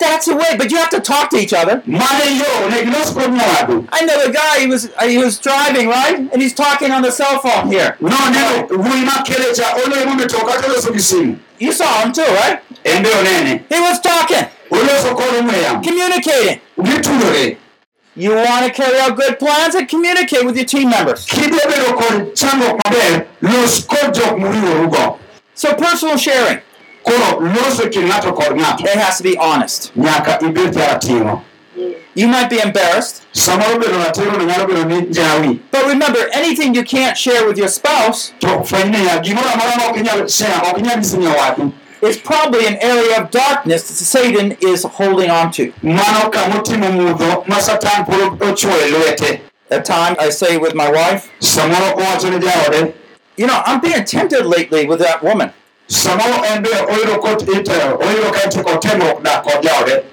That's 0.00 0.26
the 0.26 0.34
way, 0.34 0.56
but 0.56 0.70
you 0.70 0.78
have 0.78 0.88
to 0.90 1.00
talk 1.00 1.28
to 1.30 1.36
each 1.36 1.52
other. 1.52 1.82
mane 1.86 2.26
yo 2.42 2.68
ne 2.70 2.78
gilos 2.84 3.12
kod 3.14 3.30
nyawadu 3.30 3.86
I 3.92 4.04
know 4.06 4.26
the 4.26 4.32
guy. 4.32 4.60
He 4.60 4.66
was 4.66 4.88
he 5.08 5.18
was 5.18 5.38
driving 5.38 5.88
right, 5.88 6.16
and 6.32 6.40
he's 6.42 6.54
talking 6.54 6.90
on 6.90 7.02
the 7.02 7.12
cell 7.12 7.38
phone 7.40 7.68
here. 7.70 7.96
noneno 8.00 8.66
wuoyi 8.68 9.04
makele 9.04 9.54
cha 9.54 9.74
olemo 9.84 10.14
metoka 10.16 10.52
toloso 10.62 10.92
gi 10.92 10.98
simu 11.10 11.38
You 11.58 11.72
saw 11.72 12.02
him 12.02 12.12
too, 12.12 12.22
right? 12.22 12.60
en 12.84 13.02
be 13.02 13.10
onene 13.10 13.62
He 13.68 13.78
was 13.80 14.00
talking, 14.00 14.46
oloso 14.70 15.14
kod 15.14 15.34
ong'we 15.40 15.62
yamo 15.64 15.82
communicating. 15.84 16.60
¿eh? 16.78 17.56
You 18.16 18.34
want 18.34 18.66
to 18.66 18.72
carry 18.72 18.98
out 18.98 19.16
good 19.16 19.38
plans 19.38 19.74
and 19.74 19.88
communicate 19.88 20.44
with 20.44 20.56
your 20.56 20.64
team 20.66 20.90
members. 20.90 21.26
kidwa 21.26 21.60
bedo 21.70 21.96
kod 22.00 22.34
chandruok 22.34 22.80
maber 22.86 23.26
los 23.42 23.84
kod 23.86 24.14
jok 24.14 24.38
muriworugo 24.38 25.18
So 25.54 25.74
personal 25.74 26.16
sharing, 26.16 26.60
koro 27.10 27.40
loso 27.40 27.90
kind 27.92 28.06
ng'ato 28.08 28.32
kod 28.32 28.56
ng'ato 28.56 28.84
it 28.84 28.98
has 28.98 29.18
to 29.18 29.22
be 29.22 29.36
honest. 29.38 29.92
nyaka 29.96 30.38
ibed 30.42 30.72
jaratiro 30.74 31.42
You 32.14 32.26
might 32.26 32.50
be 32.50 32.58
embarrassed, 32.58 33.22
samoro 33.32 33.78
bedo 33.80 33.96
ratiro 34.04 34.32
no 34.36 34.44
nyalo 34.44 34.66
bedo 34.66 34.84
ni 34.86 35.06
jawi 35.14 35.60
but 35.70 35.86
remember, 35.86 36.18
anything 36.34 36.74
you 36.74 36.84
can't 36.84 37.16
share 37.16 37.46
with 37.46 37.56
your 37.58 37.68
spouse 37.68 38.32
to 38.40 38.46
fweny 38.70 38.90
niya 38.90 39.22
gimoro 39.24 39.48
amora 39.54 39.76
ma 39.78 39.86
ok 39.90 40.00
inyal 40.00 40.28
share 40.28 40.58
ok 40.70 40.80
inyal 40.80 40.96
nyisi 40.98 41.16
nyawadu 41.16 41.72
is 42.02 42.16
probably 42.16 42.66
an 42.66 42.76
area 42.80 43.20
of 43.22 43.30
darkness 43.30 43.82
that 43.88 43.94
Satan 43.94 44.56
is 44.60 44.84
holding 44.84 45.30
on 45.30 45.50
to. 45.52 45.72
mano 45.82 46.30
kamotimo 46.30 46.90
mudho 46.98 47.46
ma 47.48 47.58
satan 47.58 48.04
pod 48.04 48.38
ochwo 48.40 48.74
lwete. 48.92 49.40
At 49.70 49.84
times, 49.84 50.16
I 50.18 50.30
say 50.30 50.56
with 50.58 50.74
my 50.74 50.90
wife, 50.90 51.30
samoro 51.40 51.94
owacho 51.96 52.30
ne 52.30 52.38
jaode. 52.46 52.94
you 53.36 53.46
know, 53.46 53.62
I'm 53.64 53.80
being 53.80 54.04
tempted 54.04 54.44
lately 54.44 54.86
with 54.86 54.98
that 54.98 55.22
woman. 55.22 55.52
Samoro 55.90 56.44
en 56.44 56.62
be 56.62 56.70
oyudo 56.70 57.18
kot 57.20 57.42
itero 57.42 57.98
oyudo 57.98 58.30
ka 58.32 58.40
entie 58.44 58.62
kod 58.62 58.80
temruok 58.82 59.22
dak 59.24 59.42
kod 59.44 59.62
jaode 59.62 60.04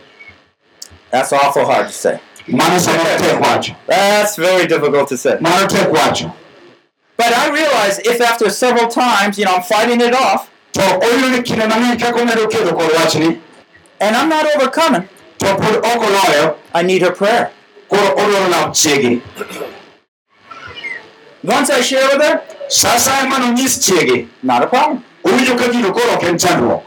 That's 1.12 1.32
awful 1.32 1.66
hard 1.66 1.88
to 1.88 1.94
say. 1.94 2.20
mano 2.48 2.78
samoro 2.80 3.18
tek 3.18 3.40
wacho 3.42 3.76
That's 3.88 4.36
very 4.36 4.68
difficult 4.68 5.08
to 5.10 5.18
say. 5.18 5.38
mano 5.40 5.68
tek 5.68 5.88
wacho 5.92 6.34
But 7.18 7.34
I 7.34 7.50
realize 7.50 7.98
if 8.00 8.22
after 8.22 8.48
several 8.52 8.88
times, 8.90 9.40
you 9.40 9.46
know, 9.46 9.56
I'm 9.56 9.64
fighting 9.64 10.02
it 10.02 10.14
off 10.14 10.52
to 10.74 10.82
oyudo 10.82 11.30
ni 11.32 11.42
kinde 11.44 11.68
mang'eny 11.68 12.00
kaka 12.00 12.20
omedo 12.22 12.48
kedo 12.50 12.72
kod 12.76 12.92
wachni 12.92 13.40
and 14.00 14.16
I'm 14.16 14.30
not 14.30 14.46
overcoming, 14.56 15.10
to 15.40 15.46
pod 15.58 15.76
ok 15.78 16.02
oloyo 16.08 16.56
I 16.74 16.82
need 16.84 17.02
her 17.02 17.12
prayer. 17.12 17.52
koro 17.90 18.10
odwaro 18.16 18.50
lak 18.52 18.74
chiegi 18.74 19.22
Once 21.44 21.70
I 21.70 21.82
share 21.82 22.08
with 22.18 22.22
her, 22.28 22.42
sa 22.70 22.90
asaya 22.96 23.30
manonyis 23.30 23.78
chiegi 23.86 24.28
not 24.44 24.64
a 24.64 24.68
problem. 24.68 25.04
Owinjo 25.28 25.58
ka 25.58 25.72
gino 25.72 25.92
koro 25.92 26.14
ok 26.14 26.24
en 26.28 26.38
chandruok. 26.38 26.84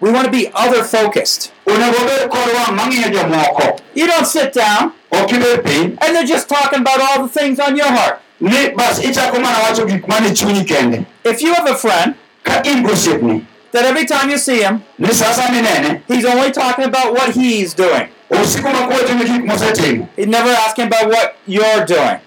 We 0.00 0.10
want 0.10 0.26
to 0.26 0.30
be 0.30 0.50
other 0.54 0.82
focused. 0.84 1.52
onego 1.66 2.06
bed 2.06 2.30
kod 2.30 2.48
wang' 2.54 2.76
mang'iyo 2.76 3.08
jomoko. 3.12 3.80
You 3.94 4.06
don't 4.06 4.26
sit 4.26 4.52
down. 4.52 4.92
And 5.12 6.14
they're 6.14 6.24
just 6.26 6.48
talking 6.48 6.80
about 6.80 7.00
all 7.00 7.22
the 7.22 7.28
things 7.28 7.60
on 7.60 7.76
your 7.76 7.86
heart. 7.86 8.20
ni 8.40 8.68
bas 8.76 8.98
ichako 9.04 9.40
mana 9.40 9.58
wacho 9.58 9.86
gik 9.86 10.08
mane 10.08 10.34
chunyi 10.34 10.64
kende. 10.64 11.06
If 11.24 11.40
you 11.42 11.54
have 11.54 11.70
a 11.70 11.74
friend 11.74 12.14
ka 12.42 12.60
in 12.64 12.82
gosiepni 12.84 13.46
that 13.72 13.84
every 13.84 14.04
time 14.06 14.28
you 14.30 14.38
see 14.38 14.60
him, 14.62 14.82
ni 14.98 15.12
sa 15.12 15.26
asaya 15.26 15.50
minene. 15.50 16.02
he's 16.08 16.24
only 16.24 16.50
talking 16.50 16.84
about 16.84 17.12
what 17.12 17.30
he's 17.30 17.74
doing, 17.74 18.08
osiko 18.30 18.70
makowacho 18.72 19.14
ni 19.18 19.24
gik 19.24 20.08
he's 20.16 20.26
never 20.26 20.50
asking 20.50 20.86
about 20.88 21.08
what 21.08 21.36
you're 21.46 21.84
doing, 21.86 22.18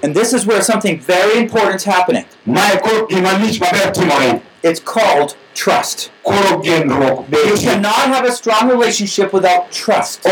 And 0.02 0.14
this 0.14 0.32
is 0.32 0.44
where 0.46 0.60
something 0.62 0.98
very 1.00 1.38
important 1.38 1.76
is 1.76 1.84
happening. 1.84 2.24
It's 4.62 4.80
called 4.80 5.36
trust. 5.54 6.10
You 7.30 7.54
cannot 7.62 8.08
have 8.14 8.24
a 8.24 8.32
strong 8.32 8.68
relationship 8.68 9.32
without 9.32 9.70
trust. 9.70 10.26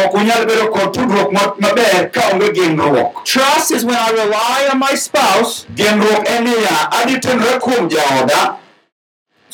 Trust 3.25 3.71
is 3.71 3.85
when 3.85 3.95
I 3.97 4.11
rely 4.11 4.69
on 4.73 4.79
my 4.81 4.95
spouse, 4.97 5.67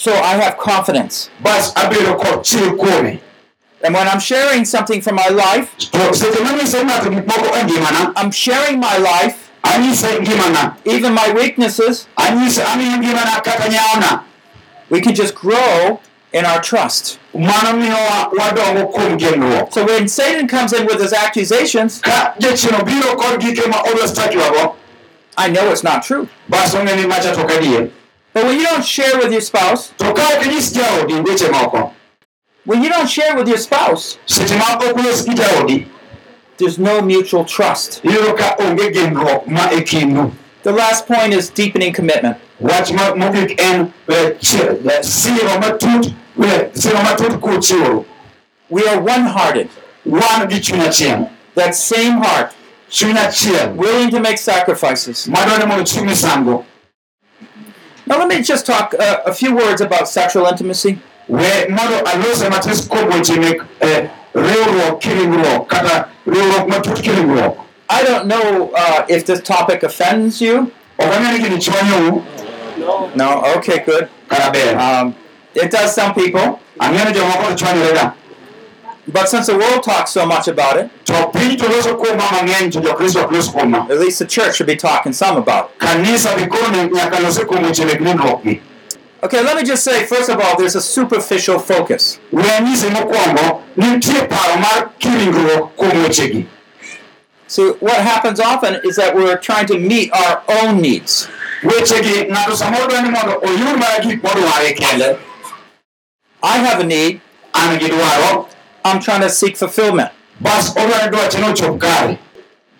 so 0.00 0.12
I 0.12 0.34
have 0.42 0.54
confidence. 0.58 1.28
bas 1.42 1.72
abedo 1.74 2.12
kod 2.22 2.44
chir 2.44 2.70
kuome 2.76 3.20
And 3.82 3.94
when 3.94 4.06
I'm 4.12 4.20
sharing 4.20 4.66
something 4.66 5.00
from 5.00 5.14
my 5.16 5.28
life, 5.28 5.68
to 5.78 5.98
seche 6.20 6.40
manyiso 6.46 6.80
ng'ato 6.84 7.08
gik 7.14 7.24
moko 7.30 7.48
ngimana 7.68 8.12
I'm 8.16 8.30
sharing 8.30 8.78
my 8.78 8.96
life, 8.98 9.36
anyise 9.64 10.04
ngimana 10.24 10.76
even 10.84 11.14
my 11.14 11.28
weaknesses. 11.32 12.06
anyise 12.16 12.60
amiyo 12.72 12.96
ngimana 12.98 13.40
kata 13.42 13.68
nyawona 13.68 14.24
We 14.90 15.00
can 15.00 15.14
just 15.14 15.34
grow 15.34 16.00
in 16.32 16.44
our 16.44 16.60
trust. 16.60 17.18
mano 17.34 17.70
miyowa 17.80 18.18
wadongo 18.38 18.92
kuom 18.92 19.16
genruok 19.18 19.72
So 19.72 19.84
when 19.86 20.08
Satan 20.08 20.46
comes 20.48 20.72
in 20.72 20.84
with 20.86 21.00
his 21.00 21.12
accusations, 21.14 22.00
ka 22.00 22.34
jachien 22.38 22.76
obiro 22.80 23.16
kod 23.16 23.40
gike 23.40 23.66
ma 23.68 23.82
odwa 23.82 24.06
stakiwago 24.08 24.74
I 25.38 25.48
know 25.48 25.70
it's 25.72 25.82
not 25.84 26.02
true. 26.02 26.28
bas 26.50 26.74
ong'e 26.74 26.96
ni 26.96 27.06
macha 27.06 27.32
tok 27.34 27.48
adier 27.50 27.90
But 28.32 28.44
when 28.44 28.58
you 28.60 28.64
don't 28.66 28.84
share 28.84 29.18
with 29.18 29.32
your 29.32 29.40
spouse, 29.40 29.88
to 29.98 30.12
ka 30.14 30.36
ok 30.36 30.44
weche 31.24 31.48
moko. 31.50 31.92
when 32.64 32.82
you 32.82 32.88
don't 32.88 33.08
share 33.08 33.34
with 33.36 33.48
your 33.48 33.58
spouse, 33.58 34.18
seche 34.26 34.56
ma 34.56 34.76
ok 34.76 34.92
ulos 34.94 35.24
gi 35.26 35.34
jaodi. 35.34 35.88
there's 36.58 36.78
no 36.78 37.00
mutual 37.02 37.44
trust. 37.44 38.02
iyudo 38.04 38.36
ka 38.36 38.54
onge 38.58 38.92
genruok 38.92 39.46
ma 39.46 39.68
e 39.72 39.82
kindu. 39.82 40.32
The 40.62 40.72
last 40.72 41.06
point 41.06 41.32
is 41.32 41.48
deepening 41.50 41.92
commitment. 41.92 42.36
wach 42.60 42.90
mogik 42.92 43.58
en 43.60 43.92
chi- 44.08 45.02
siro 45.02 45.58
matut 45.60 46.14
siro 46.74 46.98
matut 47.02 47.40
kuchiworu 47.40 48.04
We 48.68 48.86
are 48.86 49.00
one 49.00 49.22
hearted, 49.26 49.68
wan 50.04 50.48
gi 50.48 50.60
chuny 50.60 50.86
achiel. 50.86 51.30
That 51.56 51.74
same 51.74 52.18
heart, 52.22 52.54
chuny 52.88 53.14
achiel. 53.16 53.74
willing 53.74 54.10
to 54.10 54.20
make 54.20 54.38
sacrifices. 54.38 55.26
madwa 55.26 55.66
mondo 55.66 55.82
chiw 55.84 56.04
misango 56.04 56.64
Now, 58.10 58.18
let 58.18 58.28
me 58.28 58.42
just 58.42 58.66
talk 58.66 58.92
uh, 58.98 59.22
a 59.24 59.32
few 59.32 59.54
words 59.54 59.80
about 59.80 60.08
sexual 60.08 60.44
intimacy. 60.46 60.98
we 61.28 61.38
mondo 61.68 62.02
alose 62.12 62.48
matis 62.50 62.88
kuom 62.88 63.08
weche 63.10 63.36
mek 63.38 63.60
riwruok 64.34 65.00
kiringruok 65.00 65.68
kata 65.68 66.08
riwruok 66.26 66.68
matut 66.68 67.02
kiringruok 67.02 67.56
I 67.88 68.02
don't 68.04 68.26
know 68.26 68.72
uh, 68.74 69.06
if 69.08 69.26
this 69.26 69.40
topic 69.40 69.82
offends 69.84 70.40
you. 70.40 70.72
ni 70.98 71.58
No? 73.16 73.42
Okay, 73.56 73.84
good. 73.84 74.08
Um, 74.76 75.14
it 75.54 75.70
does 75.70 75.94
some 75.94 76.14
people, 76.14 76.60
ang'e 76.80 77.04
ni 77.04 77.12
jomoko 77.12 77.48
to 77.48 77.54
chwanyorega 77.64 78.14
but 79.08 79.28
since 79.28 79.46
the 79.46 79.56
world 79.56 79.82
talks 79.82 80.10
so 80.10 80.26
much 80.26 80.46
about 80.48 80.76
it, 80.76 80.90
at 83.90 83.98
least 83.98 84.18
the 84.18 84.26
church 84.26 84.56
should 84.56 84.66
be 84.66 84.76
talking 84.76 85.12
some 85.12 85.36
about 85.36 85.70
it. 85.80 85.82
Okay, 89.22 89.42
let 89.42 89.54
me 89.56 89.62
just 89.62 89.84
say, 89.84 90.06
first 90.06 90.30
of 90.30 90.40
all, 90.40 90.56
there's 90.56 90.74
a 90.76 90.80
superficial 90.80 91.58
focus. 91.58 92.18
See, 97.46 97.68
what 97.80 97.96
happens 97.96 98.38
often 98.40 98.80
is 98.84 98.96
that 98.96 99.14
we're 99.14 99.36
trying 99.36 99.66
to 99.66 99.78
meet 99.78 100.10
our 100.12 100.42
own 100.48 100.80
needs. 100.80 101.28
I 106.42 106.58
have 106.58 106.80
a 106.80 106.84
need, 106.86 107.20
I'm 108.84 109.00
trying 109.00 109.20
to 109.22 109.30
seek 109.30 109.56
fulfillment. 109.56 110.10
bas 110.40 110.70
odwa 110.76 111.04
ni 111.04 111.10
dwache 111.10 111.40
no 111.40 111.52
ochop 111.52 111.80
kare 111.80 112.18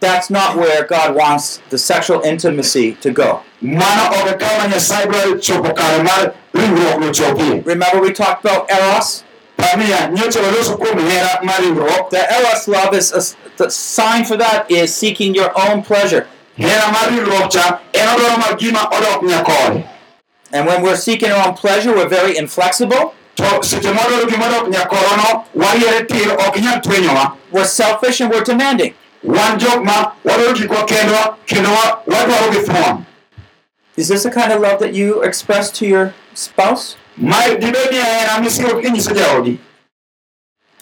That's 0.00 0.30
not 0.30 0.56
where 0.56 0.86
God 0.86 1.14
wants 1.14 1.60
the 1.68 1.76
sexual 1.76 2.22
intimacy 2.22 2.94
to 3.02 3.10
go. 3.10 3.42
mano 3.60 4.08
ok 4.20 4.38
kama 4.38 4.68
nyasaye 4.68 5.06
dwaro 5.06 5.34
chopo 5.38 5.74
kare 5.76 6.02
mar 6.02 6.34
ringruok 6.54 7.00
no 7.00 7.10
chopie 7.12 7.64
Remember 7.66 8.00
we 8.00 8.12
talked 8.12 8.44
about 8.44 8.70
eros? 8.70 9.24
pamia 9.58 10.08
nyocha 10.10 10.40
waloso 10.40 10.76
kuom 10.78 10.98
hera 11.10 11.44
mar 11.44 11.56
ringruok 11.60 12.10
The 12.10 12.22
eros 12.32 12.66
love 12.68 12.94
is 12.94 13.12
a, 13.12 13.20
the 13.58 13.70
sign 13.70 14.24
for 14.24 14.36
that 14.38 14.70
is 14.70 14.94
seeking 14.94 15.34
your 15.34 15.52
own 15.68 15.82
pleasure. 15.82 16.26
hera 16.56 16.90
mar 16.92 17.10
ringruok 17.10 17.50
cha 17.50 17.80
en 17.92 18.08
odwaro 18.08 18.38
mar 18.38 18.56
gima 18.58 18.88
odok 18.90 19.22
nyakore 19.22 19.84
And 20.52 20.66
when 20.66 20.82
we're 20.82 20.96
seeking 20.96 21.30
our 21.30 21.46
own 21.48 21.54
pleasure, 21.54 21.94
we're 21.94 22.08
very 22.08 22.36
inflexible. 22.36 23.14
To 23.40 23.62
seche 23.62 23.92
modwaro 23.92 24.26
gima 24.26 24.46
odok 24.46 24.68
nyakorono 24.68 25.44
wariere 25.54 26.04
tir 26.06 26.32
ok 26.32 26.60
nyal 26.60 26.80
twenyowa 26.80 27.36
We're 27.52 27.64
selfish 27.68 28.20
and 28.20 28.30
we're 28.32 28.44
demanding. 28.44 28.94
wan 29.24 29.58
jok 29.58 29.84
ma 29.84 30.12
wadwaro 30.24 30.52
gikwa 30.52 30.84
kendwa 30.84 31.36
kendo 31.46 31.70
wa- 31.70 32.02
wadwaro 32.06 32.50
githuon 32.52 33.04
Is 33.96 34.08
this 34.08 34.22
the 34.22 34.30
kind 34.30 34.52
of 34.52 34.60
love 34.62 34.78
that 34.78 34.94
you 34.94 35.22
express 35.22 35.70
to 35.72 35.86
your 35.86 36.14
spouse? 36.34 36.96
mae 37.16 37.56
dibed 37.56 37.90
ni 37.92 37.96
hera 37.98 38.40
misiro 38.40 38.80
kinyiso 38.80 39.10
jaodi 39.14 39.58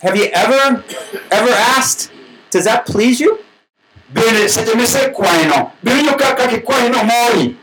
Have 0.03 0.17
you 0.17 0.27
ever, 0.33 0.85
ever 1.31 1.53
asked, 1.77 2.13
does 2.53 2.65
that 2.65 2.87
please 2.87 3.21
you? 3.25 3.39
bende 4.13 4.49
seche 4.49 4.75
misekwayeno 4.75 5.71
biwinjo 5.83 6.13
kaka 6.15 6.47
kikwayeno 6.49 6.99
mori 7.05 7.57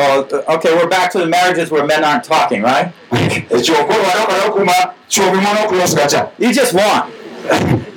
Oh, 0.00 0.22
okay, 0.56 0.74
we're 0.76 0.88
back 0.88 1.10
to 1.12 1.18
the 1.18 1.26
marriages 1.26 1.70
where 1.72 1.84
men 1.84 2.04
aren't 2.04 2.22
talking, 2.24 2.62
right? 2.62 2.92
chuo 3.10 3.86
koro 3.88 4.02
wadokore 4.04 4.52
kuma 4.52 4.94
chuo 5.08 5.30
gi 5.34 5.40
mon 5.40 5.56
ok 5.58 5.76
los 5.76 5.94
gacha 5.94 6.30
You 6.38 6.52
just 6.52 6.72
want. 6.72 7.12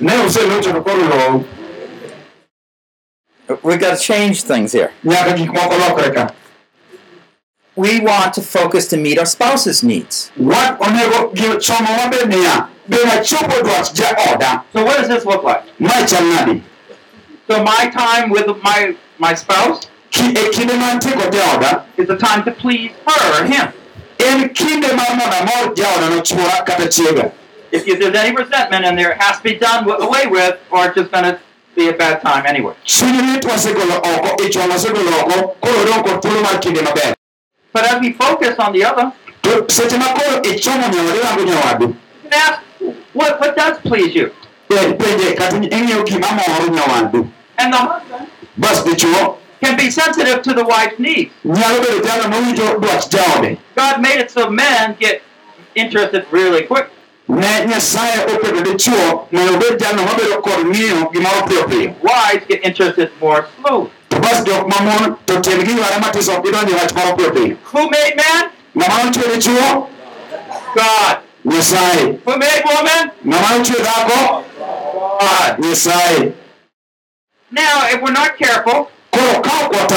ne 0.00 0.12
uselocho 0.26 0.72
to 0.72 0.80
koro 0.82 0.96
lou 1.12 1.44
We've 3.62 3.78
got 3.78 3.98
to 3.98 4.02
change 4.02 4.42
things 4.42 4.72
here. 4.72 4.92
nyaka 5.04 5.36
gik 5.36 5.50
moko 5.52 5.78
lokre 5.78 6.14
ka 6.14 6.28
We 7.76 8.00
want 8.00 8.34
to 8.34 8.42
focus 8.42 8.86
to 8.88 8.96
meet 8.96 9.18
our 9.18 9.26
spouse's 9.26 9.82
needs. 9.82 10.32
wan 10.36 10.76
onego 10.78 11.32
gi- 11.34 11.60
somo 11.60 11.86
maber 11.98 12.26
niya 12.26 12.68
be 12.88 12.96
wachopo 12.96 13.62
dwach 13.62 13.92
jaoda 13.94 14.64
So 14.72 14.84
what 14.84 14.96
does 14.98 15.08
this 15.08 15.24
look 15.24 15.44
like? 15.44 15.64
mae 15.78 16.04
chal 16.06 16.22
nadi 16.22 16.62
So 17.48 17.62
my 17.62 17.88
time 17.90 18.30
with 18.30 18.46
my 18.62 18.96
my 19.18 19.34
spouse 19.34 19.80
Ki- 19.84 19.91
e 20.20 20.38
eh, 20.38 20.50
kinde 20.50 20.74
mantie 20.74 21.12
kod 21.12 21.32
jaoda 21.32 21.84
is 21.96 22.06
the 22.06 22.16
time 22.16 22.44
to 22.44 22.50
please 22.52 22.92
her 23.06 23.42
or 23.42 23.44
him. 23.46 23.72
en 24.18 24.48
kinde 24.48 24.96
mar 24.96 25.16
mondo 25.16 25.36
amor 25.36 25.74
jaoda 25.74 26.10
no 26.10 26.20
chuora 26.20 26.64
kata 26.66 26.88
chiega 26.88 27.32
If 27.72 27.98
there's 27.98 28.14
any 28.14 28.36
resentment 28.36 28.84
in 28.84 28.96
there, 28.96 29.12
it 29.12 29.18
has 29.22 29.38
to 29.38 29.42
be 29.42 29.54
done 29.54 29.88
away 29.88 30.26
with, 30.26 30.60
or 30.70 30.84
it's 30.88 30.94
just 30.94 31.10
going 31.10 31.24
to 31.24 31.40
be 31.74 31.88
a 31.88 31.94
bad 31.94 32.20
time 32.20 32.44
anyway. 32.46 32.74
chuny 32.84 33.32
lit 33.32 33.44
wasegolo 33.44 33.96
oko 33.96 34.44
ich 34.44 34.56
wang 34.56 34.68
wasegolo 34.68 35.12
oko 35.22 35.56
koro 35.60 35.78
odong' 35.84 36.04
kod 36.04 36.22
thuolo 36.22 36.42
mar 36.42 36.60
kinde 36.60 36.82
maber 36.82 37.14
But 37.72 37.86
as 37.86 38.00
we 38.00 38.12
focus 38.12 38.58
on 38.58 38.74
the 38.74 38.84
other, 38.84 39.12
to 39.42 39.64
seche 39.68 39.98
ma 39.98 40.12
koro 40.14 40.42
ichomo 40.42 40.88
nyawadu 40.92 41.88
you 41.88 42.30
can 42.30 42.32
ask, 42.32 42.60
what 43.14 43.40
what 43.40 43.56
does 43.56 43.78
please 43.78 44.14
you? 44.14 44.30
penje 44.68 45.36
kata 45.36 45.56
ing'eyo 45.56 46.04
gima 46.04 46.28
moro 46.32 46.68
nyawadu 46.76 47.28
And 47.58 47.72
the 47.72 47.76
husband 47.76 49.41
can 49.62 49.76
be 49.76 49.90
sensitive 49.90 50.42
to 50.42 50.52
the 50.54 50.64
wife's 50.64 50.98
needs. 50.98 51.30
nyalo 51.44 51.80
bedo 51.80 51.98
jalo 52.06 52.28
mawinjo 52.28 52.78
dwach 52.80 53.08
jaode 53.08 53.58
God 53.76 54.00
made 54.00 54.18
it 54.20 54.30
so 54.30 54.50
men 54.50 54.96
get 55.00 55.22
interested 55.74 56.26
really 56.30 56.62
quick. 56.62 56.86
ne 57.28 57.66
nyasaye 57.66 58.18
oketo 58.24 58.60
dichuo 58.62 59.28
mondo 59.32 59.54
obed 59.54 59.78
jalno 59.80 60.02
mabedo 60.04 60.42
kod 60.42 60.66
ng'iyo 60.66 61.10
gimoro 61.12 61.42
piyo 61.48 61.64
piyo 61.64 61.94
Wives 62.02 62.46
get 62.48 62.64
interested 62.64 63.10
more 63.20 63.46
slowly. 63.60 63.90
to 64.10 64.20
bas 64.20 64.42
jok 64.44 64.66
mamon 64.68 65.16
to 65.26 65.40
tiendgi 65.40 65.72
yware 65.72 65.98
matis 66.00 66.28
ok 66.28 66.42
gidonje 66.44 66.74
wach 66.74 66.92
moro 66.94 67.16
piyo 67.16 67.30
piyo 67.30 67.56
Who 67.72 67.90
made 67.90 68.14
man? 68.16 68.50
ng'ama 68.76 69.04
nochwe 69.04 69.28
dichuo 69.34 69.88
God. 70.74 71.16
nyasaye 71.44 72.18
Who 72.26 72.36
made 72.36 72.62
woman? 72.66 73.10
ng'ama 73.26 73.48
nochwe 73.58 73.78
dhako 73.82 74.44
God. 75.20 75.58
nyasaye 75.58 76.32
Now, 77.54 77.84
if 77.92 78.00
we're 78.02 78.12
not 78.12 78.38
careful, 78.38 78.88
koro 79.12 79.40
ka 79.42 79.54
ok 79.68 79.94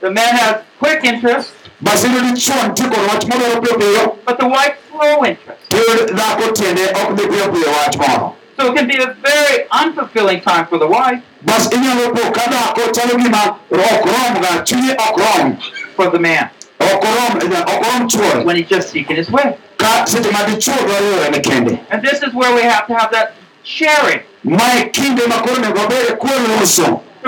the 0.00 0.10
man 0.10 0.34
has 0.36 0.62
quick 0.78 1.04
interest, 1.04 1.52
bas 1.80 2.04
iyudo 2.04 2.20
dichuo 2.20 2.54
nitie 2.68 2.88
kod 2.88 3.06
wach 3.08 3.24
modwaro 3.28 3.60
piyo 3.60 3.74
piyo 3.78 4.16
but 4.26 4.38
the 4.38 4.46
wife 4.46 4.76
slow 4.90 5.24
interest. 5.24 5.60
to 5.68 5.76
dhako 6.14 6.52
tiende 6.52 6.84
ok 7.00 7.14
dhi 7.14 7.26
piyo 7.28 7.48
piyo 7.52 7.68
wach 7.70 7.96
moro 7.96 8.36
So 8.58 8.72
it 8.72 8.76
can 8.76 8.86
be 8.88 8.96
a 8.96 9.12
very 9.20 9.64
unfulfilling 9.70 10.40
time 10.42 10.66
for 10.66 10.78
the 10.78 10.86
wife, 10.86 11.20
bas 11.42 11.68
inyalo 11.72 12.14
po 12.16 12.30
ka 12.32 12.44
dhako 12.50 12.92
chalo 12.92 13.18
gima 13.22 13.58
ok 13.70 14.04
rom 14.12 14.40
ga 14.42 14.62
chunye 14.64 14.92
ok 15.08 15.16
rom. 15.22 15.56
For 15.96 16.10
the 16.10 16.18
man, 16.18 16.48
ok 16.80 17.04
rom 17.04 17.36
ok 17.36 17.82
rom 17.84 18.08
chuore 18.08 18.44
when 18.44 18.56
he's 18.56 18.68
just 18.68 18.88
seeking 18.90 19.16
his 19.16 19.30
way. 19.30 19.58
ka 19.76 20.04
seche 20.06 20.30
ma 20.32 20.46
dichuo 20.48 20.72
dwaro 20.86 21.06
yorene 21.06 21.40
kende. 21.42 21.78
And 21.90 22.02
this 22.02 22.22
is 22.22 22.32
where 22.32 22.54
we 22.54 22.62
have 22.62 22.86
to 22.86 22.94
have 22.94 23.10
that 23.12 23.34
sharing. 23.62 24.22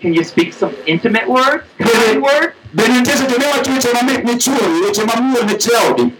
Can 0.02 0.14
you 0.14 0.24
speak 0.24 0.52
some 0.52 0.74
intimate 0.86 1.26
words? 1.26 1.64
Kind 1.78 2.22
words? 2.22 2.54
bende 2.74 2.98
nitie 3.00 3.16
seche 3.16 3.38
miwacho 3.38 3.70
weche 3.72 3.92
mamit 3.92 4.24
ni 4.24 4.36
chuori 4.38 4.80
weche 4.84 5.04
mamuol 5.04 5.44
ni 5.46 5.54
cheodi 5.54 6.12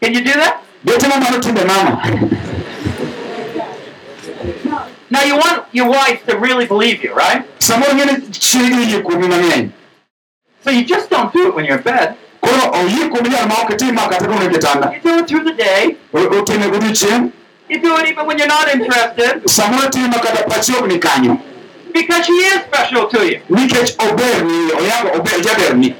Can 0.00 0.14
you 0.14 0.20
do 0.24 0.32
that? 0.32 0.62
Now 5.10 5.22
you 5.22 5.36
want 5.36 5.64
your 5.72 5.88
wife 5.88 6.26
to 6.26 6.36
really 6.36 6.66
believe 6.66 7.02
you, 7.04 7.14
right? 7.14 7.44
samoro 7.60 7.92
ng'e 7.94 8.04
ni 8.06 8.14
chiegi 8.30 8.90
yie 8.92 9.02
kuomi 9.02 9.28
mang'eny 9.28 9.70
So 10.64 10.70
you 10.70 10.84
just 10.84 11.10
don't 11.10 11.32
do 11.32 11.48
it 11.48 11.54
when 11.54 11.64
you're 11.64 11.78
in 11.78 11.84
bed. 11.84 12.16
koro 12.40 12.70
oyie 12.80 13.08
kuomi 13.10 13.30
jal 13.30 13.46
ma 13.48 13.54
ok 13.62 13.74
itim 13.74 13.94
ma 13.94 14.08
kata 14.08 14.26
kone 14.26 14.48
kitanda 14.50 14.92
You 14.94 15.00
do 15.00 15.18
it 15.18 15.28
through 15.28 15.44
the 15.44 15.54
day. 15.54 15.96
O- 16.12 16.28
otime 16.40 16.66
godiochieng' 16.70 17.32
You 17.68 17.80
do 17.82 17.96
it 17.98 18.08
even 18.08 18.26
when 18.26 18.38
you're 18.38 18.46
not 18.48 18.68
interested. 18.68 19.42
samoro 19.46 19.90
time 19.90 20.10
ma 20.10 20.18
kata 20.18 20.42
pachi 20.50 20.74
ok 20.78 20.86
ni 20.88 20.98
kanyo 20.98 21.40
Because 21.92 22.26
she 22.26 22.32
is 22.32 22.60
special 22.66 23.06
to 23.08 23.20
you. 23.30 23.40
nikech 23.48 23.94
oberni 24.06 24.70
oyango 24.80 25.14
ober 25.20 25.38
jaberni 25.46 25.94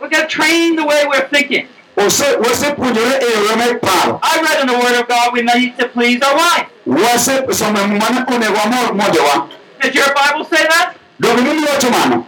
We've 0.00 0.10
got 0.10 0.28
to 0.28 0.36
train 0.36 0.76
the 0.76 0.84
way 0.84 1.06
we're 1.08 1.28
thinking. 1.28 1.66
Ose- 1.96 2.36
wasepuonjore 2.36 3.18
e 3.20 3.26
yore 3.34 3.56
mek 3.56 3.80
paro 3.80 4.18
I 4.22 4.40
read 4.42 4.60
in 4.62 4.66
the 4.66 4.74
Word 4.78 5.00
of 5.00 5.08
God 5.08 5.32
we 5.32 5.42
need 5.42 5.78
to 5.78 5.88
please 5.88 6.20
our 6.22 6.34
wife. 6.36 6.66
wasesomo 6.86 7.86
mane 7.86 8.24
onego 8.26 8.54
wamor 8.58 8.94
modewa 8.94 9.48
Did 9.80 9.94
your 9.94 10.12
Bible 10.14 10.44
say 10.44 10.66
that? 10.66 10.94
donge 11.20 11.42
mimi 11.42 11.66
wacho 11.66 11.90
mano 11.90 12.26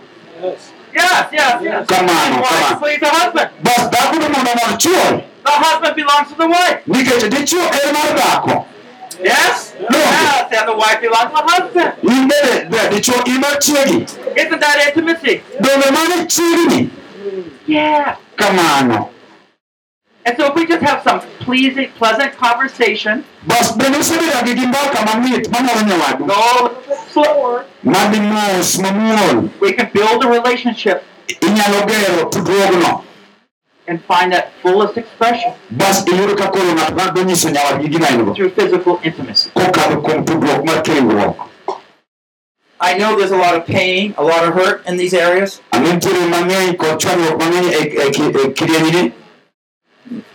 Yes, 0.95 1.27
yes, 1.33 1.61
yes. 1.63 1.87
Come 1.89 2.09
on, 2.09 2.33
And 2.33 2.41
wife 2.41 2.49
come 2.49 2.75
on. 2.75 2.81
please 2.81 3.01
the 3.01 3.09
husband. 3.09 3.51
bas 3.63 3.91
dhako 3.91 4.19
no 4.19 4.29
mondo 4.29 4.51
omor 4.51 4.79
chuore 4.79 5.25
The 5.45 5.51
husband 5.51 5.97
belongs 5.97 6.29
to 6.29 6.35
the 6.37 6.47
wife. 6.49 6.81
nikech 6.87 7.29
dichuo 7.31 7.61
en 7.63 7.93
mar 7.93 8.15
dhako 8.17 8.67
Yes? 9.25 9.73
No. 9.91 9.99
Yes, 9.99 10.53
and 10.53 10.69
the 10.69 10.77
wife 10.77 11.01
belongs 11.01 11.31
to 11.33 11.43
the 11.43 11.53
husband. 11.53 11.93
in 12.03 12.29
bende 12.29 12.71
be- 12.71 12.97
dichuo 12.97 13.27
in 13.27 13.41
mar 13.41 13.57
chiegi 13.59 14.07
Isn't 14.37 14.61
that 14.61 14.79
intimacy? 14.87 15.43
donge 15.61 15.91
mano 15.91 16.25
chiegni 16.27 16.91
Yeah. 17.67 18.17
kamano 18.37 19.11
And 20.27 20.37
so 20.37 20.47
if 20.51 20.55
we 20.57 20.67
just 20.67 20.83
have 20.83 21.05
some 21.05 21.21
pleasing, 21.39 21.89
pleasant 21.93 22.33
conversation, 22.35 23.25
bas 23.47 23.71
bende 23.79 23.99
usebedo 23.99 24.45
gi 24.47 24.55
gi 24.59 24.67
mbaka 24.67 25.05
mamit 25.07 25.49
mamoro 25.53 25.81
nyawadu 25.87 26.27
go 26.27 26.35
a 26.35 26.63
little 26.63 26.83
bit 26.83 26.99
slower, 27.13 27.65
madhi 27.85 28.21
mos 28.21 28.77
mamuol 28.77 29.49
we 29.61 29.73
can 29.73 29.89
build 29.95 30.25
a 30.25 30.29
relationship. 30.29 31.05
Inyalo 31.29 31.87
gero 31.87 32.29
tudruogno 32.31 33.05
and 33.89 34.03
find 34.05 34.33
that 34.33 34.53
fullest 34.63 34.99
expression. 34.99 35.55
Bas 35.71 36.05
iyudo 36.05 36.37
ka 36.37 36.51
koro 36.51 36.75
ng'ato 36.75 36.95
ng'ato 36.95 37.23
nyiso 37.23 37.51
nyawadgi 37.51 37.89
gima 37.89 38.11
en 38.11 38.25
go 38.25 38.35
through 38.35 38.51
physical 38.51 38.99
intimacy. 39.05 39.51
kokadho 39.55 40.03
kuom 40.03 40.25
tudruok 40.25 40.65
mar 40.67 40.83
kengruok 40.83 41.49
I 42.81 42.99
know 42.99 43.17
there's 43.17 43.31
a 43.31 43.39
lot 43.39 43.55
of 43.55 43.65
pain, 43.65 44.13
a 44.19 44.23
lot 44.23 44.45
of 44.45 44.53
hurt 44.53 44.87
in 44.87 44.99
these 44.99 45.15
areas. 45.15 45.63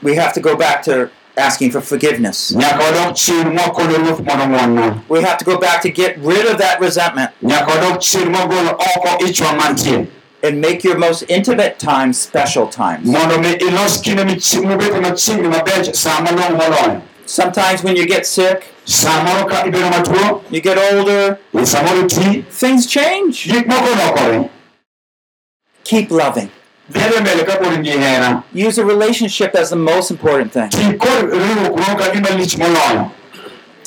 We 0.02 0.16
have 0.16 0.34
to 0.34 0.40
go 0.42 0.56
back 0.56 0.84
to 0.84 1.10
asking 1.38 1.72
for 1.72 1.82
forgiveness. 1.82 2.52
We 5.10 5.22
have 5.22 5.38
to 5.38 5.46
go 5.46 5.58
back 5.58 5.82
to 5.82 5.90
get 5.90 6.18
rid 6.20 6.46
of 6.46 6.58
that 6.58 6.80
resentment 6.80 7.32
and 10.44 10.60
make 10.60 10.84
your 10.84 10.98
most 10.98 11.24
intimate 11.30 11.78
times 11.80 12.20
special 12.20 12.68
times. 12.68 13.08
Sometimes 17.26 17.84
when 17.84 17.96
you 17.96 18.06
get 18.06 18.26
sick, 18.26 18.66
you 20.50 20.60
get 20.60 20.78
older, 20.78 21.38
things 22.50 22.86
change. 22.88 23.46
Keep 25.84 26.12
loving. 26.12 26.50
Use 28.54 28.78
a 28.78 28.86
relationship 28.86 29.56
as 29.56 29.70
the 29.70 29.76
most 29.76 30.12
important 30.12 30.52
thing. 30.52 30.70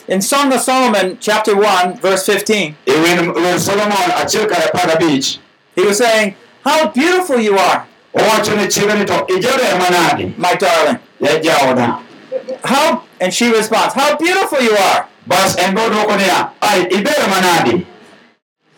In 0.07 0.21
Song 0.21 0.53
of 0.53 0.61
Solomon, 0.61 1.17
chapter 1.21 1.57
1, 1.57 1.99
verse 1.99 2.27
15, 2.27 2.77
e 2.87 2.93
wen 2.93 3.33
wer 3.33 3.59
solomon 3.59 4.11
achiel 4.21 4.47
kar 4.49 4.61
apar 4.69 4.91
gabich 4.91 5.39
he 5.75 5.83
was 5.83 5.99
saying, 5.99 6.35
How 6.63 6.89
beautiful 6.91 7.39
you 7.39 7.59
are, 7.59 7.87
my 8.15 10.55
darling. 10.55 10.99
How 12.65 13.03
and 13.21 13.33
she 13.35 13.51
responds, 13.51 13.95
How 13.95 14.17
beautiful 14.17 14.61
you 14.61 14.77
are. 14.77 15.09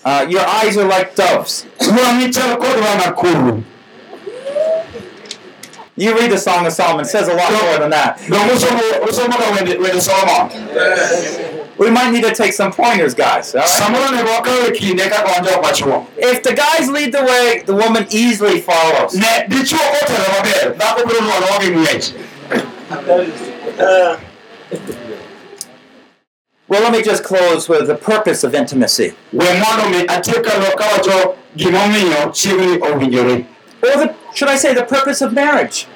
Uh, 0.04 0.24
your 0.28 0.46
eyes 0.46 0.76
are 0.76 0.84
like 0.86 1.14
doves. 1.16 1.66
wang'i 1.80 2.32
chal 2.32 2.56
kod 2.56 2.80
wang' 2.80 3.00
akuru 3.00 3.62
You 5.98 6.14
read 6.14 6.30
the 6.30 6.36
Song 6.38 6.66
of 6.66 6.72
Solomon, 6.74 7.04
it 7.06 7.08
says 7.08 7.26
a 7.28 7.34
lot 7.34 7.50
more 7.50 7.78
than 7.78 7.90
that. 7.90 8.18
dong 8.28 8.48
usomo 8.50 8.80
usomoga 9.08 9.50
wende 9.56 9.76
wende 9.78 10.00
solomon 10.00 11.56
We 11.78 11.90
might 11.90 12.10
need 12.10 12.24
to 12.24 12.34
take 12.34 12.52
some 12.54 12.72
pointers, 12.72 13.14
guys. 13.14 13.54
right? 13.54 13.64
samoro 13.66 14.10
nego 14.10 14.28
wakaw 14.30 14.70
kinde 14.76 15.08
kaka 15.08 15.24
wan 15.32 15.44
jok 15.44 15.62
machuo 15.62 16.06
If 16.18 16.42
the 16.42 16.52
guys 16.54 16.88
lead 16.90 17.12
the 17.12 17.22
way, 17.22 17.62
the 17.66 17.74
woman 17.74 18.06
easily 18.10 18.60
follows. 18.60 19.14
ne 19.14 19.46
dichuo 19.48 19.78
kotelo 19.78 20.28
maber 20.36 20.74
dhako 20.78 21.02
biro 21.08 21.20
luorowa 21.20 21.60
gi 21.60 21.70
ng'wech 21.70 22.12
Well, 26.68 26.82
let 26.82 26.92
me 26.92 27.00
just 27.02 27.22
close 27.22 27.68
with 27.68 27.86
the 27.86 27.94
purpose 27.94 28.42
of 28.42 28.52
intimacy, 28.54 29.14
we 29.32 29.44
mondo 29.60 29.88
mi 29.90 30.04
atiek 30.08 30.42
kalo 30.44 30.70
kawacho 30.76 31.36
gimomiyo 31.56 32.32
chiegni 32.34 32.78
owinjore 32.78 33.46
or 33.82 33.96
the, 34.06 34.14
should 34.36 34.48
I 34.48 34.56
say, 34.56 34.74
the 34.74 34.84
purpose 34.84 35.20
of 35.22 35.32
marriage. 35.32 35.86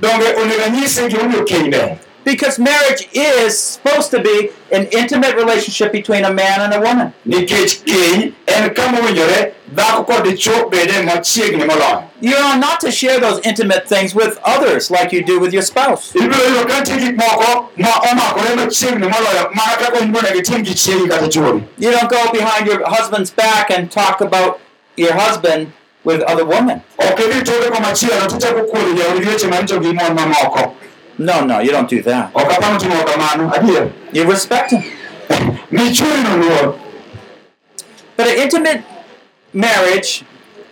donge 0.00 0.28
onego 0.40 0.62
anyise 0.66 1.08
gimomiyo 1.08 1.44
keny 1.46 1.70
ber 1.70 1.98
Because 2.22 2.58
marriage 2.58 3.08
is 3.14 3.58
supposed 3.58 4.10
to 4.10 4.20
be 4.20 4.50
an 4.70 4.84
intimate 4.92 5.34
relationship 5.36 5.90
between 5.90 6.22
a 6.24 6.32
man 6.32 6.60
and 6.60 6.72
a 6.74 6.80
woman. 6.80 7.12
nikech 7.26 7.72
keny 7.84 8.32
en 8.46 8.74
kama 8.74 8.98
owinjore 8.98 9.52
dhako 9.74 10.04
kod 10.06 10.24
dichuo 10.24 10.70
bede 10.70 11.02
machiegni 11.02 11.64
moloyo 11.64 12.04
You 12.20 12.36
are 12.36 12.58
not 12.58 12.80
to 12.80 12.90
share 12.92 13.18
those 13.20 13.38
intimate 13.50 13.88
things 13.88 14.14
with 14.14 14.38
others 14.44 14.90
like 14.90 15.12
you 15.12 15.22
do 15.24 15.40
with 15.40 15.52
your 15.52 15.62
spouse. 15.62 16.12
ibiro 16.14 16.44
yudo 16.48 16.64
ka 16.68 16.80
nitie 16.80 16.98
gik 17.04 17.16
moko 17.16 17.68
ma 17.76 17.92
omakore 18.10 18.54
machiegni 18.56 19.08
moloyo 19.14 19.44
mana 19.54 19.76
kaka 19.82 19.98
onego 20.04 20.38
itim 20.40 20.64
gi 20.64 20.74
chiegi 20.74 21.08
kata 21.08 21.28
chuori 21.28 21.62
You 21.78 21.90
don't 21.90 22.10
go 22.10 22.22
behind 22.32 22.66
your 22.66 22.80
husband's 22.96 23.30
back 23.30 23.70
and 23.70 23.90
talk 23.90 24.20
about 24.20 24.60
your 24.96 25.12
husband 25.14 25.72
with 26.04 26.22
other 26.22 26.44
women. 26.44 26.80
ok 26.98 27.24
idhi 27.24 27.42
toke 27.42 27.70
komachielo 27.70 28.26
tichako 28.26 28.62
kuodo 28.62 28.92
jaodi 28.92 29.26
weche 29.28 29.46
maricho 29.46 29.78
gi 29.80 29.92
mon 29.92 30.14
mamoko 30.14 30.74
No, 31.18 31.44
no, 31.44 31.60
you 31.60 31.70
don't 31.70 31.90
do 31.90 32.02
that. 32.02 32.30
ok 32.34 32.54
apano 32.54 32.78
timo 32.78 33.04
kamano 33.04 33.52
adier 33.54 33.90
You 34.12 34.24
respect 34.30 34.70
him. 34.70 34.82
mi 35.70 35.90
chuori 35.94 36.22
no 36.22 36.78
But 38.16 38.26
an 38.28 38.36
intimate 38.38 38.82
marriage 39.52 40.24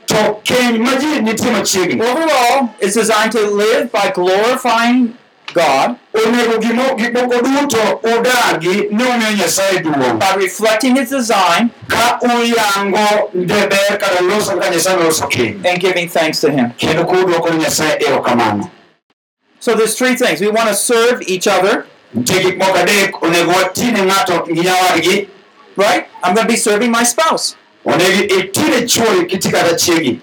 to 0.06 0.14
keny 0.44 0.78
ma 0.78 0.96
ji 0.98 2.00
overall 2.00 2.74
is 2.80 2.94
designed 2.94 3.32
to 3.32 3.40
live 3.50 3.92
by 3.92 4.10
glorifying 4.10 5.16
God 5.54 5.96
onego 6.26 6.58
gimo- 6.58 6.94
gik 6.96 7.12
moko 7.14 7.36
duto 7.42 8.00
udagi 8.02 8.68
ni 8.90 9.04
umiyo 9.04 9.32
nyasaye 9.38 9.78
duong' 9.78 10.18
by 10.18 10.42
reflecting 10.44 10.96
his 10.96 11.10
design 11.10 11.70
ka 11.88 12.18
uyango 12.22 13.30
ndeber 13.34 13.98
kata 13.98 14.20
loso 14.22 14.50
kaka 14.50 14.70
nyasaye 14.70 14.96
noloso 14.96 15.24
and 15.64 15.78
giving 15.80 16.08
thanks 16.08 16.40
to 16.40 16.50
him. 16.50 16.70
kendo 16.76 17.04
kudwoko 17.04 17.50
ni 17.50 17.58
nyasaye 17.58 17.96
erokamano 18.06 18.70
So 19.60 19.74
there's 19.74 19.96
three 19.98 20.14
things. 20.14 20.40
We 20.40 20.50
want 20.50 20.68
to 20.68 20.74
serve 20.74 21.20
each 21.26 21.48
other, 21.48 21.84
nitie 22.14 22.40
gik 22.42 22.58
moko 22.58 22.78
adek 22.78 23.22
onego 23.22 23.50
watine 23.52 24.02
ng'ato 24.02 24.46
gi 24.46 24.60
nyawadgi 24.62 25.28
right? 25.76 26.06
I'm 26.22 26.34
going 26.34 26.46
to 26.46 26.52
be 26.52 26.56
serving 26.56 26.90
my 26.90 27.02
spouse. 27.04 27.56
onego 27.84 28.22
itine 28.38 28.86
chuori 28.86 29.26
kiti 29.26 29.50
kata 29.50 29.74
chiegi 29.76 30.20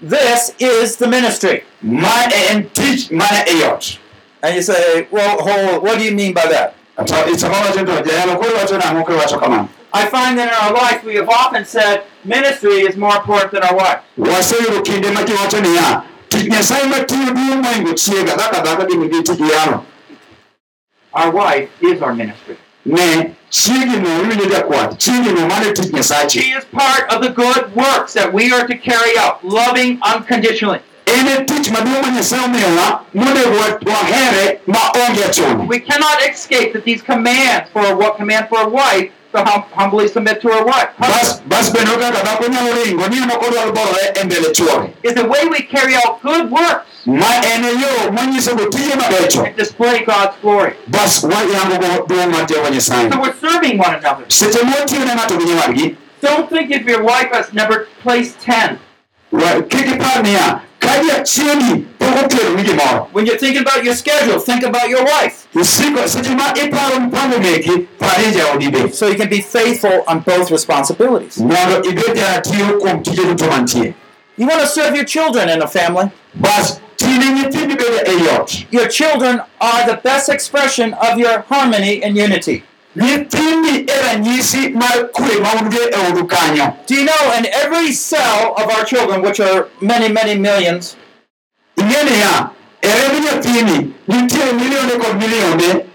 This 0.00 0.52
is 0.58 0.96
the 0.96 1.06
ministry. 1.06 1.62
ma 1.82 2.24
en 2.50 2.68
tich 2.74 3.10
mana 3.12 3.44
e 3.46 3.62
ot 3.64 3.98
And 4.42 4.56
you 4.56 4.62
say, 4.62 5.06
well, 5.10 5.36
hold, 5.40 5.82
what 5.82 5.98
do 5.98 6.04
you 6.04 6.14
mean 6.14 6.34
by 6.34 6.46
that? 6.46 6.74
to 6.96 7.38
sama 7.38 7.54
wacho 7.54 7.86
to 7.86 8.02
jayalo 8.10 8.36
koro 8.38 8.50
wacho 8.58 8.78
nang'o 8.78 9.04
kiwacho 9.04 9.38
kamano 9.40 9.68
I 9.94 10.06
find 10.06 10.38
that 10.38 10.48
in 10.48 10.54
our 10.54 10.72
life 10.74 11.02
we 11.04 11.14
have 11.16 11.28
often 11.28 11.64
said 11.64 12.04
ministry 12.24 12.80
is 12.82 12.96
more 12.96 13.16
important 13.16 13.50
than 13.52 13.62
our 13.62 13.74
wife. 13.76 14.00
waseyudo 14.18 14.82
kinde 14.84 15.10
ma 15.14 15.22
ji 15.24 15.32
wacho 15.32 15.60
niya 15.60 16.02
tich 16.28 16.46
nyasaye 16.50 16.84
matiyo 16.84 17.32
duong' 17.34 17.62
moingo 17.62 17.92
chiega 17.94 18.36
kaka 18.36 18.60
dhako 18.62 18.86
gini 18.86 19.08
gi 19.08 19.22
tich 19.22 19.40
yalo 19.40 19.84
Our 21.14 21.30
wife 21.30 21.70
is 21.82 22.02
our 22.02 22.14
ministry. 22.14 22.56
ne 22.84 23.34
chiegi 23.50 23.96
no 24.02 24.22
iwinjo 24.22 24.46
jakwath 24.50 24.98
chiegi 24.98 25.32
no 25.34 25.46
mane 25.48 25.72
tich 25.72 25.90
nyasache 25.92 26.40
She 26.40 26.50
is 26.52 26.64
part 26.66 27.10
of 27.12 27.22
the 27.22 27.30
good 27.30 27.74
works 27.74 28.12
that 28.14 28.32
we 28.32 28.52
are 28.52 28.66
to 28.66 28.76
carry 28.76 29.16
out, 29.18 29.42
loving 29.44 29.98
unconditionally. 30.02 30.80
En 31.22 31.28
e 31.42 31.44
tich 31.44 31.70
maduong' 31.70 32.02
ma 32.02 32.10
nyasaye 32.16 32.42
omiyowa 32.44 33.00
monego 33.14 33.56
wahere 33.86 34.60
ma 34.66 34.78
onge 35.06 35.24
achuno 35.24 35.66
We 35.68 35.78
cannot 35.80 36.18
escape 36.28 36.72
that 36.74 36.84
these 36.84 37.02
commands 37.02 37.70
for 37.72 37.84
a 37.86 37.94
what 37.96 38.16
command 38.16 38.48
for 38.48 38.60
a 38.60 38.68
wife 38.68 39.10
to 39.32 39.38
hum, 39.44 39.62
humbly 39.72 40.08
submit 40.08 40.42
to 40.42 40.48
her 40.48 40.64
wife. 40.64 40.90
Bas 40.98 41.40
bas 41.48 41.70
bendo 41.72 41.96
kaka 41.96 42.20
dhako 42.26 42.48
nyalo 42.52 42.74
ringo 42.84 43.06
ni 43.08 43.16
en 43.22 43.30
ok 43.30 43.46
odwar 43.46 43.96
e 44.20 44.24
mbele 44.24 44.52
chuore 44.52 44.92
is 45.02 45.14
the 45.14 45.24
way 45.26 45.46
we 45.48 45.62
carry 45.62 45.94
out 45.96 46.20
good 46.22 46.50
works. 46.50 47.06
Ma 47.06 47.30
en 47.52 47.64
e 47.64 47.72
yo 47.80 48.10
manyisogo 48.12 48.66
tije 48.70 48.94
mabecho 48.96 49.46
and 49.46 49.56
display 49.56 50.04
God's 50.04 50.36
glory. 50.42 50.74
bas 50.88 51.22
wayangogo 51.24 52.06
duong' 52.08 52.30
mar 52.30 52.46
jehova 52.46 52.70
nyasaye 52.70 53.10
So 53.12 53.20
we're 53.20 53.34
serving 53.40 53.78
one 53.78 53.94
another. 53.94 54.24
seche 54.28 54.62
ne 54.62 55.14
ng'ato 55.14 55.38
gi 55.38 55.44
nyawadgi 55.46 55.96
Don't 56.20 56.48
think 56.50 56.70
if 56.70 56.84
your 56.84 57.02
wife 57.02 57.30
has 57.32 57.52
never 57.52 57.88
placed 58.02 58.38
10. 58.40 58.78
wa- 59.32 59.62
kik 59.62 59.86
ipar 59.96 60.22
niya 60.22 60.60
ka 60.82 60.92
jachiegi 61.08 61.84
pok 61.98 62.24
okelo 62.24 62.50
ni 62.56 62.62
When 63.12 63.26
you're 63.26 63.38
thinking 63.38 63.62
about 63.62 63.84
your 63.84 63.94
schedule, 63.94 64.38
think 64.40 64.64
about 64.64 64.88
your 64.88 65.04
wife. 65.04 65.46
isiko 65.60 66.08
seche 66.08 66.30
iparo 66.64 67.00
mpango 67.00 67.38
meki 67.38 67.70
pari 67.98 68.32
jaodi 68.32 68.92
So 68.92 69.08
you 69.08 69.14
can 69.14 69.28
be 69.28 69.40
faithful 69.40 70.02
on 70.06 70.20
both 70.20 70.50
responsibilities. 70.50 71.38
mondo 71.38 71.82
ibed 71.90 72.14
jaratiyo 72.16 72.78
kuom 72.80 73.02
tije 73.02 73.94
You 74.38 74.46
want 74.48 74.60
to 74.60 74.66
serve 74.66 74.96
your 74.96 75.04
children 75.04 75.48
in 75.48 75.62
a 75.62 75.68
family. 75.68 76.10
bas 76.34 76.80
tine 76.96 77.24
nyithindi 77.34 77.74
bende 77.76 78.02
ei 78.06 78.38
ot 78.38 78.66
Your 78.70 78.88
children 78.88 79.40
are 79.60 79.86
the 79.86 80.00
best 80.02 80.28
expression 80.28 80.94
of 80.94 81.18
your 81.18 81.44
harmony 81.48 82.02
and 82.04 82.16
unity. 82.16 82.62
Nyithindi 82.96 83.86
mar 84.74 85.08
kwe 85.12 85.40
ma 85.40 85.50
odu 86.08 86.26
kanyo 86.26 86.76
Do 86.86 86.94
you 86.94 87.04
know 87.04 87.32
in 87.38 87.46
every 87.46 87.92
cell 87.92 88.54
of 88.56 88.70
our 88.70 88.84
children, 88.84 89.22
which 89.22 89.40
are 89.40 89.68
many, 89.80 90.08
many 90.12 90.38
millions, 90.38 90.96
ing'e 91.76 92.04
niya 92.04 92.50
remb 92.82 93.24
nyathini 93.24 93.92
nitiere 94.08 94.52
milionde 94.52 94.98
kod 94.98 95.16
milionde 95.22 95.86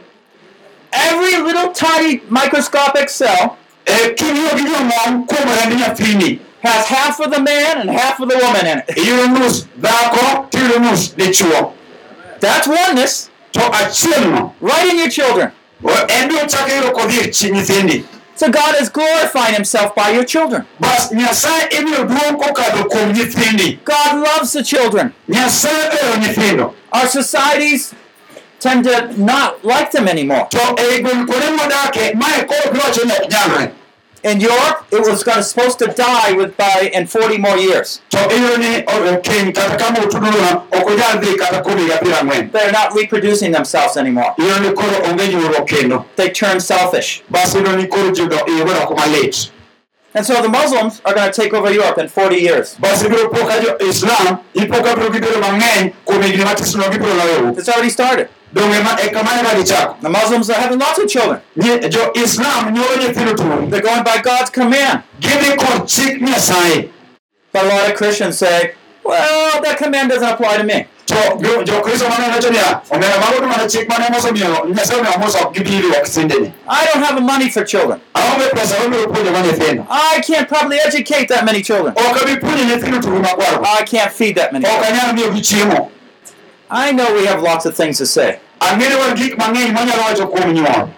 every 0.92 1.38
little 1.44 1.72
tiny 1.74 2.22
microscopic 2.30 3.10
cell 3.10 3.58
king'iyo 4.16 4.58
gi 4.58 4.64
jomon 4.64 5.26
kuom 5.28 5.50
remb 5.60 5.74
nyathini 5.80 6.40
has 6.64 6.86
half 6.88 7.20
of 7.20 7.32
the 7.32 7.40
man 7.40 7.82
and 7.82 7.90
half 7.90 8.20
of 8.20 8.30
the 8.30 8.38
woman 8.38 8.66
in 8.66 8.78
it. 8.80 8.98
iyudo 8.98 9.28
nus 9.28 9.68
dhako 9.78 10.48
tiyudo 10.50 10.80
nus 10.80 11.14
dichuo. 11.16 11.74
That's 12.40 12.68
oneness. 12.68 13.30
Right 14.62 14.88
in 14.92 14.98
your 15.00 15.10
children. 15.10 15.52
En 16.08 16.28
biro 16.30 16.46
chako 16.48 16.70
yudo 16.76 16.92
kodhi 16.92 17.30
chi 17.32 17.52
nyithindi 17.52 18.04
So 18.36 18.50
God 18.52 18.76
is 18.80 18.90
glorifying 18.90 19.56
Himself 19.56 19.96
by 19.96 20.10
your 20.12 20.24
children. 20.24 20.66
bas 20.80 21.12
nyasaye 21.12 21.68
imiyo 21.80 22.04
duong' 22.04 22.38
kokadho 22.38 22.84
kuom 22.84 23.12
nyithindi 23.14 23.80
God 23.86 24.14
loves 24.28 24.54
the 24.54 24.64
children. 24.64 25.12
nyasaye 25.28 25.88
ohero 25.88 26.16
nyithindo 26.18 26.74
Our 26.92 27.08
societies 27.08 27.94
tend 28.60 28.84
to 28.86 29.14
not 29.18 29.64
like 29.66 29.92
them 29.92 30.08
anymore. 30.08 30.48
Eh, 30.78 31.02
In 34.28 34.42
Europe, 34.42 34.84
it 34.92 35.00
was 35.08 35.24
gonna, 35.24 35.42
supposed 35.44 35.80
to 35.80 35.88
die 35.88 36.34
with 36.34 36.58
by 36.58 36.90
in 36.94 37.08
40 37.08 37.38
more 37.38 37.58
years. 37.58 38.02
to 38.10 38.18
iyudo 38.18 38.58
ni 38.58 38.84
o- 38.88 39.18
keny 39.22 39.54
kata 39.54 39.76
kama 39.78 40.00
otudono 40.00 40.64
ok 40.72 40.86
onyal 40.92 41.18
dhi 41.22 41.38
kata 41.38 41.62
kuom 41.62 41.78
higa 41.78 41.98
piero 41.98 42.18
ang'wen 42.18 42.52
They're 42.52 42.72
not 42.72 42.94
reproducing 42.96 43.52
themselves 43.54 43.96
anymore. 43.98 44.34
iyudo 44.38 44.60
ni 44.60 44.72
koro 44.74 44.98
onge 45.12 45.28
nyuolruok 45.28 45.66
kendo 45.70 46.06
They 46.16 46.30
turn 46.30 46.60
selfish. 46.60 47.22
bas 47.30 47.56
iyudo 47.56 47.76
ni 47.76 47.88
koro 47.88 48.12
ji 48.12 48.26
do- 48.28 48.46
iyudo 48.48 48.74
doko 48.74 48.96
malit 48.96 49.52
And 50.16 50.26
so 50.26 50.42
the 50.42 50.50
Muslims 50.50 51.00
are 51.06 51.14
going 51.14 51.32
to 51.32 51.42
take 51.42 51.54
over 51.54 51.72
Europe 51.72 51.98
in 52.02 52.08
40 52.10 52.36
years. 52.38 52.76
bas 52.80 53.04
ibiro 53.04 53.30
po 53.30 53.46
ka 53.48 53.60
jo 53.62 53.78
islam 53.90 54.40
ipo 54.54 54.84
ka 54.84 54.96
biro 54.96 55.10
gibedo 55.10 55.40
mang'eny 55.40 55.94
kuom 56.06 56.22
higni 56.24 56.44
matisno 56.44 56.84
gibiro 56.92 57.14
loyou 57.14 57.58
It's 57.58 57.70
already 57.70 57.90
started. 57.90 58.28
Donge 58.54 58.80
ma 58.84 58.96
e 59.00 59.06
eh, 59.06 59.12
kama 59.12 59.30
eka 59.40 59.56
gichako 59.56 59.96
The 60.02 60.10
Muslims 60.10 60.50
are 60.50 60.62
having 60.62 60.80
lots 60.80 61.00
of 61.00 61.08
children. 61.08 61.42
Islam 62.16 62.74
nyuolo 62.74 62.96
nyithindo 62.98 63.34
turi 63.34 63.70
They're 63.72 63.82
going 63.82 64.04
by 64.04 64.22
God's 64.24 64.50
command. 64.52 65.04
gidhi 65.20 65.58
kod 65.58 65.88
chik 65.88 66.22
nyasaye 66.22 66.90
But 67.54 67.64
a 67.66 67.68
lot 67.68 67.90
of 67.92 67.96
Christians 67.98 68.38
say, 68.38 68.74
well, 69.04 69.62
that 69.62 69.78
command 69.78 70.10
doesn't 70.10 70.30
apply 70.30 70.58
to 70.58 70.64
me. 70.64 70.86
to 71.08 71.16
jo- 71.16 71.64
jokristo 71.64 72.10
mane 72.10 72.32
wacho 72.34 72.50
niya 72.50 72.82
omera 72.90 73.20
mago 73.20 73.40
to 73.40 73.48
mana 73.48 73.70
chik 73.70 73.88
mane 73.90 74.10
Musa 74.12 74.30
omiyo 74.30 74.66
nyasaye 74.76 75.00
omiyo 75.00 75.20
Musa 75.20 75.40
ok 75.46 75.60
gibiri 75.60 75.88
ok 75.88 76.06
sindene 76.06 76.54
I 76.68 76.86
don't 76.86 77.04
have 77.04 77.16
the 77.16 77.22
money 77.22 77.50
for 77.50 77.64
children. 77.66 78.02
aonge 78.14 78.50
pesa 78.50 78.80
mabiro 78.80 79.08
puonjogo 79.08 79.40
nyithindo 79.42 79.88
I 79.90 80.22
can't 80.22 80.48
probably 80.50 80.80
educate 80.80 81.28
that 81.28 81.46
many 81.46 81.62
children. 81.62 81.94
ok 81.96 82.22
abi 82.22 82.36
puonjo 82.42 82.64
nyithindo 82.64 83.00
turu 83.00 83.20
makwarogo 83.20 83.66
I 83.80 83.84
can't 83.86 84.12
feed 84.12 84.36
that 84.36 84.52
many. 84.54 84.66
ok 84.66 85.42
children. 85.42 85.97
Anyal 86.70 86.88
miyogi 86.88 86.88
chiemo 86.88 86.88
I 86.88 86.92
know 86.92 87.14
we 87.16 87.26
have 87.26 87.42
lots 87.42 87.66
of 87.66 87.76
things 87.76 87.98
to 87.98 88.06
say, 88.06 88.40
ang'eyo 88.60 89.00
wan 89.00 89.16
gik 89.18 89.38
mang'eny 89.38 89.72
manyalo 89.72 90.04
wacho 90.04 90.28
kuom 90.28 90.54
nyuol 90.54 90.90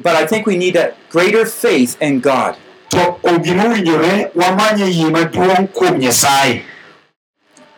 but 0.00 0.14
I 0.14 0.26
think 0.26 0.46
we 0.46 0.56
need 0.56 0.76
a 0.76 0.94
greater 1.10 1.44
faith 1.44 1.96
in 2.00 2.20
God. 2.20 2.56
to 2.90 3.16
gima 3.42 3.64
owinjore 3.64 4.30
wamanye 4.34 4.86
yie 4.86 5.10
maduong' 5.10 5.68
kuom 5.68 5.98
nyasaye. 5.98 6.62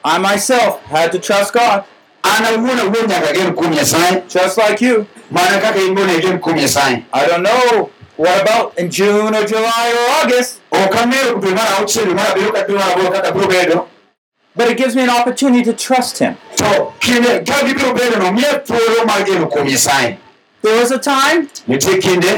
I 0.05 0.19
myself 0.19 0.83
had 0.85 1.13
to 1.13 1.19
trust 1.19 1.53
God, 1.53 1.85
an 2.25 2.45
awuon 2.45 2.79
awuon 2.79 3.09
nyaka 3.09 3.35
gen 3.35 3.55
kuom 3.55 3.73
nyasaye. 3.73 4.29
Just 4.29 4.59
like 4.59 4.81
you. 4.81 5.07
mana 5.31 5.61
kaka 5.61 5.85
in 5.85 5.95
bende 5.95 6.21
gen 6.23 6.39
kuom 6.39 6.57
nyasaye. 6.57 7.05
I 7.13 7.27
don't 7.27 7.43
know 7.43 7.91
what 8.17 8.43
about 8.43 8.79
in 8.79 8.91
June 8.91 9.35
or 9.35 9.47
July 9.47 9.93
or 9.97 10.27
August, 10.27 10.61
but 14.57 14.69
it 14.69 14.77
gives 14.77 14.95
me 14.97 15.03
an 15.03 15.11
opportunity 15.11 15.63
to 15.65 15.73
trust 15.73 16.19
Him. 16.19 16.37
to 16.57 16.93
kinde 17.01 17.45
ka 17.47 17.55
gibiro 17.67 17.95
bedo 17.97 18.19
no 18.19 18.33
miye 18.33 18.65
thuolo 18.67 19.07
mar 19.07 19.25
geno 19.25 19.47
kuom 19.47 19.67
nyasaye 19.67 20.17
There 20.63 20.79
was 20.79 20.91
a 20.91 20.99
time 20.99 21.49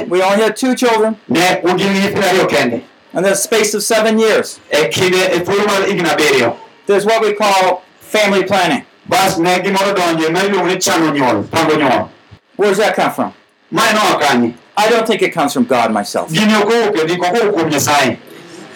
we 0.09 0.23
only 0.23 0.43
had 0.45 0.55
two 0.57 0.77
children, 0.77 1.17
ne 1.29 1.61
ugin 1.65 1.93
nyithindo 1.93 2.23
ariyo 2.23 2.47
kende. 2.49 2.83
And 3.15 3.25
the 3.25 3.35
space 3.35 3.75
of 3.75 3.83
seven 3.83 4.19
years. 4.19 4.61
e 4.71 4.89
kinde 4.89 5.19
e 5.35 5.41
thuolo 5.41 5.67
mar 5.67 5.83
higni 5.87 6.09
abiriyo 6.09 6.57
There's 6.87 7.05
what 7.05 7.21
we 7.23 7.33
call 7.35 7.83
family 8.01 8.45
planning. 8.45 8.85
bas 9.09 9.39
ne 9.39 9.59
gimoro 9.61 9.95
donje 9.95 10.31
ma 10.33 10.41
iluongo 10.41 10.69
ni 10.69 10.77
chano 10.77 11.11
nyuol 11.13 11.45
pango 11.51 11.75
nyuol 11.77 12.09
Where's 12.57 12.77
that 12.79 12.95
come 12.95 13.11
from? 13.13 13.33
mae 13.71 13.93
noa 13.93 14.19
kanye 14.21 14.55
I 14.77 14.89
don't 14.89 15.07
think 15.07 15.21
it 15.23 15.33
comes 15.35 15.53
from 15.53 15.65
God 15.65 15.93
myself. 15.93 16.31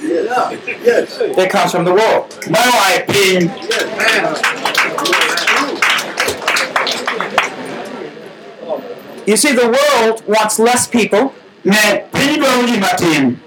Gini 0.00 0.18
ok 0.18 0.30
owuok 0.30 0.52
ndiko 0.52 0.60
ok 0.62 0.62
owuok 0.62 0.64
kuom 0.64 0.76
nyasaye 0.86 1.44
It 1.44 1.50
comes 1.52 1.70
from 1.72 1.84
the 1.84 1.92
world. 2.00 2.24
mae 2.50 2.68
oa 2.74 2.88
e 2.96 3.00
piny 3.12 3.50
You 9.26 9.36
see, 9.36 9.52
the 9.52 9.66
world 9.68 10.22
wants 10.28 10.58
less 10.58 10.86
people 10.86 11.34
ne 11.64 12.04
piny 12.14 12.36
dwaro 12.38 12.66
ji 12.66 12.78
matin 12.78 13.40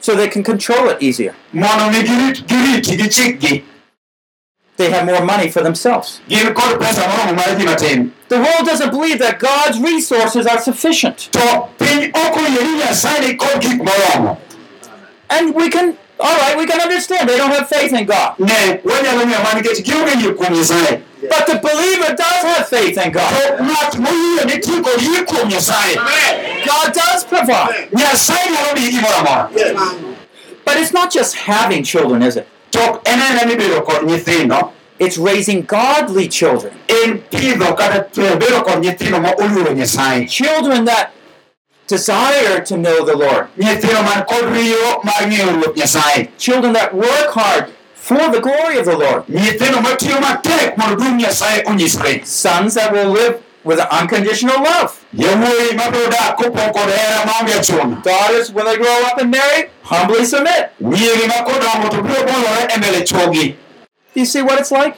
so 0.00 0.14
they 0.14 0.28
can 0.28 0.42
control 0.42 0.88
it 0.88 1.02
easier. 1.02 1.34
mondo 1.52 1.90
mi 1.90 2.02
girit 2.08 2.46
giriti 2.46 2.96
gi 2.96 3.08
chikgi 3.08 3.64
They 4.78 4.90
have 4.90 5.06
more 5.06 5.24
money 5.24 5.48
for 5.50 5.62
themselves. 5.62 6.20
gin 6.28 6.54
kod 6.54 6.78
pesa 6.80 7.02
moromo 7.10 7.34
mar 7.36 7.58
ji 7.58 7.64
matin 7.66 8.12
The 8.28 8.38
world 8.38 8.64
doesn't 8.66 8.90
believe 8.90 9.18
that 9.18 9.38
God's 9.38 9.78
resources 9.80 10.46
are 10.46 10.58
sufficient. 10.60 11.28
And 15.28 15.54
we 15.54 15.68
can, 15.70 15.96
all 16.20 16.36
right, 16.38 16.56
we 16.56 16.66
can 16.66 16.80
understand 16.80 17.28
they 17.28 17.36
don't 17.36 17.50
have 17.50 17.68
faith 17.68 17.92
in 17.92 18.06
God. 18.06 18.38
ne 18.38 18.80
wanyalo 18.84 19.24
ng'eyo 19.26 19.42
ma 19.42 19.50
nikech 19.58 19.82
gionge 19.84 20.14
yie 20.22 20.32
kuom 20.34 20.52
nyasaye 20.54 21.02
But 21.28 21.46
the 21.46 21.58
believer 21.58 22.14
does 22.14 22.42
have 22.44 22.68
faith 22.68 22.96
in 22.96 23.04
to 23.04 23.10
God. 23.10 23.60
ng'at 23.60 23.92
moyie 23.98 24.44
nitie 24.46 24.82
kod 24.82 25.00
yie 25.02 25.24
kuom 25.26 25.50
nyasaye 25.50 25.96
God 26.66 26.92
does 26.94 27.24
provide. 27.24 27.88
nyasaye 27.92 28.50
nyalo 28.50 28.74
miyi 28.76 28.90
gimoro 28.92 29.16
amora 29.18 29.50
But 30.64 30.76
it's 30.78 30.92
not 30.92 31.12
just 31.12 31.34
having 31.34 31.82
children, 31.82 32.22
is 32.22 32.36
it? 32.36 32.46
to 32.72 33.00
en 33.06 33.20
ena 33.20 33.44
ni 33.46 33.56
bedo 33.56 33.84
kod 33.84 34.02
nyithindo 34.06 34.72
It's 34.98 35.18
raising 35.18 35.62
godly 35.62 36.28
children. 36.28 36.72
en 36.88 37.18
pidho 37.30 37.76
kata 37.76 38.06
bedo 38.38 38.62
kod 38.64 38.82
nyithindo 38.82 39.20
ma 39.20 39.32
Children 40.26 40.84
that 40.86 41.12
desire 41.88 42.60
to 42.60 42.76
know 42.76 43.04
the 43.04 43.16
Lord. 43.16 43.46
nyithindo 43.58 44.02
man 44.02 44.24
kod 44.24 44.44
riyo 44.54 45.04
mar 45.04 45.22
ng'eyo 45.28 45.52
ruoth 45.62 45.76
nyasaye 45.76 46.28
Children 46.38 46.72
that 46.72 46.94
work 46.94 47.30
hard 47.34 47.70
for 47.94 48.30
the 48.30 48.40
glory 48.40 48.78
of 48.78 48.84
the 48.86 48.96
Lord. 48.96 49.22
nyithindo 49.28 49.80
matiyo 49.80 50.20
matek 50.20 50.76
mondo 50.78 50.96
duong' 50.96 51.16
nyasaye 51.20 51.62
onyisre 51.66 52.24
Sons 52.26 52.74
that 52.74 52.92
will 52.92 53.10
live 53.10 53.42
with 53.64 53.80
unconditional 53.90 54.62
love. 54.62 54.92
yawuoyi 55.14 55.74
mabiro 55.74 56.10
dak 56.10 56.36
kopong 56.36 56.72
kod 56.72 56.90
hera 56.90 57.26
maonge 57.26 57.54
achuna 57.54 58.02
Daughters, 58.02 58.52
when 58.52 58.64
they 58.66 58.76
grow 58.76 59.02
up 59.06 59.18
and 59.18 59.30
marry, 59.30 59.70
humbly 59.82 60.24
submit. 60.24 60.70
nyiri 60.80 61.26
ma 61.28 61.42
kodongo 61.44 61.90
to 61.90 61.96
biro 62.02 62.22
bolore 62.26 62.76
mbele 62.76 63.02
chuogi 63.04 63.56
Do 64.14 64.20
you 64.20 64.26
see 64.26 64.42
what 64.42 64.58
it's 64.60 64.70
like? 64.72 64.96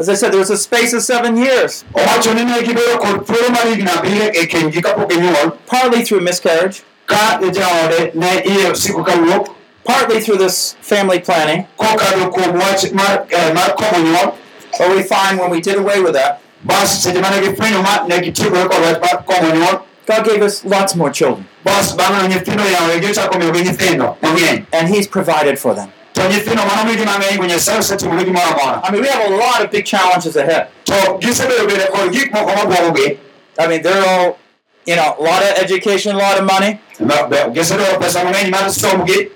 Bedo 0.00 0.06
gima 0.06 0.06
en 0.06 0.06
As 0.06 0.08
I 0.08 0.14
said, 0.14 0.32
there 0.32 0.40
was 0.40 0.50
a 0.50 0.56
space 0.56 0.92
of 0.92 1.02
seven 1.02 1.36
years, 1.36 1.84
owacho 1.94 2.34
ni 2.34 2.44
ne 2.44 2.62
gibedo 2.62 2.98
kod 2.98 3.26
thuolo 3.26 3.50
mar 3.50 3.66
higni 3.66 3.90
abiriyo 3.90 4.46
kenygi 4.48 4.82
kapok 4.82 5.08
ginyuol 5.10 5.56
partly 5.66 6.04
through 6.04 6.22
miscarriage, 6.22 6.82
ka 7.06 7.38
jaode 7.40 8.14
ne 8.14 8.42
iye 8.44 8.74
siko 8.74 9.04
kawuok 9.04 9.54
partly 9.84 10.20
through 10.20 10.38
this 10.38 10.76
family 10.80 11.20
planning. 11.20 11.66
kokadho 11.78 12.30
kuom 12.32 12.58
wach 12.58 12.92
mar, 12.92 13.26
mar 13.54 13.76
komo 13.76 14.04
nyuol 14.04 14.34
But 14.78 14.96
we 14.96 15.02
find 15.02 15.38
when 15.40 15.50
we 15.50 15.60
did 15.60 15.76
away 15.76 16.00
with 16.00 16.14
that, 16.14 16.40
bas 16.64 17.04
seche 17.04 17.20
mane 17.20 17.42
gifwenyo 17.42 17.82
ma 17.82 18.06
ne 18.06 18.20
gitiegore 18.20 18.68
kod 18.68 18.82
wach 18.82 19.00
mar 19.00 19.24
komo 19.24 19.54
nyuol 19.54 19.82
God 20.06 20.24
gave 20.24 20.42
us 20.42 20.64
lots 20.64 20.96
more 20.96 21.10
children, 21.10 21.46
bas 21.62 21.94
bang'e 21.94 22.28
nyithindo 22.28 22.64
yawe 22.64 23.00
gichako 23.00 23.38
miyogi 23.38 23.62
nyithindo 23.64 24.16
and 24.72 24.88
He's 24.88 25.06
provided 25.06 25.58
for 25.58 25.74
them. 25.74 25.92
To 26.20 26.28
nyithindo 26.28 26.62
manomigi 26.66 27.04
mang'eny 27.04 27.54
osetimone 27.78 28.24
gimoro 28.24 28.46
amora 28.46 28.80
I 28.84 28.90
mean, 28.90 29.02
we 29.02 29.08
have 29.08 29.24
a 29.32 29.36
lot 29.36 29.64
of 29.64 29.70
big 29.70 29.84
challenges 29.86 30.36
ahead. 30.36 30.68
to 30.84 30.92
gisebedo 31.20 31.66
bede 31.66 31.86
kod 31.90 32.12
gik 32.12 32.32
moko 32.32 32.52
mabwogogi 32.56 33.18
I 33.58 33.66
mean, 33.66 33.82
they're 33.82 34.04
all, 34.06 34.38
you 34.86 34.96
know, 34.96 35.16
a 35.18 35.22
lot 35.22 35.42
of 35.42 35.58
education, 35.58 36.14
a 36.14 36.18
lot 36.18 36.38
of 36.38 36.44
money. 36.44 36.80
gisedwaro 37.54 37.98
pesa 37.98 38.24
mang'eny 38.24 38.50
mar 38.50 38.68
somgi 38.68 39.30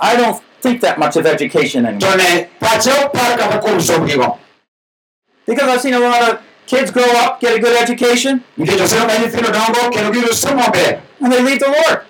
I 0.00 0.16
don't 0.16 0.42
think 0.60 0.80
that 0.80 0.98
much 0.98 1.16
of 1.16 1.26
education 1.26 1.86
anymore. 1.86 2.10
to 2.12 2.16
ne 2.18 2.48
pache 2.60 2.90
ok 2.90 3.08
par 3.12 3.38
kata 3.38 3.58
kuom 3.60 3.78
somgigo 3.80 4.38
Because 5.46 5.68
I've 5.68 5.80
seen 5.80 5.94
a 5.94 6.00
lot 6.00 6.22
of 6.22 6.40
kids 6.66 6.90
grow 6.90 7.10
up, 7.22 7.40
get 7.40 7.56
a 7.56 7.60
good 7.60 7.76
education, 7.82 8.44
nikech 8.58 8.80
oseno 8.80 9.06
ka 9.06 9.14
nyithindo 9.18 9.50
dongo 9.52 9.90
kendo 9.94 10.10
giyudo 10.12 10.34
somo 10.34 10.62
maber 10.62 11.00
and 11.20 11.32
they 11.32 11.42
leave 11.42 11.60
the 11.60 11.68
Lord. 11.68 12.00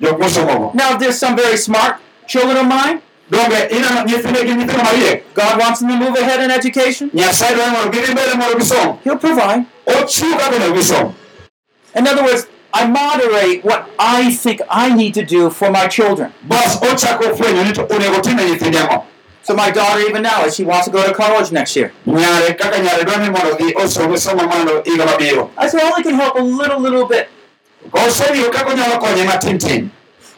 Kendo 0.00 0.16
gihero 0.16 0.28
nyasaye 0.28 0.46
giweyo 0.46 0.70
nyasaye 0.70 0.70
jok 0.70 0.72
mosomogo 0.72 0.74
Now, 0.74 0.96
there's 0.98 1.18
some 1.18 1.36
very 1.36 1.56
smart 1.56 1.96
children 2.26 2.56
of 2.56 2.66
mine. 2.66 3.00
donge 3.30 3.68
ineno 3.70 4.04
nyithinde 4.04 4.46
gin 4.46 4.58
nyithindo 4.58 4.82
mariek 4.84 5.22
God 5.34 5.58
wants 5.60 5.80
them 5.80 5.88
to 5.90 5.96
move 5.96 6.16
ahead 6.20 6.40
in 6.44 6.50
education. 6.50 7.10
nyasaye 7.14 7.54
dwaro 7.54 7.70
mondo 7.72 7.90
gidhi 7.90 8.12
mbele 8.12 8.34
mondo 8.34 8.58
gisom 8.58 8.98
He'll 9.04 9.18
provide. 9.18 9.64
ochiw 9.86 10.36
kaka 10.36 10.56
onego 10.56 10.74
gisom 10.74 11.14
In 11.96 12.06
other 12.06 12.22
words, 12.22 12.46
I 12.72 12.86
moderate 12.86 13.64
what 13.64 13.88
I 13.98 14.30
think 14.34 14.60
I 14.70 14.94
need 14.94 15.14
to 15.14 15.24
do 15.24 15.50
for 15.50 15.70
my 15.70 15.88
children. 15.88 16.32
bas 16.42 16.76
ochako 16.82 17.24
oh, 17.30 17.36
fwenyo 17.36 17.64
ni 17.64 17.72
to 17.72 17.82
onego 17.86 18.22
tim 18.22 18.36
ne 18.36 18.44
nyithinde 18.44 18.78
ang'o 18.78 19.02
So 19.42 19.54
my 19.54 19.70
daughter, 19.70 20.00
even 20.00 20.20
now, 20.22 20.44
if 20.44 20.52
she 20.54 20.64
wants 20.64 20.84
to 20.86 20.90
go 20.92 21.02
to 21.06 21.14
college 21.14 21.52
next 21.52 21.74
year. 21.76 21.92
nyare 22.06 22.54
kaka 22.58 22.78
nyare 22.78 23.04
dwaro 23.04 23.22
ni 23.22 23.30
mondo 23.30 23.56
gi 23.56 23.74
osom 23.74 24.16
somo 24.16 24.46
mondo 24.46 24.82
higa 24.82 25.06
mabiro 25.06 25.50
I 25.56 25.68
said, 25.68 25.80
I 25.82 25.90
only 25.90 26.02
can 26.02 26.14
help 26.14 26.34
a 26.36 26.42
little, 26.42 26.78
little 26.80 27.06
bit. 27.06 27.28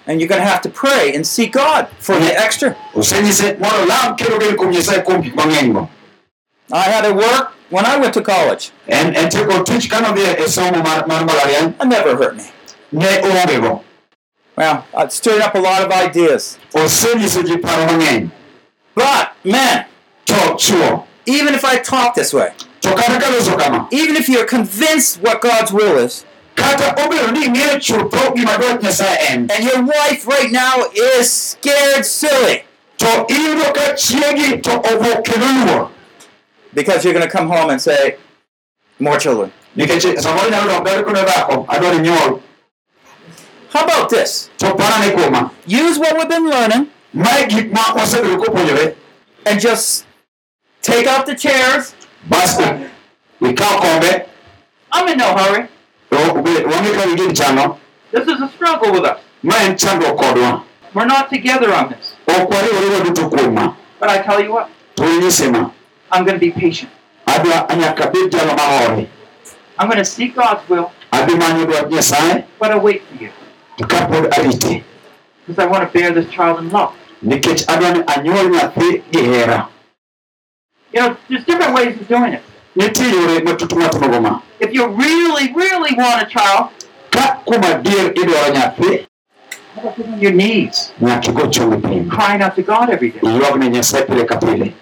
And 0.07 0.21
you're 0.21 0.29
going 0.29 0.41
to 0.41 0.47
have 0.47 0.63
to 0.63 0.71
pray 0.71 1.15
and 1.15 1.27
seek 1.27 1.53
God 1.53 1.89
for 1.99 2.19
the 2.19 2.35
extra. 2.37 2.77
osenyise 2.95 3.59
mondo 3.59 3.87
lam 3.87 4.17
kendo 4.17 4.41
gen 4.41 4.57
kuom 4.57 4.73
nyasaye 4.73 5.05
kuom 5.05 5.23
gik 5.23 5.35
mang'eny 5.35 5.73
go 5.73 5.89
I 6.73 6.85
had 6.85 7.03
to 7.03 7.13
work 7.15 7.53
when 7.69 7.85
I 7.85 7.97
went 7.97 8.15
to 8.15 8.23
college. 8.23 8.71
And 8.89 9.17
en 9.17 9.29
tieko 9.29 9.65
tich 9.65 9.91
ka 9.91 10.01
nodhi 10.01 10.35
somo 10.47 10.83
mar 10.83 11.07
mar 11.07 11.23
mbalariany 11.25 11.89
never 11.89 12.17
hurt 12.17 12.37
me. 12.37 12.45
ne 12.93 13.81
Well, 14.57 14.87
it 14.95 15.13
stirred 15.13 15.43
up 15.43 15.55
a 15.55 15.59
lot 15.59 15.83
of 15.83 15.91
ideas. 15.91 16.59
osenyiso 16.73 17.47
ji 17.47 17.57
paro 17.57 17.87
mang'eny 17.87 18.31
But, 18.95 19.33
man, 19.45 19.87
even 21.27 21.55
if 21.55 21.65
I 21.65 21.79
talk 21.79 22.15
this 22.15 22.33
way, 22.35 22.53
to 22.81 22.89
kata 22.95 23.21
ka 23.21 23.31
loso 23.31 23.59
kama 23.59 23.89
even 23.93 24.17
if 24.17 24.29
you're 24.29 24.47
convinced 24.47 25.21
what 25.23 25.41
God's 25.41 25.73
will 25.73 25.97
is, 25.99 26.25
kata 26.55 26.95
obedo 27.05 27.31
ni 27.33 27.45
ing'eyo 27.47 27.79
chutho 27.81 28.33
gima 28.35 28.57
dwach 28.59 28.83
nyasaye 28.83 29.17
en. 29.31 29.51
And 29.51 29.65
your 29.65 29.83
wife 29.83 30.27
right 30.27 30.51
now 30.53 30.85
is 30.95 31.33
scared 31.33 32.05
silly. 32.07 32.65
To 32.99 33.07
iyudo 33.29 33.73
ka 33.75 33.95
chiegi 33.97 34.63
to 34.63 34.71
owuok 34.71 35.25
kendo 35.25 35.47
luor 35.67 35.91
because 36.75 37.05
you're 37.05 37.15
going 37.15 37.27
to 37.27 37.31
come 37.33 37.49
home 37.49 37.71
and 37.71 37.81
say, 37.81 38.17
more 38.99 39.19
children. 39.19 39.53
nikech 39.77 40.03
samoro 40.21 40.51
nyalo 40.51 40.69
dok 40.69 40.85
ber 40.85 41.03
kone 41.05 41.25
dhako 41.25 41.65
adwaro 41.69 41.99
nyuol. 41.99 42.41
How 43.73 43.85
about 43.85 44.11
this? 44.11 44.51
to 44.59 44.67
parane 44.75 45.15
kuoma 45.15 45.51
Use 45.67 45.99
what 45.99 46.17
we've 46.19 46.29
been 46.29 46.49
learning. 46.51 46.91
Mae 47.15 47.47
gik 47.47 47.73
ma 47.73 47.95
wasebedo 47.95 48.37
kopuonjore. 48.45 48.95
And 49.47 49.61
just 49.61 50.07
Take 50.83 51.07
out 51.07 51.27
the 51.27 51.35
chairs. 51.35 51.95
basi 52.29 52.91
ikaw 53.41 53.81
kombe. 53.81 54.27
I'm 54.93 55.09
in 55.09 55.19
no 55.19 55.35
hurry. 55.37 55.69
Wang'e 56.11 56.93
ka 56.97 57.17
gin 57.17 57.35
chano 57.35 57.79
This 58.13 58.27
is 58.27 58.41
a 58.43 58.49
struggle 58.49 58.93
with 58.93 59.05
us. 59.05 59.21
ma 59.43 59.55
en 59.63 59.77
chandruok 59.77 60.17
kodwa 60.19 60.63
We're 60.95 61.07
not 61.07 61.31
together 61.31 61.73
on 61.73 61.89
this. 61.91 62.15
ok 62.29 62.49
wariwore 62.55 62.95
waduto 62.99 63.29
kuom 63.31 63.55
ma 63.55 63.75
But 64.01 64.09
I 64.11 64.23
tell 64.23 64.41
you 64.43 64.53
what, 64.53 64.71
I'm 66.11 66.25
going 66.25 66.35
to 66.35 66.41
be 66.41 66.51
patient. 66.51 66.91
adwa 67.27 67.67
nyaka 67.77 68.11
bed 68.13 68.31
jalo 68.33 68.55
mahore 68.57 69.07
I'm 69.79 69.89
going 69.89 69.99
to 69.99 70.05
seek 70.05 70.35
God's 70.35 70.69
will, 70.69 70.91
adhi 71.13 71.35
manyo 71.37 71.65
dwach 71.67 71.89
nyasaye 71.91 72.45
but 72.59 72.71
I 72.71 72.79
wait 72.79 73.03
for 73.05 73.23
you. 73.25 73.31
To 73.79 73.85
kapod 73.87 74.31
arite 74.33 74.83
because 75.47 75.59
I 75.59 75.67
want 75.67 75.83
to 75.91 75.99
bear 75.99 76.13
this 76.13 76.29
child 76.31 76.59
in 76.61 76.71
love. 76.71 76.93
nikech 77.23 77.65
adwa 77.69 77.93
ni 77.93 78.03
anyuol 78.07 78.49
nyathi 78.51 79.03
gi 79.13 79.23
hera 79.23 79.69
You 80.93 81.01
know, 81.01 81.17
there's 81.29 81.45
different 81.45 81.73
ways 81.73 81.95
of 82.01 82.09
doing 82.09 82.33
it. 82.33 82.43
Nitie 82.77 83.11
yore 83.11 83.41
matut 83.41 83.73
matimogo 83.73 84.21
ma 84.23 84.41
If 84.61 84.73
you 84.75 84.87
really, 84.89 85.53
really 85.53 85.95
want 85.97 86.23
a 86.23 86.27
child, 86.27 86.71
ka 87.11 87.41
kuom 87.47 87.63
adier 87.63 88.13
idwaro 88.15 88.53
nyathi 88.55 89.07
get 89.83 90.07
on 90.07 90.21
your 90.21 90.33
knees, 90.33 90.93
nyaka 91.01 91.31
igo 91.31 91.47
chongi 91.51 91.81
piny. 91.83 92.09
Crying 92.11 92.43
out 92.43 92.55
to 92.57 92.63
God 92.63 92.91
every 92.91 93.11
day. 93.11 93.21
iywag 93.21 93.59
ne 93.59 93.69
nyasaye 93.71 94.07
pile 94.07 94.25
ka 94.27 94.39
pile. 94.39 94.73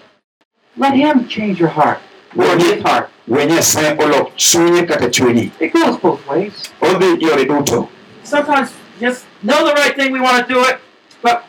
Let 0.77 0.93
Him 0.93 1.27
change 1.27 1.59
your 1.59 1.69
heart. 1.69 1.99
Or 2.37 2.57
His 2.57 2.81
heart. 2.83 3.09
we 3.27 3.45
nyasaye 3.45 3.97
olok 3.97 4.35
chunye 4.35 4.87
kata 4.87 5.07
chunyi. 5.09 5.51
It 5.59 5.73
goes 5.73 5.97
both 5.97 6.27
ways. 6.27 6.69
odhi 6.81 7.21
yore 7.21 7.45
duto. 7.45 7.87
Sometimes 8.23 8.71
just 8.99 9.25
know 9.41 9.65
the 9.65 9.73
right 9.73 9.95
thing, 9.95 10.11
we 10.11 10.19
want 10.19 10.45
to 10.47 10.53
do 10.53 10.59
it, 10.65 10.79
but 11.21 11.45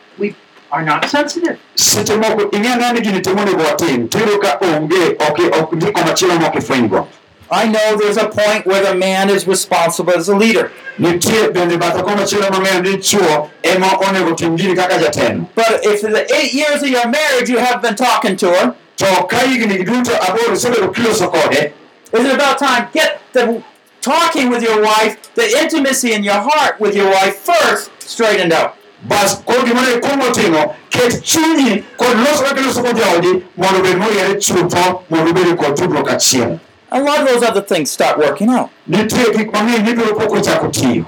are 0.71 0.83
not 0.83 1.05
sensitive. 1.09 1.59
seche 1.75 2.15
moko 2.15 2.49
ing'e 2.51 2.93
ni 2.93 3.01
gini 3.01 3.21
timonego 3.21 3.63
watim 3.63 4.07
tiyudo 4.07 4.37
ka 4.39 4.57
onge 4.61 5.15
ok 5.29 5.49
ok 5.59 5.75
ndiko 5.75 6.01
machielo 6.01 6.35
mok 6.39 6.55
ifwenygo 6.55 7.07
I 7.53 7.67
know 7.67 7.97
there's 7.97 8.15
a 8.15 8.29
point 8.29 8.65
where 8.65 8.81
the 8.81 8.95
man 8.95 9.29
is 9.29 9.45
responsible 9.45 10.13
as 10.15 10.29
a 10.29 10.35
leader. 10.35 10.71
nitie 10.99 11.51
bende 11.53 11.77
bathe 11.77 12.03
ko 12.03 12.09
machielo 12.15 12.49
mang'eyo 12.49 12.81
ni 12.81 12.97
chuo 12.97 13.49
ema 13.63 13.87
onego 14.07 14.35
tim 14.35 14.57
gini 14.57 14.75
kaka 14.75 14.99
jatelo 14.99 15.47
But 15.55 15.85
if 15.85 16.03
in 16.03 16.13
the 16.13 16.33
eight 16.35 16.53
years 16.53 16.81
of 16.83 16.89
your 16.89 17.07
marriage 17.07 17.49
you 17.49 17.57
have 17.57 17.81
been 17.81 17.95
talking 17.95 18.35
to 18.37 18.47
her, 18.47 18.75
to 18.97 19.05
ka 19.29 19.37
higni 19.37 19.83
duto 19.85 20.15
aboro 20.19 20.53
isebedo 20.53 20.93
kiloso 20.93 21.27
kode 21.31 21.73
is 22.13 22.25
it 22.25 22.33
about 22.33 22.57
time 22.57 22.87
get 22.93 23.21
the 23.33 23.63
talking 24.01 24.49
with 24.49 24.63
your 24.63 24.81
wife, 24.81 25.33
the 25.35 25.47
intimacy 25.59 26.13
in 26.13 26.23
your 26.23 26.39
heart 26.39 26.79
with 26.79 26.95
your 26.95 27.09
wife 27.09 27.35
first 27.37 27.91
straightened 28.01 28.51
out. 28.51 28.75
Bas 29.03 29.35
koro 29.45 29.63
gimane 29.63 29.93
ikuongo 29.93 30.29
timo 30.31 30.75
ket 30.89 31.23
chunyi 31.23 31.83
kod 31.97 32.17
loso 32.17 32.43
kaka 32.43 32.61
iloso 32.61 32.81
kod 32.83 32.97
jaodi 32.97 33.43
mondo 33.57 33.79
obed 33.79 33.97
moriere 33.97 34.35
chutho 34.39 35.03
mondo 35.09 35.31
obed 35.31 35.57
kod 35.57 35.75
tudruok 35.77 36.09
achiel. 36.11 36.59
A 36.91 36.99
lot 37.01 37.21
of 37.21 37.27
those 37.27 37.43
other 37.43 37.61
things 37.61 37.89
start 37.91 38.17
working 38.17 38.49
out. 38.49 38.69
Nitie 38.89 39.33
gik 39.33 39.51
mang'eny 39.51 39.83
mibiro 39.85 40.15
pok 40.17 40.29
ochako 40.29 40.67
tiyo. 40.71 41.05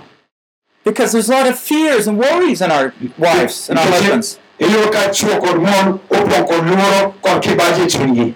Because 0.83 1.11
there's 1.11 1.29
a 1.29 1.31
lot 1.33 1.47
of 1.47 1.57
fears 1.59 2.07
and 2.07 2.17
worries 2.17 2.61
in 2.61 2.71
our 2.71 2.93
wives 3.17 3.69
and 3.69 3.79
our 3.79 3.85
husbands. 3.85 4.39
iyudo 4.59 4.91
ka 4.91 5.09
chuo 5.11 5.39
kod 5.41 5.57
mon 5.57 5.99
opong' 6.09 6.47
kod 6.47 6.63
luoro 6.67 7.13
kod 7.21 7.41
kibaji 7.43 7.81
e 7.83 7.87
chunygi 7.87 8.33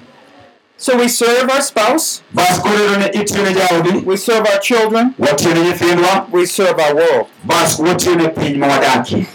So 0.79 0.95
we 0.97 1.07
serve 1.07 1.49
our 1.49 1.61
spouse, 1.61 2.21
bas 2.33 2.59
koro 2.59 2.75
iyudo 2.75 2.97
ni 2.97 3.05
itiyo 3.21 3.43
ne 3.43 3.53
jaodi. 3.53 4.05
We 4.05 4.17
serve 4.17 4.45
our 4.47 4.59
children, 4.59 5.13
watiyo 5.19 5.53
ne 5.53 5.61
nyithindwa. 5.61 6.27
We 6.31 6.45
serve 6.45 6.79
our 6.79 6.95
world. 6.95 7.27
bas 7.43 7.79
watiyo 7.79 8.15
ne 8.15 8.27
piny 8.27 8.57
mawadakie 8.57 9.25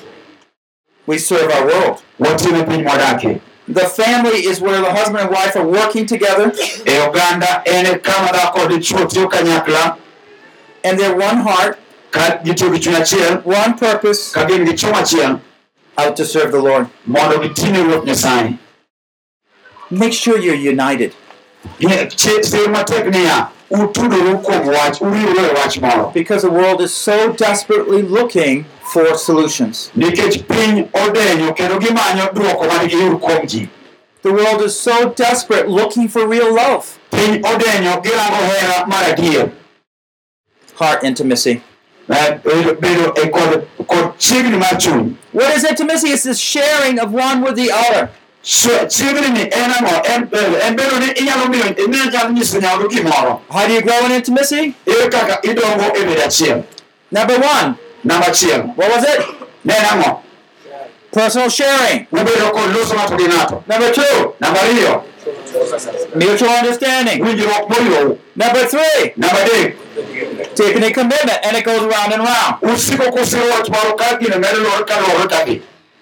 We 1.07 1.19
serve 1.19 1.51
our 1.51 1.67
world. 1.67 2.03
watiyo 2.19 2.65
piny 2.67 2.83
mawadakie 2.83 3.41
The 3.69 3.87
family 3.87 4.45
is 4.47 4.61
where 4.61 4.81
the 4.81 4.91
husband 4.93 5.19
and 5.19 5.31
wife 5.31 5.57
are 5.57 5.67
working 5.67 6.05
together. 6.07 6.53
E 6.87 6.99
oganda 6.99 7.63
en 7.67 7.99
kama 8.01 8.29
dhako 8.33 8.69
chuo 8.81 9.07
tiyo 9.07 9.29
kanyakla. 9.31 9.99
And 10.85 10.99
they're 10.99 11.15
one 11.17 11.37
heart, 11.39 11.79
ka 12.11 12.39
gitiyo 12.45 12.73
gi 12.75 12.81
chuny 12.81 12.97
achiel 12.97 13.45
one 13.45 13.79
purpose 13.79 14.33
ka 14.33 14.47
gin 14.47 14.65
gi 14.67 14.73
chiemo 14.73 14.95
achiel 14.95 15.41
out 15.97 16.17
to 16.17 16.25
serve 16.25 16.51
the 16.53 16.61
Lord. 16.61 16.89
mondo 17.07 17.39
gitine 17.39 17.85
ruoth 17.85 18.05
nyasaye. 18.05 18.59
Make 19.91 20.13
sure 20.13 20.39
you're 20.39 20.55
united. 20.55 21.15
Ye- 21.79 21.89
matek 22.69 23.07
niya 23.13 23.49
utudoru 23.73 24.39
kuom 24.39 24.69
wach 24.69 25.01
uriwru 25.01 25.55
wach 25.57 25.77
moro 25.81 26.11
because 26.15 26.43
the 26.49 26.53
world 26.55 26.81
is 26.81 26.93
so 27.05 27.33
desperately 27.33 28.03
looking 28.03 28.65
for 28.93 29.19
solutions. 29.19 29.91
nikech 29.97 30.43
piny 30.49 30.89
odenyo 31.07 31.53
kendo 31.55 31.79
gimanyo 31.79 32.31
dwoko 32.33 32.65
man 32.67 32.89
giyud 32.89 33.19
kuom 33.19 33.47
ji 33.47 33.69
The 34.23 34.31
world 34.33 34.63
is 34.63 34.79
so 34.81 35.09
desperate 35.17 35.69
looking 35.69 36.07
for 36.09 36.29
real 36.29 36.55
love, 36.55 36.87
piny 37.11 37.41
odenyo 37.43 38.01
girango 38.03 38.43
hera 38.55 38.87
mar 38.87 39.05
adier 39.11 39.51
heart 40.75 41.05
intimacy. 41.05 41.61
Eh, 42.09 42.39
bedo 42.45 42.75
bedo 42.75 43.15
e 43.19 43.29
kod 43.29 43.67
kod 43.87 44.19
chiegni 44.19 44.59
mar 44.59 44.79
chuny 44.79 45.17
What 45.33 45.57
is 45.57 45.65
intimacy? 45.65 46.09
It's 46.09 46.25
the 46.25 46.35
sharing 46.35 46.99
of 47.01 47.13
one 47.13 47.43
with 47.43 47.57
the 47.57 47.71
other. 47.73 48.11
Eh, 48.43 48.89
How 53.51 53.67
do 53.67 53.73
you 53.75 53.83
grow 53.83 54.05
in 54.07 54.13
intimacy? 54.13 54.75
e 54.87 54.93
Number 57.11 57.39
one, 57.39 57.77
namba 58.05 58.27
achiel 58.27 58.63
what 58.77 58.89
was 58.91 59.05
it? 59.05 59.21
Personal 61.13 61.49
sharing. 61.51 62.07
Number 63.69 63.93
two, 63.93 64.35
namba 64.41 64.59
ariyo 64.61 65.03
mutual 66.17 66.51
understanding. 66.51 67.23
winjruok 67.25 67.69
moriwou 67.69 68.19
Number 68.37 68.65
three, 68.67 69.13
taking 70.55 70.83
a 70.83 70.91
commitment, 70.91 71.39
and 71.45 71.57
it 71.57 71.65
goes 71.65 71.81
round 71.83 72.13
and 72.15 72.23
round. 72.25 72.63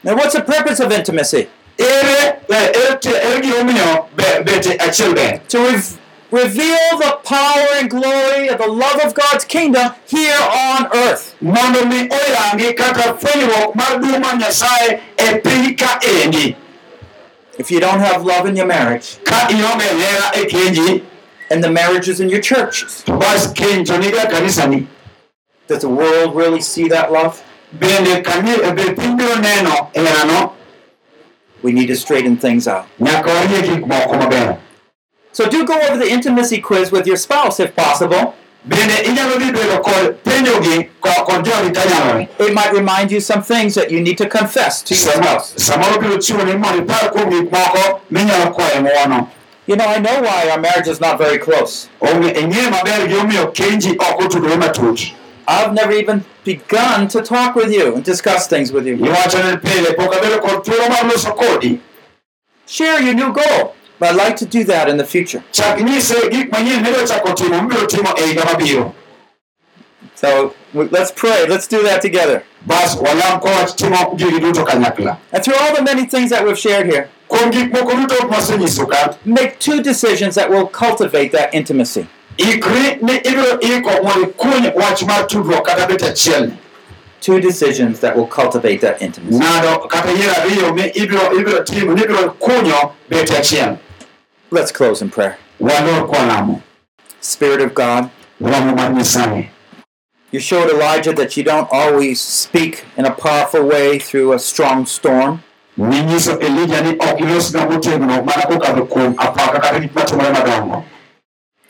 Now, 0.03 0.15
what's 0.17 0.33
the 0.35 0.41
purpose 0.43 0.81
of 0.81 0.91
intimacy? 0.93 1.49
Ere 1.81 2.41
ere 2.49 2.97
te- 2.99 3.11
ere 3.29 3.41
gimomiyo 3.41 4.07
be- 4.17 4.43
bete 4.45 4.77
achiel 4.79 5.15
ber 5.15 5.41
To 5.49 5.59
rev- 5.59 5.99
reveal 6.31 6.99
the 6.99 7.19
power 7.25 7.67
and 7.81 7.91
glory 7.91 8.49
of 8.49 8.59
the 8.59 8.69
love 8.69 9.01
of 9.05 9.15
God's 9.15 9.45
kingdom 9.45 9.93
here 10.07 10.39
on 10.41 10.87
earth. 10.95 11.35
mondo 11.41 11.85
mi 11.87 12.09
oyangi 12.09 12.77
kaka 12.77 13.15
fwenyruok 13.19 13.75
mar 13.75 13.99
duong' 14.01 14.21
mar 14.21 14.35
nyasaye 14.37 15.01
piny 15.43 15.75
ka 15.75 15.99
endi 16.03 16.57
If 17.59 17.71
you 17.71 17.81
don't 17.81 18.01
have 18.01 18.25
love 18.25 18.47
in 18.49 18.57
your 18.57 18.67
marriage, 18.67 19.19
ka 19.25 19.49
ionge 19.51 19.83
hera 19.83 21.01
and 21.51 21.63
the 21.65 21.71
marriages 21.71 22.21
in 22.21 22.29
your 22.31 22.41
churches, 22.41 23.03
to 23.05 23.13
bas 23.19 23.53
keny 23.53 23.85
to 23.87 23.93
niga 23.99 24.31
kanisani 24.31 24.87
does 25.67 25.81
the 25.83 25.89
world 25.89 26.35
really 26.35 26.61
see 26.61 26.89
that 26.89 27.13
love? 27.13 27.43
bende 27.77 28.23
kani- 28.23 28.75
be 28.77 28.85
piny 28.95 29.17
biro 29.19 29.37
neno 29.43 29.91
herano 29.95 30.53
We 31.63 31.73
need 31.73 31.87
to 31.87 31.97
straighten 31.97 32.37
things 32.37 32.67
out. 32.69 32.87
So 35.33 35.49
do 35.49 35.65
go 35.65 35.81
over 35.81 35.97
the 35.97 36.11
intimacy 36.11 36.61
quiz 36.61 36.91
with 36.91 37.07
your 37.07 37.17
spouse 37.17 37.61
if 37.61 37.77
possible. 37.77 38.35
It 42.39 42.55
might 42.55 42.73
remind 42.73 43.11
you 43.13 43.21
some 43.21 43.43
things 43.43 43.75
that 43.75 43.91
you 43.91 44.01
need 44.03 44.19
to 44.19 44.29
confess 44.29 44.83
to 44.83 44.95
your 44.95 45.15
spouse. 45.15 45.55
samoro 45.57 45.99
biro 46.01 46.19
chiwo 46.19 46.45
ni 46.45 46.53
mondo 46.57 46.79
ipar 46.83 47.11
kuom 47.11 47.31
gik 47.31 47.51
moko 47.53 48.01
minyalo 48.11 48.51
kwaye 48.51 48.81
ng'uono 48.81 49.29
You 49.67 49.77
know, 49.77 49.87
I 49.87 49.99
know 50.01 50.21
why 50.21 50.51
our 50.51 50.59
marriage 50.59 50.89
is 50.89 51.01
not 51.01 51.17
very 51.17 51.39
close. 51.39 51.89
Onge 55.51 55.81
ing'e 55.81 55.87
maber 55.87 55.91
gimomiyo 55.91 55.91
kenji 55.91 55.91
ok 55.91 55.91
otudore 55.91 55.91
matut 55.91 55.91
I've 55.91 55.91
never 55.91 55.93
even 55.93 56.25
begun 56.45 57.09
to 57.09 57.23
talk 57.23 57.55
with 57.57 57.73
you 57.73 57.95
and 57.95 58.05
discuss 58.05 58.47
things 58.47 58.73
with 58.73 58.87
you. 58.87 58.97
iwacho 58.97 59.39
ni 59.39 59.57
pile 59.57 59.95
pok 59.95 60.15
abedo 60.15 60.41
kod 60.41 60.65
thuolo 60.65 60.89
mar 60.89 61.79
Share 62.67 63.03
your 63.03 63.15
new 63.15 63.33
goal. 63.33 63.75
But 63.99 64.11
I'd 64.11 64.17
like 64.17 64.37
to 64.37 64.47
do 64.47 64.65
that 64.65 64.89
in 64.89 64.97
the 64.97 65.05
future. 65.05 65.43
chak 65.53 65.79
nyise 65.79 66.31
gik 66.31 66.51
manyien 66.51 66.83
midwa 66.85 67.07
chako 67.07 67.35
timo 67.35 67.63
mibiro 67.63 67.87
timo 67.87 68.15
higa 68.17 68.45
mabiro 68.45 68.95
So 70.15 70.55
let's 70.75 71.11
pray. 71.11 71.47
Let's 71.49 71.67
do 71.67 71.83
that 71.83 72.01
together. 72.03 72.45
bas 72.67 72.97
walam 72.97 73.41
kowach 73.41 73.77
timo 73.77 74.17
gigi 74.17 74.39
duto 74.39 74.65
kanyakla 74.65 75.19
And 75.33 75.43
through 75.45 75.57
all 75.61 75.75
the 75.75 75.83
many 75.83 76.07
things 76.07 76.31
that 76.31 76.45
we've 76.45 76.59
shared 76.59 76.87
here, 76.87 77.09
kuom 77.29 77.51
gik 77.51 77.73
moko 77.73 77.91
duto 77.91 78.29
masenyiso 78.29 78.89
ka 78.89 79.17
make 79.25 79.59
two 79.59 79.83
decisions 79.83 80.35
that 80.37 80.49
will 80.49 80.67
cultivate 80.67 81.33
that 81.33 81.53
intimacy. 81.55 82.07
Ikri 82.41 82.99
ni 83.03 83.17
ibiro 83.17 83.61
iko 83.61 83.91
mondo 84.03 84.23
ikuny 84.29 84.73
wach 84.75 85.03
mar 85.03 85.27
tudruok 85.27 85.65
kata 85.67 85.87
bet 85.87 86.03
achiel 86.03 86.51
Two 87.21 87.39
decisions 87.39 88.01
that 88.01 88.17
will 88.17 88.27
cultivate 88.27 88.81
that 88.81 89.03
intimacy. 89.03 89.39
ng'ado 89.39 89.89
kata 89.89 90.09
yiero 90.09 90.35
ariyo 90.43 90.75
mi 90.75 90.83
ibiro 90.95 91.33
ibiro 91.39 91.65
timo 91.65 91.93
ni 91.95 92.03
ibiro 92.03 92.31
kunyo 92.41 92.93
bet 93.09 93.31
achiel 93.31 93.77
Let's 94.53 94.73
close 94.73 95.01
in 95.01 95.11
prayer. 95.11 95.37
Spirit 97.21 97.61
of 97.61 97.75
God, 97.75 98.11
romo 98.41 98.75
mar 98.77 98.91
nyasaye 98.91 99.49
you 100.33 100.39
showed 100.41 100.71
Elijah 100.71 101.13
that 101.13 101.37
you 101.37 101.43
don't 101.43 101.69
always 101.73 102.21
speak 102.21 102.85
in 102.97 103.05
a 103.05 103.11
powerful 103.11 103.65
way 103.67 103.99
through 103.99 104.33
a 104.33 104.39
strong 104.39 104.87
storm. 104.87 105.43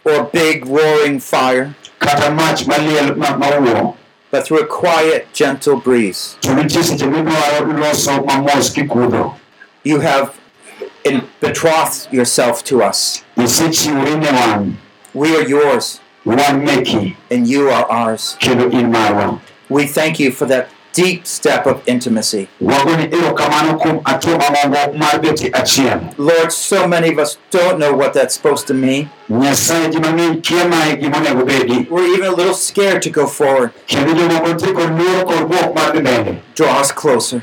Or 0.05 0.25
big 0.25 0.67
roaring 0.67 1.21
fire, 1.21 1.75
kata 1.99 2.31
mach 2.31 2.67
maliel 2.67 3.15
ma- 3.17 3.37
mawuo 3.37 3.97
but 4.31 4.47
through 4.47 4.61
a 4.61 4.67
quiet, 4.67 5.27
gentle 5.33 5.77
breeze. 5.77 6.37
to 6.41 6.51
nitie 6.51 6.83
seche 6.83 7.03
midwaro 7.07 7.67
loso 7.79 8.25
mamos 8.27 8.71
kikudho 8.75 9.35
You 9.85 10.01
have 10.01 10.39
in- 11.05 11.23
betrothed 11.41 12.13
yourself 12.13 12.63
to 12.65 12.83
us. 12.83 13.25
isechiwori 13.37 14.19
ne 14.21 14.31
wan 14.33 14.79
We 15.15 15.35
are 15.37 15.43
yours, 15.49 16.01
and 16.25 17.49
you 17.49 17.69
are 17.71 17.85
ours. 17.91 18.37
kendo 18.41 18.71
in 18.73 18.93
marwa 18.93 19.41
We 19.69 19.87
thank 19.87 20.19
you 20.21 20.31
for 20.33 20.47
that 20.47 20.69
deep 20.93 21.27
step 21.27 21.67
of 21.67 21.83
intimacy. 21.87 22.49
wagoni 22.61 23.05
erokamano 23.05 23.79
kuom 23.79 24.01
atuo 24.05 24.39
mamongo 24.39 24.99
mar 24.99 25.21
beti 25.21 25.51
achiel 25.53 26.01
Lord, 26.19 26.53
so 26.53 26.87
many 26.89 27.09
of 27.13 27.19
us 27.19 27.39
don't 27.51 27.79
know 27.79 27.93
what 27.93 28.13
that's 28.15 28.35
supposed 28.35 28.67
to 28.67 28.75
mean. 28.75 29.09
nyasaye 29.29 29.89
ji 29.93 29.99
mang'eny 29.99 30.41
kia 30.43 30.65
mae 30.69 30.97
gimonego 30.97 31.45
bedi 31.47 31.87
We're 31.91 32.07
even 32.15 32.27
a 32.27 32.33
little 32.35 32.55
scared 32.55 33.03
to 33.03 33.11
go 33.11 33.27
forward. 33.27 33.71
kendo 33.87 34.15
jomoko 34.15 34.47
nitie 34.53 34.73
kod 34.75 34.91
luoro 34.99 35.25
kod 35.27 35.49
buok 35.49 35.75
mar 35.75 35.93
dhi 35.93 36.01
mbele 36.01 36.37
Draw 36.55 36.81
us 36.81 36.93
closer. 36.93 37.41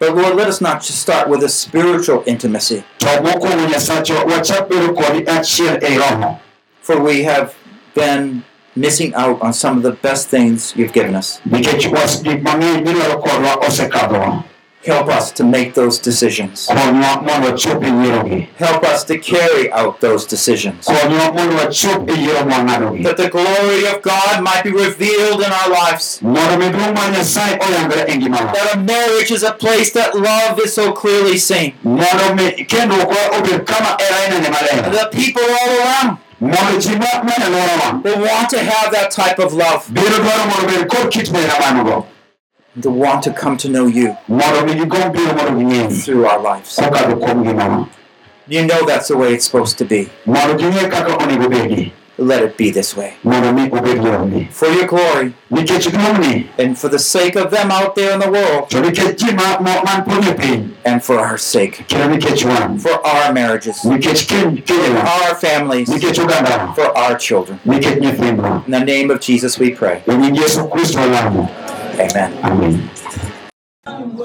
But 0.00 0.14
Lord, 0.14 0.36
let 0.36 0.46
us 0.46 0.60
not 0.60 0.80
just 0.80 1.00
start 1.00 1.28
with 1.28 1.42
a 1.42 1.48
spiritual 1.48 2.22
intimacy, 2.26 2.84
to 2.98 3.06
mokwongo 3.06 3.66
nyasachwa 3.68 4.24
wachak 4.24 4.68
bedo 4.68 4.92
kodi 4.94 5.24
achiel 5.26 5.82
ei 5.82 5.98
roho 5.98 6.38
for 6.80 7.00
we 7.02 7.24
have 7.24 7.54
been 7.94 8.42
missing 8.78 9.12
out 9.14 9.42
on 9.42 9.52
some 9.52 9.76
of 9.78 9.82
the 9.82 10.08
best 10.08 10.28
things 10.30 10.72
you've 10.76 10.92
given 10.92 11.14
us. 11.14 11.40
nikech 11.46 11.86
was 11.92 12.22
gik 12.22 12.42
mang'eny 12.42 12.82
midwaro 12.82 13.18
kodwa 13.18 13.54
osekadhowa 13.68 14.42
Help 14.86 15.08
us 15.08 15.32
to 15.34 15.44
make 15.44 15.72
those 15.74 15.98
decisions. 16.02 16.66
konywa 16.66 17.22
mondo 17.22 17.46
wachop 17.50 17.82
yierogi 17.82 18.46
Help 18.58 18.84
us 18.94 19.04
to 19.04 19.18
carry 19.18 19.72
out 19.72 20.00
those 20.00 20.24
decisions. 20.28 20.86
konywa 20.86 21.32
mondo 21.34 21.56
wachop 21.56 22.10
yiero 22.10 22.44
mwang'adogi 22.46 23.02
That 23.02 23.16
the 23.16 23.28
glory 23.28 23.80
of 23.92 24.02
God 24.02 24.40
might 24.42 24.62
be 24.64 24.70
revealed 24.70 25.40
in 25.46 25.50
our 25.52 25.68
lives. 25.82 26.22
mondo 26.22 26.56
mi 26.58 26.66
duong' 26.70 26.94
mar 26.94 27.10
nyasaye 27.12 27.58
oyangre 27.68 28.16
ngimawa 28.16 28.52
That 28.52 28.74
a 28.74 28.78
marriage 28.78 29.30
is 29.34 29.42
a 29.42 29.52
place 29.52 29.90
that 29.98 30.14
love 30.14 30.62
is 30.64 30.72
so 30.74 30.92
clearly 30.92 31.38
seen. 31.38 31.72
mondo 31.82 32.34
mi 32.38 32.64
kendruokwa 32.64 33.38
obed 33.38 33.64
kama 33.66 33.96
hera 33.98 34.18
inene 34.26 34.46
And 34.72 34.94
the 34.94 35.06
people 35.12 35.42
all 35.42 35.70
around 35.80 36.16
will 38.04 38.20
want 38.20 38.50
to 38.50 38.58
have 38.60 38.92
that 38.92 39.10
type 39.10 39.38
of 39.38 39.52
love. 39.52 39.90
to 42.80 42.90
want 42.90 43.22
to 43.24 43.32
come 43.32 43.56
to 43.58 43.68
know 43.68 43.86
you 43.86 44.16
through 46.04 46.26
our 46.26 46.40
lives. 46.40 46.78
You 48.46 48.64
know 48.66 48.86
that's 48.86 49.08
the 49.08 49.16
way 49.16 49.34
it's 49.34 49.44
supposed 49.44 49.78
to 49.78 49.84
be. 49.84 50.08
Mondo 52.18 52.26
ging'e 52.26 52.26
kaka 52.26 52.26
onego 52.26 52.26
bedi 52.26 52.26
Let 52.26 52.42
it 52.42 52.56
be 52.56 52.70
this 52.70 52.96
way. 52.96 53.14
mondo 53.24 53.52
mi 53.52 53.68
obed 53.70 53.98
yoroni 53.98 54.48
For 54.50 54.66
your 54.68 54.86
glory 54.86 55.32
and 56.58 56.78
for 56.78 56.88
the 56.88 56.98
sake 56.98 57.36
of 57.36 57.50
them 57.50 57.70
out 57.70 57.94
there 57.94 58.12
in 58.12 58.20
the 58.20 58.30
world 58.30 58.68
and 60.84 61.04
for 61.04 61.18
our 61.18 61.38
sake. 61.38 61.84
kendo 61.88 62.08
nikech 62.08 62.44
wan 62.44 62.78
For 62.78 63.06
our 63.06 63.32
marriages. 63.32 63.78
ken- 64.26 64.62
Our 65.06 65.34
families. 65.34 65.88
For 66.74 66.96
our 66.96 67.16
children. 67.16 67.60
In 67.64 67.80
the 68.70 68.84
name 68.84 69.10
of 69.10 69.20
Jesus 69.20 69.58
we 69.58 69.70
pray. 69.74 70.02
nying 70.06 70.34
yesu 70.36 70.68
kristo 70.68 70.98
walamo 71.00 71.48
Amen. 71.98 72.32
amen 72.42 72.90